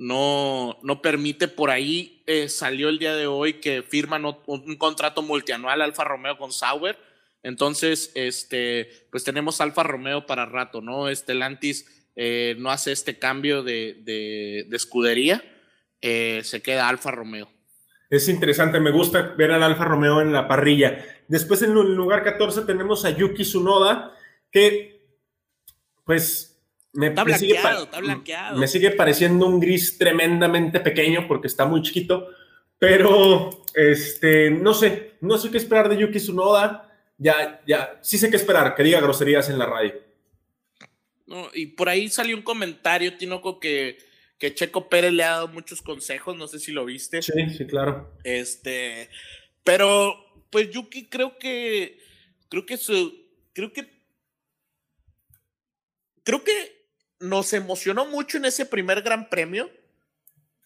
no, 0.00 0.78
no 0.82 1.02
permite. 1.02 1.46
Por 1.46 1.70
ahí 1.70 2.22
eh, 2.26 2.48
salió 2.48 2.88
el 2.88 2.98
día 2.98 3.14
de 3.14 3.26
hoy 3.26 3.54
que 3.54 3.82
firman 3.82 4.24
un, 4.24 4.76
contrato 4.76 5.20
multianual 5.20 5.82
Alfa 5.82 6.04
Romeo 6.04 6.38
con 6.38 6.52
Sauer. 6.52 6.98
Entonces, 7.42 8.10
este, 8.14 9.06
pues 9.10 9.24
tenemos 9.24 9.60
Alfa 9.60 9.82
Romeo 9.82 10.24
para 10.26 10.46
rato, 10.46 10.80
¿no? 10.80 11.08
Estelantis 11.08 11.86
eh, 12.16 12.56
no 12.58 12.70
hace 12.70 12.92
este 12.92 13.18
cambio 13.18 13.62
de, 13.62 13.98
de, 14.02 14.66
de 14.68 14.76
escudería, 14.76 15.44
eh, 16.00 16.40
se 16.44 16.62
queda 16.62 16.88
Alfa 16.88 17.10
Romeo. 17.10 17.50
Es 18.08 18.28
interesante, 18.28 18.80
me 18.80 18.90
gusta 18.90 19.34
ver 19.36 19.52
al 19.52 19.62
Alfa 19.62 19.84
Romeo 19.84 20.20
en 20.20 20.32
la 20.32 20.48
parrilla. 20.48 21.04
Después 21.28 21.62
en 21.62 21.72
el 21.72 21.94
lugar 21.94 22.24
14 22.24 22.62
tenemos 22.62 23.04
a 23.04 23.10
Yuki 23.10 23.42
Tsunoda, 23.42 24.14
que 24.50 25.00
pues 26.04 26.49
me, 26.92 27.08
está, 27.08 27.24
me, 27.24 27.38
sigue 27.38 27.54
está 27.54 28.00
blanqueado. 28.00 28.58
me 28.58 28.66
sigue 28.66 28.90
pareciendo 28.90 29.46
un 29.46 29.60
gris 29.60 29.96
tremendamente 29.96 30.80
pequeño 30.80 31.26
porque 31.28 31.46
está 31.46 31.66
muy 31.66 31.82
chiquito, 31.82 32.28
pero 32.78 33.50
este, 33.74 34.50
no 34.50 34.74
sé, 34.74 35.12
no 35.20 35.38
sé 35.38 35.50
qué 35.50 35.58
esperar 35.58 35.88
de 35.88 35.98
Yuki 35.98 36.18
Tsunoda. 36.18 36.90
ya, 37.18 37.62
ya, 37.66 37.98
sí 38.02 38.18
sé 38.18 38.30
qué 38.30 38.36
esperar, 38.36 38.74
que 38.74 38.82
diga 38.82 39.00
groserías 39.00 39.48
en 39.50 39.58
la 39.58 39.66
radio. 39.66 39.94
No, 41.26 41.48
y 41.54 41.66
por 41.66 41.88
ahí 41.88 42.08
salió 42.08 42.36
un 42.36 42.42
comentario, 42.42 43.16
Tinoco, 43.16 43.60
que, 43.60 43.98
que 44.36 44.52
Checo 44.52 44.88
Pérez 44.88 45.12
le 45.12 45.22
ha 45.22 45.30
dado 45.30 45.48
muchos 45.48 45.80
consejos, 45.80 46.36
no 46.36 46.48
sé 46.48 46.58
si 46.58 46.72
lo 46.72 46.84
viste. 46.84 47.22
Sí, 47.22 47.50
sí, 47.56 47.66
claro. 47.66 48.16
Este, 48.24 49.10
pero 49.62 50.16
pues 50.50 50.70
Yuki 50.70 51.08
creo 51.08 51.38
que, 51.38 52.00
creo 52.48 52.66
que 52.66 52.76
su, 52.76 53.14
creo 53.52 53.72
que, 53.72 53.88
creo 56.24 56.42
que 56.42 56.79
nos 57.20 57.52
emocionó 57.52 58.06
mucho 58.06 58.38
en 58.38 58.46
ese 58.46 58.66
primer 58.66 59.02
Gran 59.02 59.28
Premio, 59.28 59.70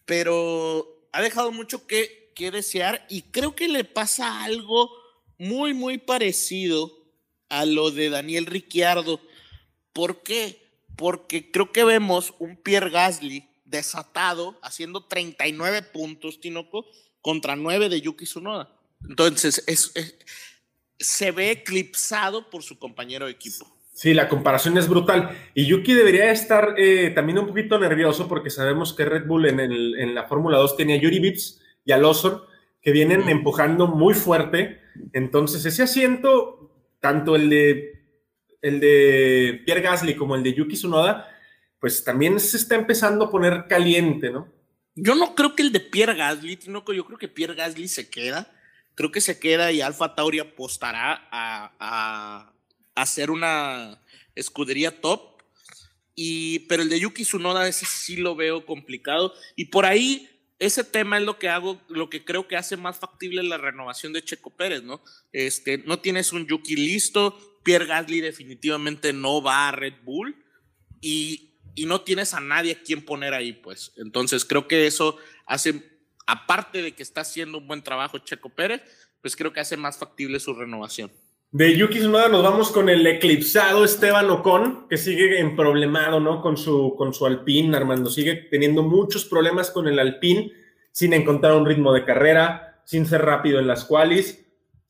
pero 0.04 1.08
ha 1.12 1.20
dejado 1.20 1.52
mucho 1.52 1.86
que, 1.86 2.32
que 2.34 2.50
desear 2.50 3.04
y 3.08 3.22
creo 3.22 3.54
que 3.54 3.68
le 3.68 3.84
pasa 3.84 4.42
algo 4.44 4.90
muy, 5.38 5.74
muy 5.74 5.98
parecido 5.98 6.92
a 7.48 7.64
lo 7.64 7.90
de 7.90 8.10
Daniel 8.10 8.46
Ricciardo. 8.46 9.20
¿Por 9.92 10.22
qué? 10.22 10.62
Porque 10.96 11.50
creo 11.50 11.72
que 11.72 11.84
vemos 11.84 12.34
un 12.38 12.56
Pierre 12.56 12.90
Gasly 12.90 13.48
desatado 13.64 14.58
haciendo 14.62 15.04
39 15.04 15.82
puntos, 15.82 16.40
Tinoco, 16.40 16.86
contra 17.20 17.56
9 17.56 17.88
de 17.88 18.00
Yuki 18.00 18.24
Tsunoda. 18.24 18.70
Entonces, 19.08 19.62
es, 19.66 19.92
se 20.98 21.30
ve 21.30 21.50
eclipsado 21.50 22.50
por 22.50 22.62
su 22.62 22.78
compañero 22.78 23.26
de 23.26 23.32
equipo. 23.32 23.73
Sí, 23.94 24.12
la 24.12 24.28
comparación 24.28 24.76
es 24.76 24.88
brutal. 24.88 25.30
Y 25.54 25.66
Yuki 25.66 25.94
debería 25.94 26.32
estar 26.32 26.74
eh, 26.76 27.12
también 27.14 27.38
un 27.38 27.46
poquito 27.46 27.78
nervioso 27.78 28.26
porque 28.26 28.50
sabemos 28.50 28.92
que 28.92 29.04
Red 29.04 29.26
Bull 29.26 29.46
en, 29.46 29.60
el, 29.60 29.94
en 29.98 30.16
la 30.16 30.24
Fórmula 30.24 30.58
2 30.58 30.76
tenía 30.76 30.96
a 30.96 30.98
Yuri 30.98 31.20
Vips 31.20 31.62
y 31.84 31.92
a 31.92 31.98
Lawson 31.98 32.42
que 32.82 32.90
vienen 32.90 33.28
empujando 33.28 33.86
muy 33.86 34.14
fuerte. 34.14 34.80
Entonces, 35.12 35.64
ese 35.64 35.84
asiento, 35.84 36.72
tanto 36.98 37.36
el 37.36 37.48
de, 37.48 38.02
el 38.60 38.80
de 38.80 39.62
Pierre 39.64 39.80
Gasly 39.80 40.16
como 40.16 40.34
el 40.34 40.42
de 40.42 40.54
Yuki 40.54 40.74
Tsunoda, 40.74 41.28
pues 41.78 42.02
también 42.02 42.40
se 42.40 42.56
está 42.56 42.74
empezando 42.74 43.26
a 43.26 43.30
poner 43.30 43.66
caliente, 43.68 44.30
¿no? 44.30 44.52
Yo 44.96 45.14
no 45.14 45.36
creo 45.36 45.54
que 45.54 45.62
el 45.62 45.70
de 45.70 45.80
Pierre 45.80 46.16
Gasly, 46.16 46.56
Tinoco, 46.56 46.92
yo 46.92 47.04
creo 47.04 47.18
que 47.18 47.28
Pierre 47.28 47.54
Gasly 47.54 47.86
se 47.86 48.10
queda. 48.10 48.52
Creo 48.96 49.12
que 49.12 49.20
se 49.20 49.38
queda 49.38 49.70
y 49.70 49.80
Alfa 49.80 50.14
Tauri 50.14 50.40
apostará 50.40 51.28
a, 51.30 51.72
a, 51.78 52.52
hacer 52.94 53.30
una 53.30 54.00
escudería 54.34 55.00
top. 55.00 55.42
Y, 56.14 56.60
pero 56.60 56.82
el 56.82 56.88
de 56.88 57.00
Yuki 57.00 57.24
Tsunoda, 57.24 57.66
ese 57.66 57.86
sí 57.86 58.16
lo 58.16 58.36
veo 58.36 58.66
complicado. 58.66 59.34
Y 59.56 59.66
por 59.66 59.84
ahí, 59.84 60.30
ese 60.58 60.84
tema 60.84 61.18
es 61.18 61.24
lo 61.24 61.38
que 61.38 61.48
hago, 61.48 61.80
lo 61.88 62.08
que 62.08 62.24
creo 62.24 62.46
que 62.46 62.56
hace 62.56 62.76
más 62.76 62.98
factible 62.98 63.42
la 63.42 63.58
renovación 63.58 64.12
de 64.12 64.22
Checo 64.22 64.50
Pérez, 64.50 64.82
¿no? 64.82 65.02
Este, 65.32 65.78
no 65.78 65.98
tienes 65.98 66.32
un 66.32 66.46
Yuki 66.46 66.76
listo, 66.76 67.58
Pierre 67.64 67.86
Gasly 67.86 68.20
definitivamente 68.20 69.12
no 69.12 69.42
va 69.42 69.68
a 69.68 69.72
Red 69.72 69.94
Bull 70.04 70.36
y, 71.00 71.54
y 71.74 71.86
no 71.86 72.02
tienes 72.02 72.34
a 72.34 72.40
nadie 72.40 72.72
a 72.72 72.82
quien 72.82 73.04
poner 73.04 73.34
ahí, 73.34 73.52
pues. 73.52 73.92
Entonces 73.96 74.44
creo 74.44 74.68
que 74.68 74.86
eso 74.86 75.16
hace 75.46 75.94
aparte 76.26 76.82
de 76.82 76.94
que 76.94 77.02
está 77.02 77.22
haciendo 77.22 77.58
un 77.58 77.66
buen 77.66 77.82
trabajo 77.82 78.18
Checo 78.18 78.48
Pérez, 78.50 78.82
pues 79.20 79.36
creo 79.36 79.52
que 79.52 79.60
hace 79.60 79.76
más 79.76 79.98
factible 79.98 80.40
su 80.40 80.54
renovación. 80.54 81.10
De 81.54 81.76
Yuki 81.76 82.00
Tsunoda 82.00 82.28
nos 82.28 82.42
vamos 82.42 82.72
con 82.72 82.88
el 82.88 83.06
eclipsado 83.06 83.84
Esteban 83.84 84.28
Ocon, 84.28 84.88
que 84.88 84.96
sigue 84.96 85.38
en 85.38 85.54
problemado, 85.54 86.18
¿no? 86.18 86.42
Con 86.42 86.56
su, 86.56 86.96
con 86.98 87.14
su 87.14 87.26
Alpine, 87.26 87.76
Armando. 87.76 88.10
Sigue 88.10 88.34
teniendo 88.50 88.82
muchos 88.82 89.24
problemas 89.24 89.70
con 89.70 89.86
el 89.86 90.00
Alpine, 90.00 90.50
sin 90.90 91.12
encontrar 91.12 91.52
un 91.52 91.64
ritmo 91.64 91.92
de 91.92 92.04
carrera, 92.04 92.82
sin 92.84 93.06
ser 93.06 93.22
rápido 93.22 93.60
en 93.60 93.68
las 93.68 93.84
qualis. 93.84 94.44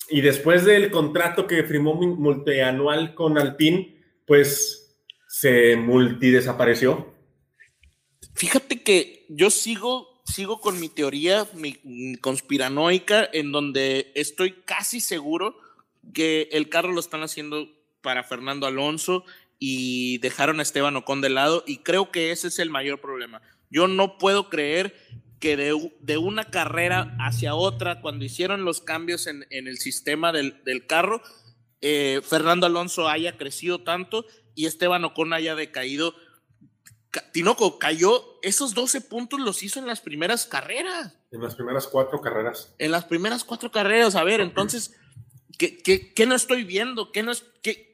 Y 0.08 0.22
después 0.22 0.64
del 0.64 0.90
contrato 0.90 1.46
que 1.46 1.64
firmó 1.64 1.96
multianual 1.96 3.14
con 3.14 3.36
Alpine, 3.36 4.02
pues 4.26 4.96
se 5.28 5.76
multidesapareció. 5.76 7.12
Fíjate 8.32 8.82
que 8.82 9.26
yo 9.28 9.50
sigo 9.50 10.14
sigo 10.24 10.60
con 10.62 10.80
mi 10.80 10.88
teoría 10.88 11.46
mi, 11.52 12.16
conspiranoica, 12.16 13.28
en 13.30 13.52
donde 13.52 14.12
estoy 14.14 14.52
casi 14.64 15.00
seguro 15.00 15.56
que 16.12 16.48
el 16.52 16.68
carro 16.68 16.92
lo 16.92 17.00
están 17.00 17.22
haciendo 17.22 17.68
para 18.00 18.24
Fernando 18.24 18.66
Alonso 18.66 19.24
y 19.58 20.18
dejaron 20.18 20.60
a 20.60 20.62
Esteban 20.62 20.96
Ocon 20.96 21.20
de 21.20 21.30
lado, 21.30 21.64
y 21.66 21.78
creo 21.78 22.10
que 22.10 22.32
ese 22.32 22.48
es 22.48 22.58
el 22.58 22.70
mayor 22.70 23.00
problema. 23.00 23.40
Yo 23.70 23.88
no 23.88 24.18
puedo 24.18 24.50
creer 24.50 24.94
que 25.40 25.56
de, 25.56 25.92
de 26.00 26.18
una 26.18 26.50
carrera 26.50 27.16
hacia 27.20 27.54
otra, 27.54 28.00
cuando 28.00 28.24
hicieron 28.24 28.64
los 28.64 28.80
cambios 28.80 29.26
en, 29.26 29.46
en 29.50 29.68
el 29.68 29.78
sistema 29.78 30.32
del, 30.32 30.62
del 30.64 30.86
carro, 30.86 31.22
eh, 31.80 32.20
Fernando 32.22 32.66
Alonso 32.66 33.08
haya 33.08 33.36
crecido 33.36 33.82
tanto 33.82 34.26
y 34.54 34.66
Esteban 34.66 35.04
Ocon 35.04 35.32
haya 35.32 35.54
decaído 35.54 36.14
Tinoco 37.32 37.78
cayó, 37.78 38.38
esos 38.42 38.74
12 38.74 39.02
puntos 39.02 39.40
los 39.40 39.62
hizo 39.62 39.78
en 39.78 39.86
las 39.86 40.00
primeras 40.00 40.46
carreras. 40.46 41.16
En 41.30 41.42
las 41.42 41.54
primeras 41.54 41.86
cuatro 41.86 42.20
carreras. 42.20 42.74
En 42.78 42.90
las 42.90 43.04
primeras 43.04 43.44
cuatro 43.44 43.70
carreras, 43.70 44.14
a 44.14 44.24
ver, 44.24 44.40
entonces, 44.40 44.96
¿qué, 45.58 46.12
qué, 46.14 46.26
no 46.26 46.34
estoy 46.34 46.64
viendo? 46.64 47.12
¿Qué 47.12 47.22
no 47.22 47.32
es, 47.32 47.44
qué, 47.62 47.90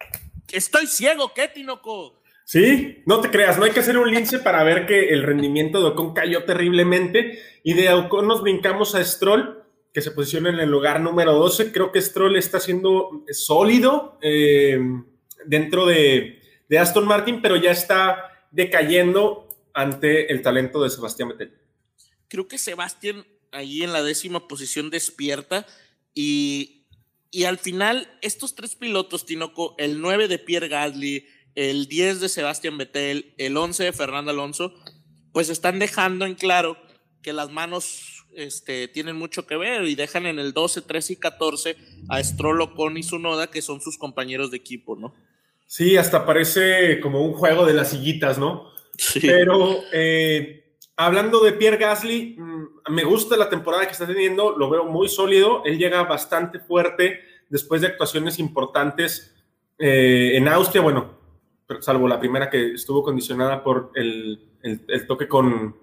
estoy 0.53 0.87
ciego, 0.87 1.33
¿qué, 1.35 1.49
Tinoco? 1.49 2.23
Sí, 2.45 3.03
no 3.07 3.21
te 3.21 3.31
creas, 3.31 3.59
no 3.59 3.65
hay 3.65 3.71
que 3.71 3.81
hacer 3.81 3.97
un 3.97 4.11
lince 4.11 4.41
para 4.41 4.65
ver 4.65 4.87
que 4.87 5.11
el 5.11 5.23
rendimiento 5.23 5.81
de 5.81 5.89
Ocon 5.89 6.15
cayó 6.15 6.45
terriblemente 6.45 7.39
y 7.63 7.75
de 7.75 7.93
Ocon 7.93 8.27
nos 8.27 8.43
brincamos 8.43 8.95
a 8.95 9.05
Stroll, 9.05 9.63
que 9.95 10.01
se 10.01 10.11
posiciona 10.11 10.51
en 10.51 10.59
el 10.59 10.69
lugar 10.69 11.01
número 11.01 11.35
12. 11.35 11.73
Creo 11.73 11.93
que 11.93 12.03
Stroll 12.03 12.37
está 12.37 12.59
siendo 12.59 13.25
sólido 13.31 14.19
eh, 14.23 14.79
dentro 15.47 15.87
de, 15.87 16.41
de 16.69 16.79
Aston 16.79 17.07
Martin, 17.07 17.41
pero 17.41 17.57
ya 17.57 17.71
está 17.71 18.47
decayendo 18.51 19.49
ante 19.75 20.33
el 20.33 20.43
talento 20.43 20.83
de 20.83 20.91
Sebastián 20.91 21.31
Vettel. 21.31 21.53
Creo 22.29 22.49
que 22.49 22.59
Sebastián 22.59 23.25
ahí 23.53 23.83
en 23.83 23.93
la 23.93 24.03
décima 24.03 24.47
posición 24.47 24.91
despierta 24.91 25.67
y, 26.15 26.80
y 27.31 27.45
al 27.45 27.59
final 27.59 28.09
estos 28.23 28.55
tres 28.55 28.75
pilotos, 28.75 29.27
Tinoco, 29.27 29.75
el 29.79 30.01
9 30.01 30.29
de 30.29 30.39
Pierre 30.39 30.69
Gasly, 30.69 31.27
el 31.55 31.87
10 31.87 32.21
de 32.21 32.29
Sebastián 32.29 32.79
Vettel, 32.79 33.35
el 33.39 33.57
11 33.57 33.85
de 33.85 33.93
Fernando 33.93 34.31
Alonso, 34.31 34.75
pues 35.33 35.49
están 35.49 35.79
dejando 35.79 36.27
en 36.27 36.35
claro 36.35 36.77
que 37.23 37.33
las 37.33 37.51
manos 37.51 38.27
este, 38.35 38.89
tienen 38.89 39.17
mucho 39.17 39.47
que 39.47 39.57
ver 39.57 39.85
y 39.85 39.95
dejan 39.95 40.27
en 40.27 40.39
el 40.39 40.53
12, 40.53 40.83
13 40.83 41.13
y 41.13 41.17
14 41.17 41.77
a 42.09 42.23
Stroll, 42.23 42.61
Ocon 42.63 42.97
y 42.97 43.03
Sunoda, 43.03 43.49
que 43.51 43.63
son 43.63 43.81
sus 43.81 43.99
compañeros 43.99 44.51
de 44.51 44.57
equipo, 44.57 44.97
¿no? 44.97 45.15
Sí, 45.67 45.97
hasta 45.97 46.27
parece 46.27 46.99
como 47.01 47.25
un 47.25 47.35
juego 47.35 47.65
de 47.65 47.75
las 47.75 47.91
sillitas, 47.91 48.39
¿no? 48.39 48.71
Sí. 48.99 49.21
Pero 49.21 49.83
eh, 49.93 50.70
hablando 51.05 51.41
de 51.41 51.53
Pierre 51.53 51.77
Gasly, 51.77 52.37
mm, 52.39 52.93
me 52.93 53.05
gusta 53.05 53.37
la 53.37 53.49
temporada 53.49 53.87
que 53.87 53.93
está 53.93 54.07
teniendo, 54.07 54.57
lo 54.57 54.71
veo 54.71 54.85
muy 54.85 55.09
sólido, 55.09 55.63
él 55.65 55.79
llega 55.79 56.03
bastante 56.05 56.59
fuerte 56.59 57.21
después 57.49 57.81
de 57.81 57.89
actuaciones 57.89 58.39
importantes 58.39 59.35
eh, 59.79 60.33
en 60.35 60.49
Austria, 60.49 60.83
bueno, 60.83 61.19
salvo 61.81 62.09
la 62.09 62.21
primera 62.21 62.51
que 62.51 62.75
estuvo 62.75 63.03
condicionada 63.03 63.63
por 63.63 63.93
el, 63.95 64.49
el 64.63 65.07
toque 65.07 65.29
con, 65.29 65.77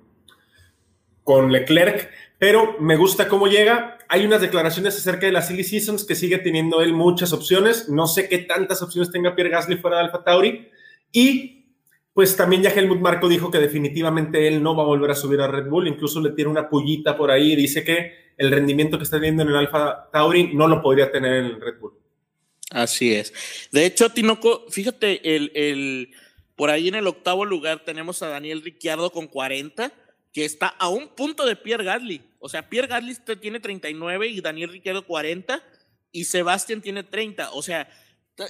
con 1.23 1.51
Leclerc, 1.51 2.09
pero 2.37 2.75
me 2.79 2.95
gusta 2.95 3.27
cómo 3.27 3.47
llega 3.47 3.97
hay 4.09 4.25
unas 4.25 4.41
declaraciones 4.41 4.95
acerca 4.95 5.25
de 5.25 5.31
las 5.31 5.47
Silly 5.47 5.63
Seasons 5.63 6.05
que 6.05 6.15
sigue 6.15 6.37
teniendo 6.37 6.81
él 6.81 6.93
muchas 6.93 7.33
opciones. 7.33 7.89
No 7.89 8.07
sé 8.07 8.29
qué 8.29 8.39
tantas 8.39 8.81
opciones 8.81 9.11
tenga 9.11 9.35
Pierre 9.35 9.51
Gasly 9.51 9.77
fuera 9.77 9.97
de 9.97 10.03
Alfa 10.03 10.23
Tauri. 10.23 10.69
Y 11.11 11.56
pues 12.17 12.35
también 12.35 12.63
ya 12.63 12.71
Helmut 12.71 12.99
Marco 12.99 13.29
dijo 13.29 13.51
que 13.51 13.59
definitivamente 13.59 14.47
él 14.47 14.63
no 14.63 14.75
va 14.75 14.81
a 14.81 14.87
volver 14.87 15.11
a 15.11 15.15
subir 15.15 15.39
a 15.39 15.45
Red 15.45 15.67
Bull. 15.69 15.87
Incluso 15.87 16.19
le 16.19 16.31
tiene 16.31 16.49
una 16.49 16.67
pullita 16.67 17.15
por 17.15 17.29
ahí 17.29 17.51
y 17.51 17.55
dice 17.55 17.83
que 17.83 18.33
el 18.35 18.49
rendimiento 18.49 18.97
que 18.97 19.03
está 19.03 19.17
teniendo 19.17 19.43
en 19.43 19.49
el 19.49 19.55
Alfa 19.55 20.09
Tauri 20.11 20.55
no 20.55 20.67
lo 20.67 20.81
podría 20.81 21.11
tener 21.11 21.33
en 21.33 21.45
el 21.45 21.61
Red 21.61 21.79
Bull. 21.79 21.93
Así 22.71 23.13
es. 23.13 23.31
De 23.71 23.85
hecho, 23.85 24.09
Tinoco, 24.09 24.65
fíjate, 24.67 25.35
el, 25.35 25.51
el, 25.53 26.09
por 26.55 26.71
ahí 26.71 26.87
en 26.87 26.95
el 26.95 27.05
octavo 27.05 27.45
lugar 27.45 27.85
tenemos 27.85 28.23
a 28.23 28.29
Daniel 28.29 28.63
Ricciardo 28.63 29.11
con 29.11 29.27
40 29.27 29.91
que 30.33 30.43
está 30.43 30.69
a 30.69 30.89
un 30.89 31.09
punto 31.09 31.45
de 31.45 31.55
Pierre 31.55 31.83
Gasly. 31.83 32.23
O 32.39 32.49
sea, 32.49 32.67
Pierre 32.67 32.87
Gasly 32.87 33.15
tiene 33.39 33.59
39 33.59 34.25
y 34.29 34.41
Daniel 34.41 34.71
Ricciardo 34.71 35.05
40 35.05 35.61
y 36.11 36.23
Sebastián 36.23 36.81
tiene 36.81 37.03
30. 37.03 37.51
O 37.51 37.61
sea, 37.61 37.87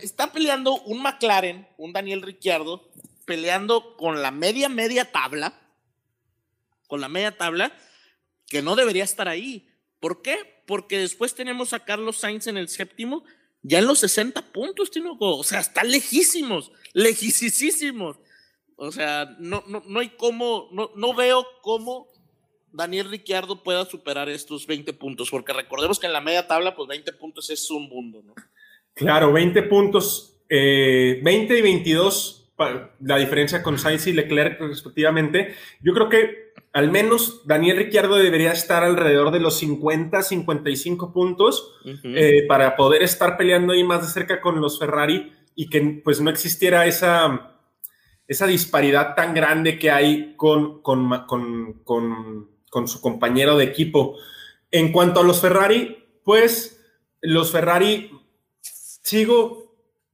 está 0.01 0.31
peleando 0.31 0.79
un 0.83 1.01
McLaren, 1.01 1.67
un 1.77 1.91
Daniel 1.91 2.21
Ricciardo, 2.21 2.89
peleando 3.27 3.95
con 3.97 4.23
la 4.23 4.31
media, 4.31 4.69
media 4.69 5.11
tabla, 5.11 5.53
con 6.87 7.01
la 7.01 7.09
media 7.09 7.37
tabla, 7.37 7.77
que 8.47 8.63
no 8.63 8.75
debería 8.75 9.03
estar 9.03 9.27
ahí. 9.27 9.69
¿Por 9.99 10.21
qué? 10.23 10.63
Porque 10.65 10.97
después 10.97 11.35
tenemos 11.35 11.73
a 11.73 11.83
Carlos 11.83 12.17
Sainz 12.17 12.47
en 12.47 12.57
el 12.57 12.69
séptimo, 12.69 13.23
ya 13.61 13.79
en 13.79 13.85
los 13.85 13.99
60 13.99 14.53
puntos, 14.53 14.89
o 15.19 15.43
sea, 15.43 15.59
está 15.59 15.83
lejísimos, 15.83 16.71
lejísimos. 16.93 18.17
O 18.77 18.91
sea, 18.91 19.35
no, 19.39 19.63
no, 19.67 19.83
no 19.85 19.99
hay 19.99 20.09
cómo, 20.09 20.69
no, 20.71 20.91
no 20.95 21.13
veo 21.13 21.45
cómo 21.61 22.07
Daniel 22.71 23.09
Ricciardo 23.09 23.63
pueda 23.63 23.85
superar 23.85 24.29
estos 24.29 24.67
20 24.67 24.93
puntos, 24.93 25.29
porque 25.29 25.51
recordemos 25.51 25.99
que 25.99 26.05
en 26.05 26.13
la 26.13 26.21
media 26.21 26.47
tabla, 26.47 26.75
pues 26.75 26.87
20 26.87 27.11
puntos 27.13 27.49
es 27.49 27.69
un 27.71 27.89
mundo, 27.89 28.21
¿no? 28.23 28.35
Claro, 28.93 29.33
20 29.33 29.63
puntos, 29.63 30.37
20 30.47 30.49
eh, 30.49 31.57
y 31.57 31.61
22, 31.61 32.36
la 32.99 33.17
diferencia 33.17 33.61
con 33.61 33.77
Sainz 33.77 34.07
y 34.07 34.13
Leclerc 34.13 34.59
respectivamente. 34.61 35.55
Yo 35.81 35.93
creo 35.93 36.09
que 36.09 36.53
al 36.73 36.91
menos 36.91 37.41
Daniel 37.45 37.77
Ricciardo 37.77 38.17
debería 38.17 38.51
estar 38.51 38.83
alrededor 38.83 39.31
de 39.31 39.39
los 39.39 39.57
50, 39.57 40.21
55 40.21 41.13
puntos 41.13 41.73
eh, 42.03 42.45
para 42.47 42.75
poder 42.75 43.03
estar 43.03 43.37
peleando 43.37 43.73
ahí 43.73 43.83
más 43.83 44.01
de 44.01 44.07
cerca 44.07 44.41
con 44.41 44.59
los 44.61 44.79
Ferrari 44.79 45.33
y 45.55 45.69
que 45.69 46.01
pues 46.03 46.21
no 46.21 46.29
existiera 46.29 46.85
esa, 46.85 47.57
esa 48.27 48.45
disparidad 48.45 49.15
tan 49.15 49.33
grande 49.33 49.79
que 49.79 49.89
hay 49.89 50.35
con, 50.35 50.81
con, 50.81 51.25
con, 51.25 51.81
con, 51.83 52.87
su 52.87 53.01
compañero 53.01 53.57
de 53.57 53.65
equipo. 53.65 54.15
En 54.69 54.91
cuanto 54.91 55.19
a 55.19 55.23
los 55.23 55.41
Ferrari, 55.41 56.05
pues 56.23 56.85
los 57.21 57.51
Ferrari 57.51 58.11
sigo 58.61 59.66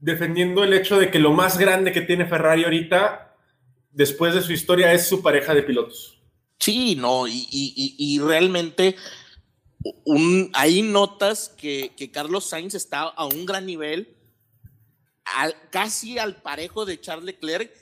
defendiendo 0.03 0.65
el 0.65 0.73
hecho 0.73 0.99
de 0.99 1.09
que 1.09 1.17
lo 1.17 1.31
más 1.31 1.57
grande 1.57 1.93
que 1.93 2.01
tiene 2.01 2.25
Ferrari 2.25 2.65
ahorita, 2.65 3.37
después 3.89 4.33
de 4.33 4.41
su 4.41 4.51
historia, 4.51 4.91
es 4.91 5.07
su 5.07 5.21
pareja 5.21 5.53
de 5.55 5.63
pilotos. 5.63 6.21
Sí, 6.59 6.97
no, 6.97 7.25
y, 7.25 8.19
realmente 8.21 8.97
un, 10.03 10.51
hay 10.53 10.81
notas 10.81 11.47
que, 11.57 11.93
Carlos 12.11 12.45
Sainz 12.45 12.75
está 12.75 13.03
a 13.03 13.25
un 13.25 13.45
gran 13.45 13.65
nivel, 13.65 14.17
casi 15.69 16.19
al 16.19 16.41
parejo 16.41 16.85
de 16.85 16.99
Charles 16.99 17.25
Leclerc, 17.25 17.73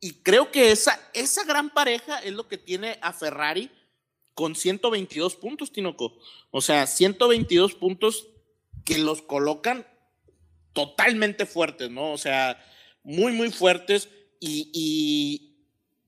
y 0.00 0.14
creo 0.22 0.50
que 0.50 0.70
esa, 0.70 0.98
esa 1.12 1.44
gran 1.44 1.68
pareja 1.68 2.20
es 2.20 2.32
lo 2.32 2.48
que 2.48 2.56
tiene 2.56 2.98
a 3.02 3.12
Ferrari 3.12 3.70
con 4.32 4.54
122 4.54 5.36
puntos, 5.36 5.72
Tinoco. 5.72 6.16
O 6.50 6.62
sea, 6.62 6.86
122 6.86 7.74
puntos 7.74 8.28
que 8.84 8.96
los 8.96 9.20
colocan 9.20 9.86
totalmente 10.76 11.46
fuertes, 11.46 11.90
¿no? 11.90 12.12
O 12.12 12.18
sea, 12.18 12.62
muy, 13.02 13.32
muy 13.32 13.50
fuertes 13.50 14.10
y, 14.38 15.50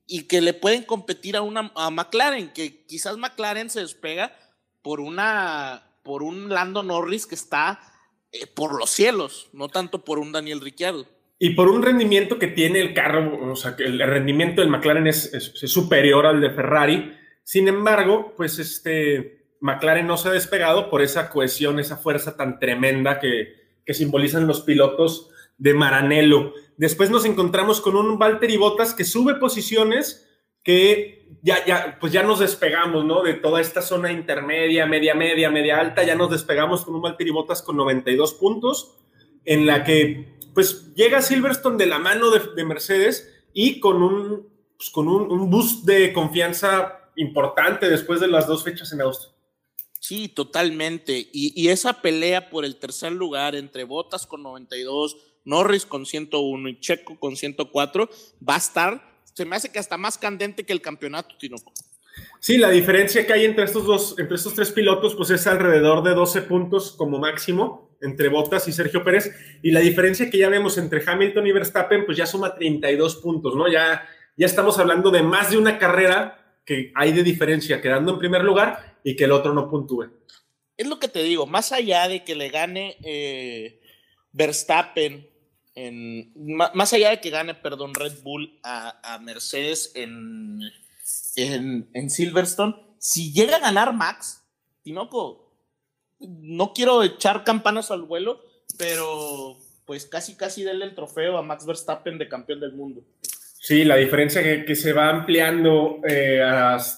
y, 0.07 0.23
que 0.27 0.41
le 0.41 0.53
pueden 0.53 0.83
competir 0.83 1.35
a, 1.35 1.41
una, 1.41 1.71
a 1.75 1.89
McLaren, 1.89 2.53
que 2.53 2.85
quizás 2.85 3.17
McLaren 3.17 3.71
se 3.71 3.79
despega 3.79 4.31
por, 4.83 4.99
una, 4.99 5.81
por 6.03 6.21
un 6.21 6.49
Lando 6.49 6.83
Norris 6.83 7.25
que 7.25 7.33
está 7.33 7.79
eh, 8.31 8.45
por 8.45 8.77
los 8.77 8.91
cielos, 8.91 9.49
no 9.53 9.69
tanto 9.69 10.05
por 10.05 10.19
un 10.19 10.31
Daniel 10.31 10.61
Ricciardo. 10.61 11.07
Y 11.39 11.51
por 11.51 11.67
un 11.67 11.81
rendimiento 11.81 12.37
que 12.37 12.47
tiene 12.47 12.79
el 12.79 12.93
carro, 12.93 13.51
o 13.51 13.55
sea, 13.55 13.75
que 13.75 13.85
el 13.85 13.99
rendimiento 13.99 14.61
del 14.61 14.69
McLaren 14.69 15.07
es, 15.07 15.33
es, 15.33 15.71
superior 15.71 16.27
al 16.27 16.41
de 16.41 16.51
Ferrari. 16.51 17.17
Sin 17.43 17.67
embargo, 17.67 18.35
pues 18.37 18.59
este 18.59 19.47
McLaren 19.61 20.05
no 20.05 20.17
se 20.17 20.27
ha 20.29 20.31
despegado 20.31 20.91
por 20.91 21.01
esa 21.01 21.31
cohesión, 21.31 21.79
esa 21.79 21.97
fuerza 21.97 22.37
tan 22.37 22.59
tremenda 22.59 23.19
que, 23.19 23.58
que 23.89 23.95
simbolizan 23.95 24.45
los 24.45 24.61
pilotos 24.61 25.31
de 25.57 25.73
Maranello. 25.73 26.53
Después 26.77 27.09
nos 27.09 27.25
encontramos 27.25 27.81
con 27.81 27.95
un 27.95 28.19
Valtteri 28.19 28.55
Bottas 28.55 28.93
que 28.93 29.03
sube 29.03 29.33
posiciones 29.33 30.29
que 30.63 31.27
ya, 31.41 31.65
ya, 31.65 31.97
pues 31.99 32.13
ya 32.13 32.21
nos 32.21 32.37
despegamos, 32.37 33.03
¿no? 33.03 33.23
De 33.23 33.33
toda 33.33 33.61
esta 33.61 33.81
zona 33.81 34.11
intermedia, 34.11 34.85
media, 34.85 35.15
media, 35.15 35.49
media 35.49 35.79
alta, 35.79 36.03
ya 36.03 36.13
nos 36.13 36.29
despegamos 36.29 36.85
con 36.85 36.93
un 36.93 37.01
Valtteri 37.01 37.31
Bottas 37.31 37.63
con 37.63 37.77
92 37.77 38.35
puntos, 38.35 38.95
en 39.43 39.65
la 39.65 39.83
que, 39.83 40.37
pues, 40.53 40.93
llega 40.93 41.23
Silverstone 41.23 41.77
de 41.77 41.87
la 41.87 41.97
mano 41.97 42.29
de, 42.29 42.65
Mercedes 42.65 43.43
y 43.53 43.79
con 43.79 44.03
un, 44.03 44.49
pues, 44.77 44.91
con 44.91 45.07
un, 45.07 45.31
un 45.31 45.49
boost 45.49 45.83
de 45.83 46.13
confianza 46.13 47.09
importante 47.15 47.89
después 47.89 48.19
de 48.19 48.27
las 48.27 48.45
dos 48.45 48.63
fechas 48.63 48.93
en 48.93 49.01
Austria. 49.01 49.33
Sí, 49.99 50.29
totalmente. 50.29 51.29
Y, 51.33 51.67
esa 51.67 52.01
pelea 52.01 52.49
por 52.49 52.65
el 52.65 52.77
tercer 52.77 53.11
lugar 53.11 53.55
entre 53.55 53.83
Botas 53.83 54.25
con 54.25 54.41
92, 54.43 55.17
Norris 55.45 55.85
con 55.85 56.05
101 56.05 56.69
y 56.69 56.79
Checo 56.79 57.19
con 57.19 57.35
104 57.35 58.09
va 58.47 58.55
a 58.55 58.57
estar, 58.57 59.21
se 59.33 59.45
me 59.45 59.55
hace 59.55 59.71
que 59.71 59.79
hasta 59.79 59.97
más 59.97 60.17
candente 60.17 60.65
que 60.65 60.73
el 60.73 60.81
campeonato, 60.81 61.35
Tinoco. 61.37 61.73
Sí, 62.39 62.57
la 62.57 62.69
diferencia 62.69 63.25
que 63.25 63.33
hay 63.33 63.45
entre 63.45 63.65
estos 63.65 63.85
dos, 63.85 64.15
entre 64.17 64.35
estos 64.35 64.53
tres 64.53 64.71
pilotos, 64.71 65.15
pues 65.15 65.29
es 65.29 65.45
alrededor 65.47 66.03
de 66.03 66.13
12 66.13 66.43
puntos 66.43 66.91
como 66.91 67.19
máximo 67.19 67.89
entre 68.01 68.29
Botas 68.29 68.67
y 68.67 68.71
Sergio 68.71 69.03
Pérez. 69.03 69.31
Y 69.61 69.71
la 69.71 69.81
diferencia 69.81 70.29
que 70.29 70.37
ya 70.37 70.49
vemos 70.49 70.77
entre 70.77 71.03
Hamilton 71.05 71.47
y 71.47 71.51
Verstappen, 71.51 72.05
pues 72.05 72.17
ya 72.17 72.25
suma 72.25 72.55
32 72.55 73.17
puntos, 73.17 73.55
¿no? 73.55 73.69
Ya, 73.69 74.07
ya 74.37 74.45
estamos 74.45 74.79
hablando 74.79 75.11
de 75.11 75.23
más 75.23 75.51
de 75.51 75.57
una 75.57 75.77
carrera 75.77 76.48
que 76.69 76.91
hay 76.93 77.11
de 77.13 77.23
diferencia 77.23 77.81
quedando 77.81 78.13
en 78.13 78.19
primer 78.19 78.43
lugar 78.43 78.99
y 79.03 79.15
que 79.15 79.23
el 79.23 79.31
otro 79.31 79.55
no 79.55 79.71
puntúe. 79.71 80.11
Es 80.77 80.85
lo 80.85 80.99
que 80.99 81.07
te 81.07 81.23
digo, 81.23 81.47
más 81.47 81.71
allá 81.71 82.07
de 82.07 82.23
que 82.23 82.35
le 82.35 82.49
gane 82.49 82.95
eh, 83.03 83.81
Verstappen, 84.33 85.27
en, 85.73 86.31
más 86.75 86.93
allá 86.93 87.09
de 87.09 87.21
que 87.21 87.31
gane, 87.31 87.55
perdón, 87.55 87.95
Red 87.95 88.21
Bull 88.21 88.59
a, 88.61 89.19
Mercedes 89.23 89.93
en, 89.95 90.61
en, 91.35 92.09
Silverstone, 92.11 92.75
si 92.99 93.33
llega 93.33 93.55
a 93.55 93.61
ganar 93.61 93.91
Max, 93.91 94.43
Tinoco, 94.83 95.51
no 96.19 96.71
quiero 96.73 97.01
echar 97.01 97.43
campanas 97.43 97.89
al 97.89 98.03
vuelo, 98.03 98.43
pero 98.77 99.57
pues 99.85 100.05
casi 100.05 100.35
casi 100.35 100.61
denle 100.61 100.85
el 100.85 100.93
trofeo 100.93 101.35
a 101.35 101.41
Max 101.41 101.65
Verstappen 101.65 102.19
de 102.19 102.29
campeón 102.29 102.59
del 102.59 102.73
mundo. 102.73 103.03
Sí, 103.61 103.83
la 103.83 103.97
diferencia 103.97 104.41
que, 104.41 104.63
que 104.63 104.73
se 104.73 104.93
va 104.93 105.09
ampliando 105.09 105.99
eh, 106.07 106.41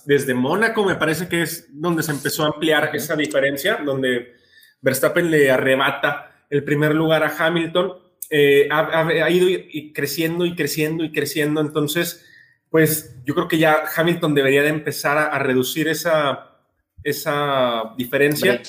desde 0.05 0.35
Mónaco, 0.35 0.85
me 0.85 0.95
parece 0.95 1.27
que 1.27 1.41
es 1.41 1.67
donde 1.71 2.03
se 2.03 2.11
empezó 2.11 2.43
a 2.43 2.47
ampliar 2.53 2.91
esa 2.93 3.15
diferencia, 3.15 3.79
donde 3.83 4.35
Verstappen 4.79 5.31
le 5.31 5.49
arrebata 5.49 6.45
el 6.51 6.63
primer 6.63 6.93
lugar 6.93 7.23
a 7.23 7.35
Hamilton, 7.35 7.93
eh, 8.29 8.69
ha, 8.71 9.29
ido 9.31 9.47
creciendo 9.93 10.45
y 10.45 10.55
creciendo 10.55 11.03
y 11.03 11.11
creciendo, 11.11 11.61
entonces, 11.61 12.25
pues 12.69 13.15
yo 13.25 13.33
creo 13.33 13.47
que 13.47 13.57
ya 13.57 13.83
Hamilton 13.95 14.35
debería 14.35 14.61
de 14.61 14.69
empezar 14.69 15.17
a, 15.17 15.39
reducir 15.39 15.87
esa, 15.87 16.59
esa 17.03 17.93
diferencia. 17.97 18.61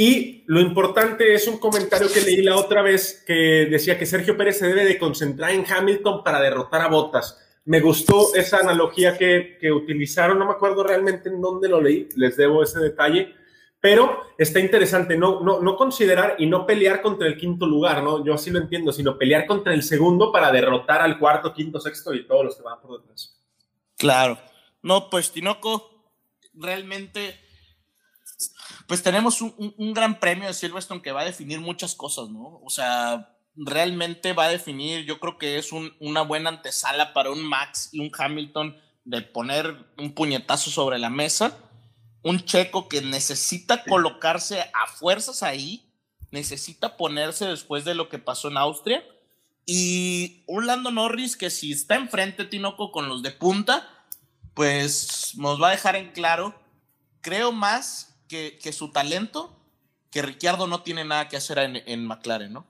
Y 0.00 0.44
lo 0.46 0.60
importante 0.60 1.34
es 1.34 1.48
un 1.48 1.58
comentario 1.58 2.06
que 2.08 2.20
leí 2.20 2.40
la 2.40 2.54
otra 2.54 2.82
vez 2.82 3.24
que 3.26 3.66
decía 3.68 3.98
que 3.98 4.06
Sergio 4.06 4.36
Pérez 4.36 4.60
se 4.60 4.68
debe 4.68 4.84
de 4.84 4.96
concentrar 4.96 5.50
en 5.50 5.64
Hamilton 5.68 6.22
para 6.22 6.40
derrotar 6.40 6.82
a 6.82 6.86
Bottas. 6.86 7.36
Me 7.64 7.80
gustó 7.80 8.32
esa 8.36 8.58
analogía 8.58 9.18
que, 9.18 9.58
utilizaron, 9.72 10.38
no 10.38 10.46
me 10.46 10.52
acuerdo 10.52 10.84
realmente 10.84 11.28
en 11.28 11.40
dónde 11.40 11.68
lo 11.68 11.80
leí, 11.80 12.08
les 12.14 12.36
debo 12.36 12.62
ese 12.62 12.78
detalle, 12.78 13.34
pero 13.80 14.20
está 14.38 14.60
interesante 14.60 15.16
no, 15.16 15.40
no, 15.40 15.60
no 15.60 15.74
considerar 15.74 16.36
y 16.38 16.46
no 16.46 16.64
pelear 16.64 17.02
contra 17.02 17.26
el 17.26 17.36
quinto 17.36 17.66
lugar, 17.66 18.00
¿no? 18.04 18.24
Yo 18.24 18.34
así 18.34 18.52
lo 18.52 18.60
entiendo, 18.60 18.92
sino 18.92 19.18
pelear 19.18 19.46
contra 19.46 19.74
el 19.74 19.82
segundo 19.82 20.30
para 20.30 20.52
derrotar 20.52 21.00
al 21.00 21.18
cuarto, 21.18 21.52
quinto, 21.52 21.80
sexto 21.80 22.14
y 22.14 22.24
todos 22.24 22.44
los 22.44 22.56
que 22.56 22.62
van 22.62 22.80
por 22.80 23.00
detrás. 23.00 23.36
Claro. 23.96 24.38
No, 24.80 25.10
pues 25.10 25.32
Tinoco, 25.32 25.90
realmente 26.54 27.47
pues 28.88 29.02
tenemos 29.02 29.42
un, 29.42 29.92
gran 29.92 30.18
premio 30.18 30.48
de 30.48 30.54
Silverstone 30.54 31.02
que 31.02 31.12
va 31.12 31.20
a 31.20 31.26
definir 31.26 31.60
muchas 31.60 31.94
cosas, 31.94 32.30
¿no? 32.30 32.58
O 32.64 32.70
sea, 32.70 33.36
realmente 33.54 34.32
va 34.32 34.46
a 34.46 34.48
definir, 34.48 35.04
yo 35.04 35.20
creo 35.20 35.36
que 35.36 35.58
es 35.58 35.72
una 35.72 36.22
buena 36.22 36.48
antesala 36.48 37.12
para 37.12 37.30
un 37.30 37.44
Max 37.44 37.90
y 37.92 38.00
un 38.00 38.10
Hamilton 38.16 38.74
de 39.04 39.20
poner 39.20 39.92
un 39.98 40.14
puñetazo 40.14 40.70
sobre 40.70 40.98
la 40.98 41.10
mesa. 41.10 41.58
Un 42.22 42.46
checo 42.46 42.88
que 42.88 43.02
necesita 43.02 43.84
colocarse 43.84 44.60
a 44.60 44.86
fuerzas 44.86 45.42
ahí, 45.42 45.92
necesita 46.30 46.96
ponerse 46.96 47.46
después 47.46 47.84
de 47.84 47.94
lo 47.94 48.08
que 48.08 48.18
pasó 48.18 48.48
en 48.48 48.56
Austria. 48.56 49.04
Y 49.66 50.44
un 50.46 50.66
Lando 50.66 50.90
Norris 50.90 51.36
que 51.36 51.50
si 51.50 51.72
está 51.72 51.96
enfrente, 51.96 52.46
Tinoco, 52.46 52.90
con 52.90 53.06
los 53.10 53.22
de 53.22 53.32
punta, 53.32 53.86
pues 54.54 55.34
nos 55.36 55.60
va 55.60 55.68
a 55.68 55.72
dejar 55.72 55.94
en 55.94 56.10
claro, 56.12 56.58
creo 57.20 57.52
más 57.52 58.17
que, 58.28 58.72
su 58.72 58.92
talento, 58.92 59.50
que 60.10 60.22
Ricciardo 60.22 60.66
no 60.66 60.82
tiene 60.82 61.04
nada 61.04 61.28
que 61.28 61.36
hacer 61.36 61.58
en, 61.58 62.06
McLaren, 62.06 62.52
¿no? 62.52 62.66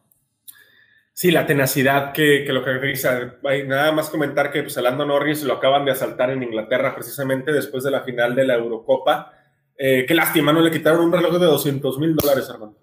Sí, 1.12 1.32
la 1.32 1.46
tenacidad 1.46 2.12
que, 2.12 2.44
que 2.46 2.52
lo 2.52 2.64
caracteriza. 2.64 3.38
Nada 3.66 3.90
más 3.90 4.08
comentar 4.08 4.52
que 4.52 4.62
pues, 4.62 4.76
Lando 4.76 5.04
Norris 5.04 5.42
lo 5.42 5.54
acaban 5.54 5.84
de 5.84 5.90
asaltar 5.90 6.30
en 6.30 6.44
Inglaterra 6.44 6.94
precisamente 6.94 7.50
después 7.50 7.82
de 7.82 7.90
la 7.90 8.02
final 8.02 8.36
de 8.36 8.46
la 8.46 8.54
Eurocopa. 8.54 9.32
Eh, 9.76 10.04
qué 10.06 10.14
lástima, 10.14 10.52
no 10.52 10.60
le 10.60 10.70
quitaron 10.70 11.04
un 11.04 11.12
reloj 11.12 11.38
de 11.38 11.46
200 11.46 11.98
mil 11.98 12.14
dólares, 12.14 12.48
hermano. 12.48 12.76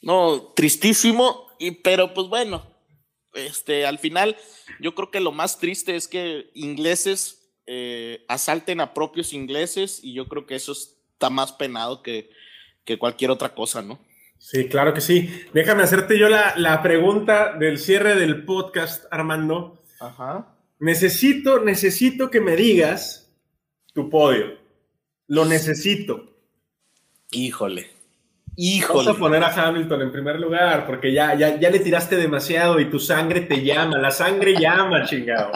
No, 0.00 0.52
tristísimo, 0.54 1.48
y, 1.58 1.70
pero 1.70 2.14
pues 2.14 2.28
bueno, 2.28 2.62
este, 3.34 3.86
al 3.86 3.98
final 3.98 4.36
yo 4.80 4.94
creo 4.94 5.10
que 5.10 5.20
lo 5.20 5.32
más 5.32 5.58
triste 5.58 5.96
es 5.96 6.08
que 6.08 6.50
ingleses 6.54 7.54
eh, 7.66 8.24
asalten 8.28 8.80
a 8.80 8.92
propios 8.92 9.32
ingleses 9.32 10.00
y 10.02 10.14
yo 10.14 10.26
creo 10.26 10.46
que 10.46 10.56
eso 10.56 10.72
es 10.72 11.01
está 11.22 11.30
más 11.30 11.52
penado 11.52 12.02
que, 12.02 12.30
cualquier 12.98 13.30
otra 13.30 13.54
cosa, 13.54 13.80
¿no? 13.80 14.00
Sí, 14.38 14.66
claro 14.66 14.92
que 14.92 15.00
sí. 15.00 15.30
Déjame 15.54 15.84
hacerte 15.84 16.18
yo 16.18 16.28
la, 16.28 16.80
pregunta 16.82 17.52
del 17.52 17.78
cierre 17.78 18.16
del 18.16 18.44
podcast, 18.44 19.04
Armando. 19.12 19.80
Ajá. 20.00 20.56
Necesito, 20.80 21.60
necesito 21.60 22.28
que 22.28 22.40
me 22.40 22.56
digas 22.56 23.32
tu 23.94 24.10
podio. 24.10 24.58
Lo 25.28 25.44
necesito. 25.44 26.34
Híjole. 27.30 27.92
Híjole. 28.56 29.04
Vamos 29.06 29.16
a 29.16 29.20
poner 29.20 29.44
a 29.44 29.68
Hamilton 29.68 30.02
en 30.02 30.12
primer 30.12 30.40
lugar, 30.40 30.86
porque 30.88 31.12
ya, 31.12 31.36
ya, 31.36 31.58
ya 31.60 31.70
le 31.70 31.78
tiraste 31.78 32.16
demasiado 32.16 32.80
y 32.80 32.90
tu 32.90 32.98
sangre 32.98 33.42
te 33.42 33.62
llama. 33.62 33.96
La 33.98 34.10
sangre 34.10 34.56
llama, 34.60 35.04
chingado. 35.06 35.52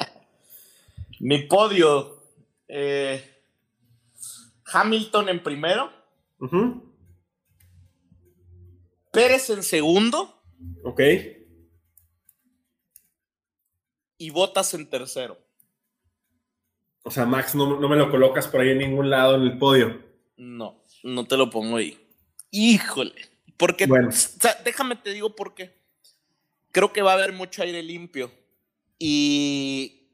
Mi 1.18 1.40
podio. 1.40 2.22
eh, 2.68 3.35
Hamilton 4.72 5.28
en 5.28 5.42
primero. 5.42 5.92
Pérez 9.12 9.50
en 9.50 9.62
segundo. 9.62 10.42
Ok. 10.84 11.00
Y 14.18 14.30
Botas 14.30 14.72
en 14.74 14.88
tercero. 14.88 15.38
O 17.02 17.10
sea, 17.10 17.24
Max, 17.24 17.54
no, 17.54 17.78
no 17.78 17.88
me 17.88 17.96
lo 17.96 18.10
colocas 18.10 18.48
por 18.48 18.60
ahí 18.60 18.70
en 18.70 18.78
ningún 18.78 19.10
lado 19.10 19.36
en 19.36 19.42
el 19.42 19.58
podio. 19.58 20.02
No, 20.36 20.82
no 21.04 21.26
te 21.26 21.36
lo 21.36 21.50
pongo 21.50 21.76
ahí. 21.76 21.98
Híjole. 22.50 23.14
Porque, 23.56 23.86
Bueno. 23.86 24.08
o 24.08 24.12
sea, 24.12 24.54
déjame 24.64 24.96
te 24.96 25.12
digo 25.12 25.34
por 25.34 25.54
qué. 25.54 25.76
Creo 26.72 26.92
que 26.92 27.02
va 27.02 27.12
a 27.12 27.14
haber 27.14 27.32
mucho 27.32 27.62
aire 27.62 27.82
limpio. 27.82 28.30
Y, 28.98 30.10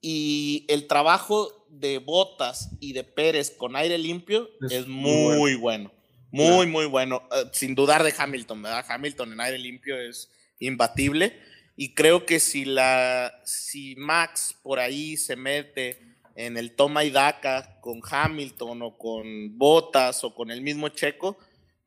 y 0.00 0.64
el 0.68 0.86
trabajo 0.86 1.59
de 1.70 1.98
Botas 1.98 2.70
y 2.80 2.92
de 2.92 3.04
Pérez 3.04 3.50
con 3.50 3.76
aire 3.76 3.98
limpio 3.98 4.50
Es 4.62 4.72
es, 4.72 4.86
muy 4.86 5.36
muy 5.36 5.54
bueno. 5.54 5.92
Muy, 6.32 6.66
muy 6.66 6.86
bueno. 6.86 7.22
Eh, 7.32 7.50
sin 7.52 7.74
dudar 7.74 8.02
de 8.02 8.14
Hamilton, 8.16 8.62
¿verdad? 8.62 8.84
Hamilton 8.88 9.32
en 9.32 9.40
aire 9.40 9.58
limpio 9.58 10.00
es 10.00 10.30
imbatible. 10.58 11.36
Y 11.76 11.94
creo 11.94 12.26
que 12.26 12.40
si, 12.40 12.64
la, 12.64 13.40
si 13.44 13.96
Max 13.96 14.54
por 14.62 14.78
ahí 14.78 15.16
se 15.16 15.34
mete 15.34 15.98
en 16.36 16.56
el 16.56 16.76
toma 16.76 17.04
y 17.04 17.10
daca 17.10 17.80
con 17.80 18.00
Hamilton 18.08 18.82
o 18.82 18.98
con 18.98 19.58
Botas 19.58 20.22
o 20.22 20.34
con 20.34 20.50
el 20.50 20.60
mismo 20.60 20.88
Checo, 20.88 21.36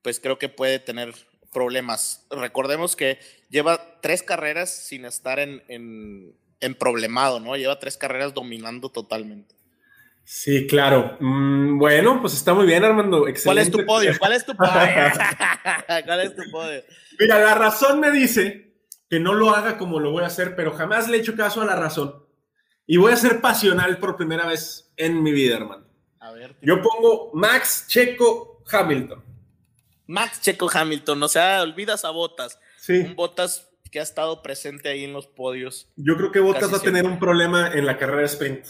pues 0.01 0.19
creo 0.19 0.37
que 0.37 0.49
puede 0.49 0.79
tener 0.79 1.13
problemas. 1.51 2.25
Recordemos 2.29 2.95
que 2.95 3.19
lleva 3.49 3.99
tres 4.01 4.23
carreras 4.23 4.71
sin 4.71 5.05
estar 5.05 5.39
en, 5.39 5.63
en, 5.67 6.35
en 6.59 6.75
problemado, 6.75 7.39
¿no? 7.39 7.55
Lleva 7.55 7.79
tres 7.79 7.95
carreras 7.95 8.33
dominando 8.33 8.89
totalmente. 8.89 9.55
Sí, 10.23 10.67
claro. 10.67 11.17
Mm, 11.19 11.77
bueno, 11.77 12.21
pues 12.21 12.33
está 12.33 12.53
muy 12.53 12.65
bien, 12.65 12.83
Armando. 12.83 13.25
¿Cuál 13.43 13.57
es 13.57 13.69
tu 13.69 13.85
podio? 13.85 14.13
¿Cuál 14.17 14.33
es 14.33 14.45
tu 14.45 14.55
podio? 14.55 14.71
¿Cuál 16.05 16.19
es 16.21 16.35
tu 16.35 16.43
podio? 16.49 16.81
Mira, 17.19 17.39
la 17.39 17.55
razón 17.55 17.99
me 17.99 18.11
dice 18.11 18.73
que 19.09 19.19
no 19.19 19.33
lo 19.33 19.51
haga 19.51 19.77
como 19.77 19.99
lo 19.99 20.11
voy 20.11 20.23
a 20.23 20.27
hacer, 20.27 20.55
pero 20.55 20.71
jamás 20.73 21.09
le 21.09 21.17
he 21.17 21.19
hecho 21.19 21.35
caso 21.35 21.61
a 21.61 21.65
la 21.65 21.75
razón. 21.75 22.25
Y 22.87 22.97
voy 22.97 23.11
a 23.13 23.17
ser 23.17 23.41
pasional 23.41 23.97
por 23.97 24.17
primera 24.17 24.47
vez 24.47 24.91
en 24.97 25.21
mi 25.21 25.31
vida, 25.31 25.57
hermano. 25.57 25.85
A 26.19 26.31
ver. 26.31 26.55
Yo 26.61 26.81
pongo 26.81 27.31
Max, 27.33 27.85
Checo, 27.87 28.63
Hamilton. 28.71 29.23
Max 30.07 30.41
Checo 30.41 30.69
Hamilton, 30.73 31.21
o 31.23 31.27
sea, 31.27 31.61
olvidas 31.61 32.05
a 32.05 32.09
Botas. 32.09 32.59
Sí. 32.77 32.93
Un 32.99 33.15
Botas 33.15 33.69
que 33.91 33.99
ha 33.99 34.03
estado 34.03 34.41
presente 34.41 34.89
ahí 34.89 35.03
en 35.03 35.13
los 35.13 35.27
podios. 35.27 35.91
Yo 35.95 36.17
creo 36.17 36.31
que 36.31 36.39
Bottas 36.39 36.63
Casi 36.63 36.73
va 36.73 36.77
a 36.79 36.81
tener 36.81 37.05
un 37.05 37.19
problema 37.19 37.71
en 37.71 37.85
la 37.85 37.97
carrera 37.97 38.21
de 38.21 38.25
sprint. 38.25 38.65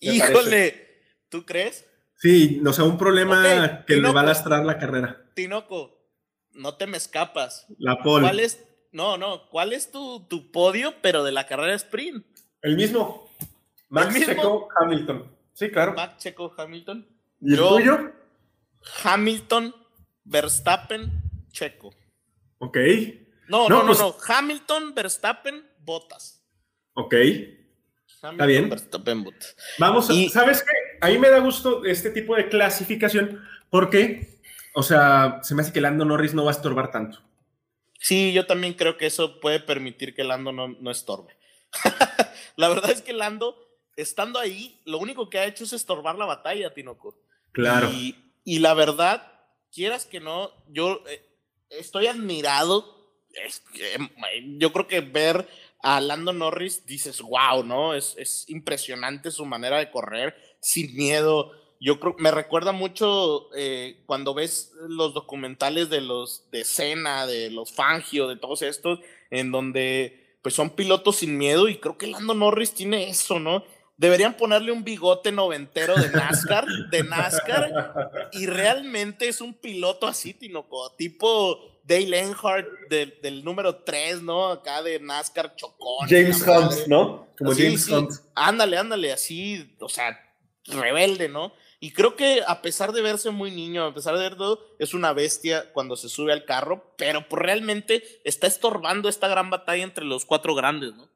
Híjole, 0.00 1.02
¿tú 1.28 1.44
crees? 1.44 1.84
Sí, 2.16 2.60
o 2.66 2.72
sea, 2.72 2.84
un 2.84 2.98
problema 2.98 3.84
que 3.86 3.96
le 3.96 4.02
no, 4.02 4.12
va 4.12 4.20
a 4.22 4.26
lastrar 4.26 4.64
la 4.64 4.78
carrera. 4.78 5.24
Tinoco, 5.34 5.98
no 6.52 6.74
te 6.76 6.86
me 6.86 6.96
escapas. 6.96 7.66
La 7.78 8.02
pole. 8.02 8.26
¿Cuál 8.26 8.40
es? 8.40 8.64
No, 8.92 9.16
no, 9.18 9.48
¿cuál 9.50 9.72
es 9.72 9.90
tu, 9.92 10.26
tu 10.28 10.50
podio, 10.50 10.94
pero 11.02 11.22
de 11.22 11.32
la 11.32 11.46
carrera 11.46 11.74
sprint? 11.74 12.24
El 12.62 12.76
mismo. 12.76 13.28
Max, 13.88 14.14
¿El 14.14 14.20
mismo? 14.20 14.34
Checo, 14.34 14.68
Hamilton. 14.80 15.36
Sí, 15.52 15.70
claro. 15.70 15.94
Max 15.94 16.18
Checo 16.18 16.54
Hamilton. 16.56 17.06
¿Y 17.40 17.52
el 17.52 17.58
Yo- 17.58 17.68
tuyo? 17.76 18.12
Hamilton, 19.04 19.74
Verstappen, 20.24 21.10
Checo. 21.52 21.94
Ok. 22.58 22.76
No, 23.48 23.68
No, 23.68 23.68
no, 23.68 23.80
no, 23.80 23.86
pues- 23.86 23.98
no. 24.00 24.16
Hamilton, 24.26 24.94
Verstappen, 24.94 25.66
Botas. 25.80 26.42
Ok. 26.94 27.14
Hamilton, 28.22 28.46
bien. 28.46 29.24
Vamos, 29.78 30.10
a- 30.10 30.12
Y- 30.12 30.28
¿sabes 30.28 30.62
qué? 30.62 30.72
A 31.00 31.08
mí 31.08 31.18
me 31.18 31.30
da 31.30 31.38
gusto 31.38 31.84
este 31.84 32.10
tipo 32.10 32.34
de 32.34 32.48
clasificación 32.48 33.42
porque, 33.70 34.38
o 34.74 34.82
sea, 34.82 35.40
se 35.42 35.54
me 35.54 35.62
hace 35.62 35.72
que 35.72 35.80
Lando 35.80 36.04
Norris 36.04 36.34
no 36.34 36.44
va 36.44 36.50
a 36.50 36.54
estorbar 36.54 36.90
tanto. 36.90 37.22
Sí, 38.00 38.32
yo 38.32 38.46
también 38.46 38.74
creo 38.74 38.96
que 38.96 39.06
eso 39.06 39.40
puede 39.40 39.60
permitir 39.60 40.14
que 40.14 40.24
Lando 40.24 40.52
no, 40.52 40.68
no 40.68 40.90
estorbe. 40.90 41.36
la 42.56 42.68
verdad 42.68 42.90
es 42.90 43.02
que 43.02 43.12
Lando, 43.12 43.56
estando 43.96 44.38
ahí, 44.38 44.80
lo 44.84 44.98
único 44.98 45.28
que 45.28 45.38
ha 45.38 45.44
hecho 45.46 45.64
es 45.64 45.72
estorbar 45.72 46.16
la 46.16 46.24
batalla, 46.26 46.72
Tinoco. 46.72 47.18
Claro. 47.52 47.90
Y, 47.92 48.16
y 48.44 48.60
la 48.60 48.74
verdad, 48.74 49.32
quieras 49.72 50.06
que 50.06 50.20
no, 50.20 50.52
yo 50.68 51.02
eh, 51.08 51.24
estoy 51.70 52.06
admirado. 52.06 52.96
Es 53.32 53.62
eh, 53.78 53.98
yo 54.58 54.72
creo 54.72 54.86
que 54.86 55.00
ver 55.00 55.46
a 55.80 56.00
Lando 56.00 56.32
Norris 56.32 56.84
dices, 56.86 57.20
wow, 57.22 57.62
¿no? 57.64 57.94
Es, 57.94 58.14
es 58.18 58.44
impresionante 58.48 59.30
su 59.30 59.44
manera 59.44 59.78
de 59.78 59.90
correr 59.90 60.34
sin 60.60 60.94
miedo. 60.96 61.52
Yo 61.80 62.00
creo, 62.00 62.16
me 62.18 62.30
recuerda 62.30 62.72
mucho 62.72 63.48
eh, 63.54 64.02
cuando 64.06 64.34
ves 64.34 64.72
los 64.88 65.14
documentales 65.14 65.88
de 65.90 66.00
los 66.00 66.50
de 66.50 66.64
Senna, 66.64 67.26
de 67.26 67.50
los 67.50 67.72
Fangio, 67.72 68.26
de 68.26 68.36
todos 68.36 68.62
estos, 68.62 68.98
en 69.30 69.52
donde 69.52 70.38
pues 70.42 70.54
son 70.54 70.70
pilotos 70.70 71.16
sin 71.16 71.38
miedo 71.38 71.68
y 71.68 71.78
creo 71.78 71.96
que 71.98 72.06
Lando 72.06 72.34
Norris 72.34 72.72
tiene 72.72 73.08
eso, 73.08 73.38
¿no? 73.38 73.64
Deberían 73.96 74.36
ponerle 74.36 74.70
un 74.70 74.84
bigote 74.84 75.32
noventero 75.32 75.96
de 75.96 76.10
NASCAR, 76.10 76.64
de 76.90 77.02
NASCAR, 77.02 78.30
y 78.32 78.46
realmente 78.46 79.26
es 79.26 79.40
un 79.40 79.54
piloto 79.54 80.06
así, 80.06 80.34
Tinoco, 80.34 80.92
tipo 80.92 81.77
Dale 81.88 82.18
Earnhardt 82.18 82.68
del, 82.90 83.18
del 83.22 83.44
número 83.44 83.76
3, 83.76 84.22
¿no? 84.22 84.48
Acá 84.50 84.82
de 84.82 85.00
NASCAR 85.00 85.56
chocón. 85.56 86.06
James 86.08 86.46
Hunt. 86.46 86.86
¿no? 86.86 87.28
Como 87.38 87.54
Sí, 87.54 87.64
James 87.64 87.84
sí. 87.84 87.92
Hunt. 87.94 88.10
Ándale, 88.34 88.76
ándale, 88.76 89.12
así, 89.12 89.74
o 89.80 89.88
sea, 89.88 90.18
rebelde, 90.66 91.28
¿no? 91.28 91.52
Y 91.80 91.92
creo 91.92 92.16
que 92.16 92.42
a 92.46 92.60
pesar 92.60 92.92
de 92.92 93.00
verse 93.02 93.30
muy 93.30 93.50
niño, 93.50 93.84
a 93.84 93.94
pesar 93.94 94.14
de 94.16 94.20
ver 94.20 94.36
todo, 94.36 94.60
es 94.78 94.94
una 94.94 95.12
bestia 95.12 95.72
cuando 95.72 95.96
se 95.96 96.08
sube 96.08 96.32
al 96.32 96.44
carro, 96.44 96.94
pero 96.98 97.26
pues 97.28 97.40
realmente 97.40 98.02
está 98.24 98.46
estorbando 98.46 99.08
esta 99.08 99.28
gran 99.28 99.48
batalla 99.48 99.84
entre 99.84 100.04
los 100.04 100.24
cuatro 100.24 100.54
grandes, 100.54 100.94
¿no? 100.94 101.08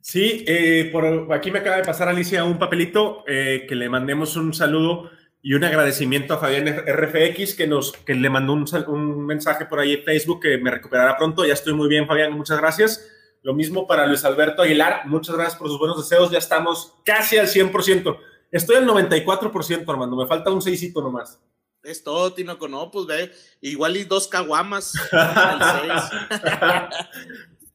Sí, 0.00 0.44
eh, 0.46 0.88
por 0.90 1.32
aquí 1.32 1.50
me 1.50 1.58
acaba 1.58 1.76
de 1.76 1.84
pasar 1.84 2.08
Alicia 2.08 2.44
un 2.44 2.58
papelito 2.58 3.24
eh, 3.26 3.66
que 3.68 3.74
le 3.74 3.88
mandemos 3.88 4.36
un 4.36 4.54
saludo 4.54 5.10
y 5.42 5.54
un 5.54 5.64
agradecimiento 5.64 6.34
a 6.34 6.38
Fabián 6.38 6.66
RFX 6.86 7.54
que 7.54 7.66
nos 7.66 7.92
que 7.92 8.14
le 8.14 8.30
mandó 8.30 8.52
un, 8.52 8.66
un 8.88 9.26
mensaje 9.26 9.66
por 9.66 9.80
ahí 9.80 9.94
en 9.94 10.04
Facebook 10.04 10.40
que 10.40 10.58
me 10.58 10.70
recuperará 10.70 11.16
pronto. 11.16 11.44
Ya 11.44 11.54
estoy 11.54 11.74
muy 11.74 11.88
bien, 11.88 12.06
Fabián, 12.06 12.32
muchas 12.32 12.58
gracias. 12.58 13.08
Lo 13.42 13.54
mismo 13.54 13.86
para 13.86 14.06
Luis 14.06 14.24
Alberto 14.24 14.62
Aguilar, 14.62 15.06
muchas 15.06 15.36
gracias 15.36 15.56
por 15.56 15.68
sus 15.68 15.78
buenos 15.78 15.96
deseos. 15.98 16.30
Ya 16.30 16.38
estamos 16.38 16.94
casi 17.04 17.38
al 17.38 17.46
100%. 17.46 18.18
Estoy 18.50 18.76
al 18.76 18.86
94%, 18.86 19.88
Armando, 19.88 20.16
me 20.16 20.26
falta 20.26 20.50
un 20.50 20.62
seisito 20.62 21.00
nomás. 21.02 21.38
Es 21.82 22.02
todo, 22.02 22.32
Tinoco, 22.34 22.66
no, 22.66 22.90
pues 22.90 23.06
ve, 23.06 23.32
igual 23.60 23.96
y 23.96 24.04
dos 24.04 24.26
caguamas. 24.26 24.92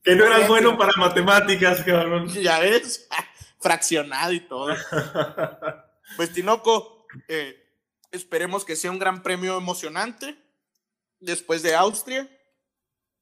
que 0.03 0.15
no 0.15 0.25
eras 0.25 0.47
bueno 0.47 0.77
para 0.77 0.91
matemáticas, 0.97 1.81
cabrón. 1.83 2.27
Ya 2.29 2.59
ves, 2.59 3.07
fraccionado 3.59 4.33
y 4.33 4.41
todo. 4.41 4.75
Pues 6.17 6.33
Tinoco, 6.33 6.92
eh, 7.27 7.55
esperemos 8.11 8.65
que 8.65 8.75
sea 8.75 8.91
un 8.91 8.99
gran 8.99 9.23
premio 9.23 9.57
emocionante 9.57 10.37
después 11.19 11.63
de 11.63 11.75
Austria. 11.75 12.29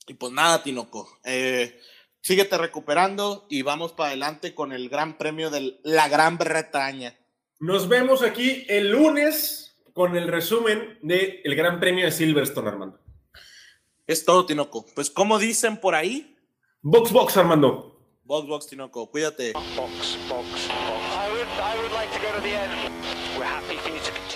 Y 0.08 0.14
pues 0.16 0.32
nada, 0.32 0.64
Tinoco, 0.64 1.08
eh, 1.24 1.80
síguete 2.22 2.58
recuperando 2.58 3.46
y 3.50 3.62
vamos 3.62 3.94
para 3.94 4.10
adelante 4.10 4.54
con 4.56 4.72
el 4.72 4.90
gran 4.90 5.18
premio 5.18 5.50
de 5.50 5.80
la 5.84 6.10
Gran 6.10 6.38
Bretaña. 6.38 7.18
Nos 7.60 7.88
vemos 7.88 8.24
aquí 8.24 8.66
el 8.68 8.90
lunes 8.92 9.78
con 9.94 10.16
el 10.16 10.28
resumen 10.28 10.98
del 11.02 11.56
Gran 11.56 11.80
Premio 11.80 12.06
de 12.06 12.12
Silverstone, 12.12 12.70
Armando. 12.70 13.00
Es 14.08 14.26
todo, 14.26 14.46
Tinoco. 14.46 14.86
Pues 14.96 15.10
como 15.10 15.38
dicen 15.38 15.78
por 15.78 15.94
ahí, 15.94 16.36
Box 16.82 17.12
Box, 17.12 17.38
Armando. 17.38 18.20
Box 18.24 18.48
Box, 18.48 18.68
Tinoco, 18.68 19.12
cuídate. 19.12 19.54
Box, 19.54 19.76
box, 19.76 20.18
box. 20.28 20.70
I 20.70 21.30
would, 21.32 21.48
I 21.60 21.78
would 21.80 21.92
like 21.94 22.12
to 22.12 22.20
go 22.20 22.34
to 22.36 22.42
the 22.42 22.56
end. 22.56 23.21
We're 23.42 23.48
happy 23.48 23.76
for 23.78 23.90
you 23.90 24.00
to. 24.00 24.31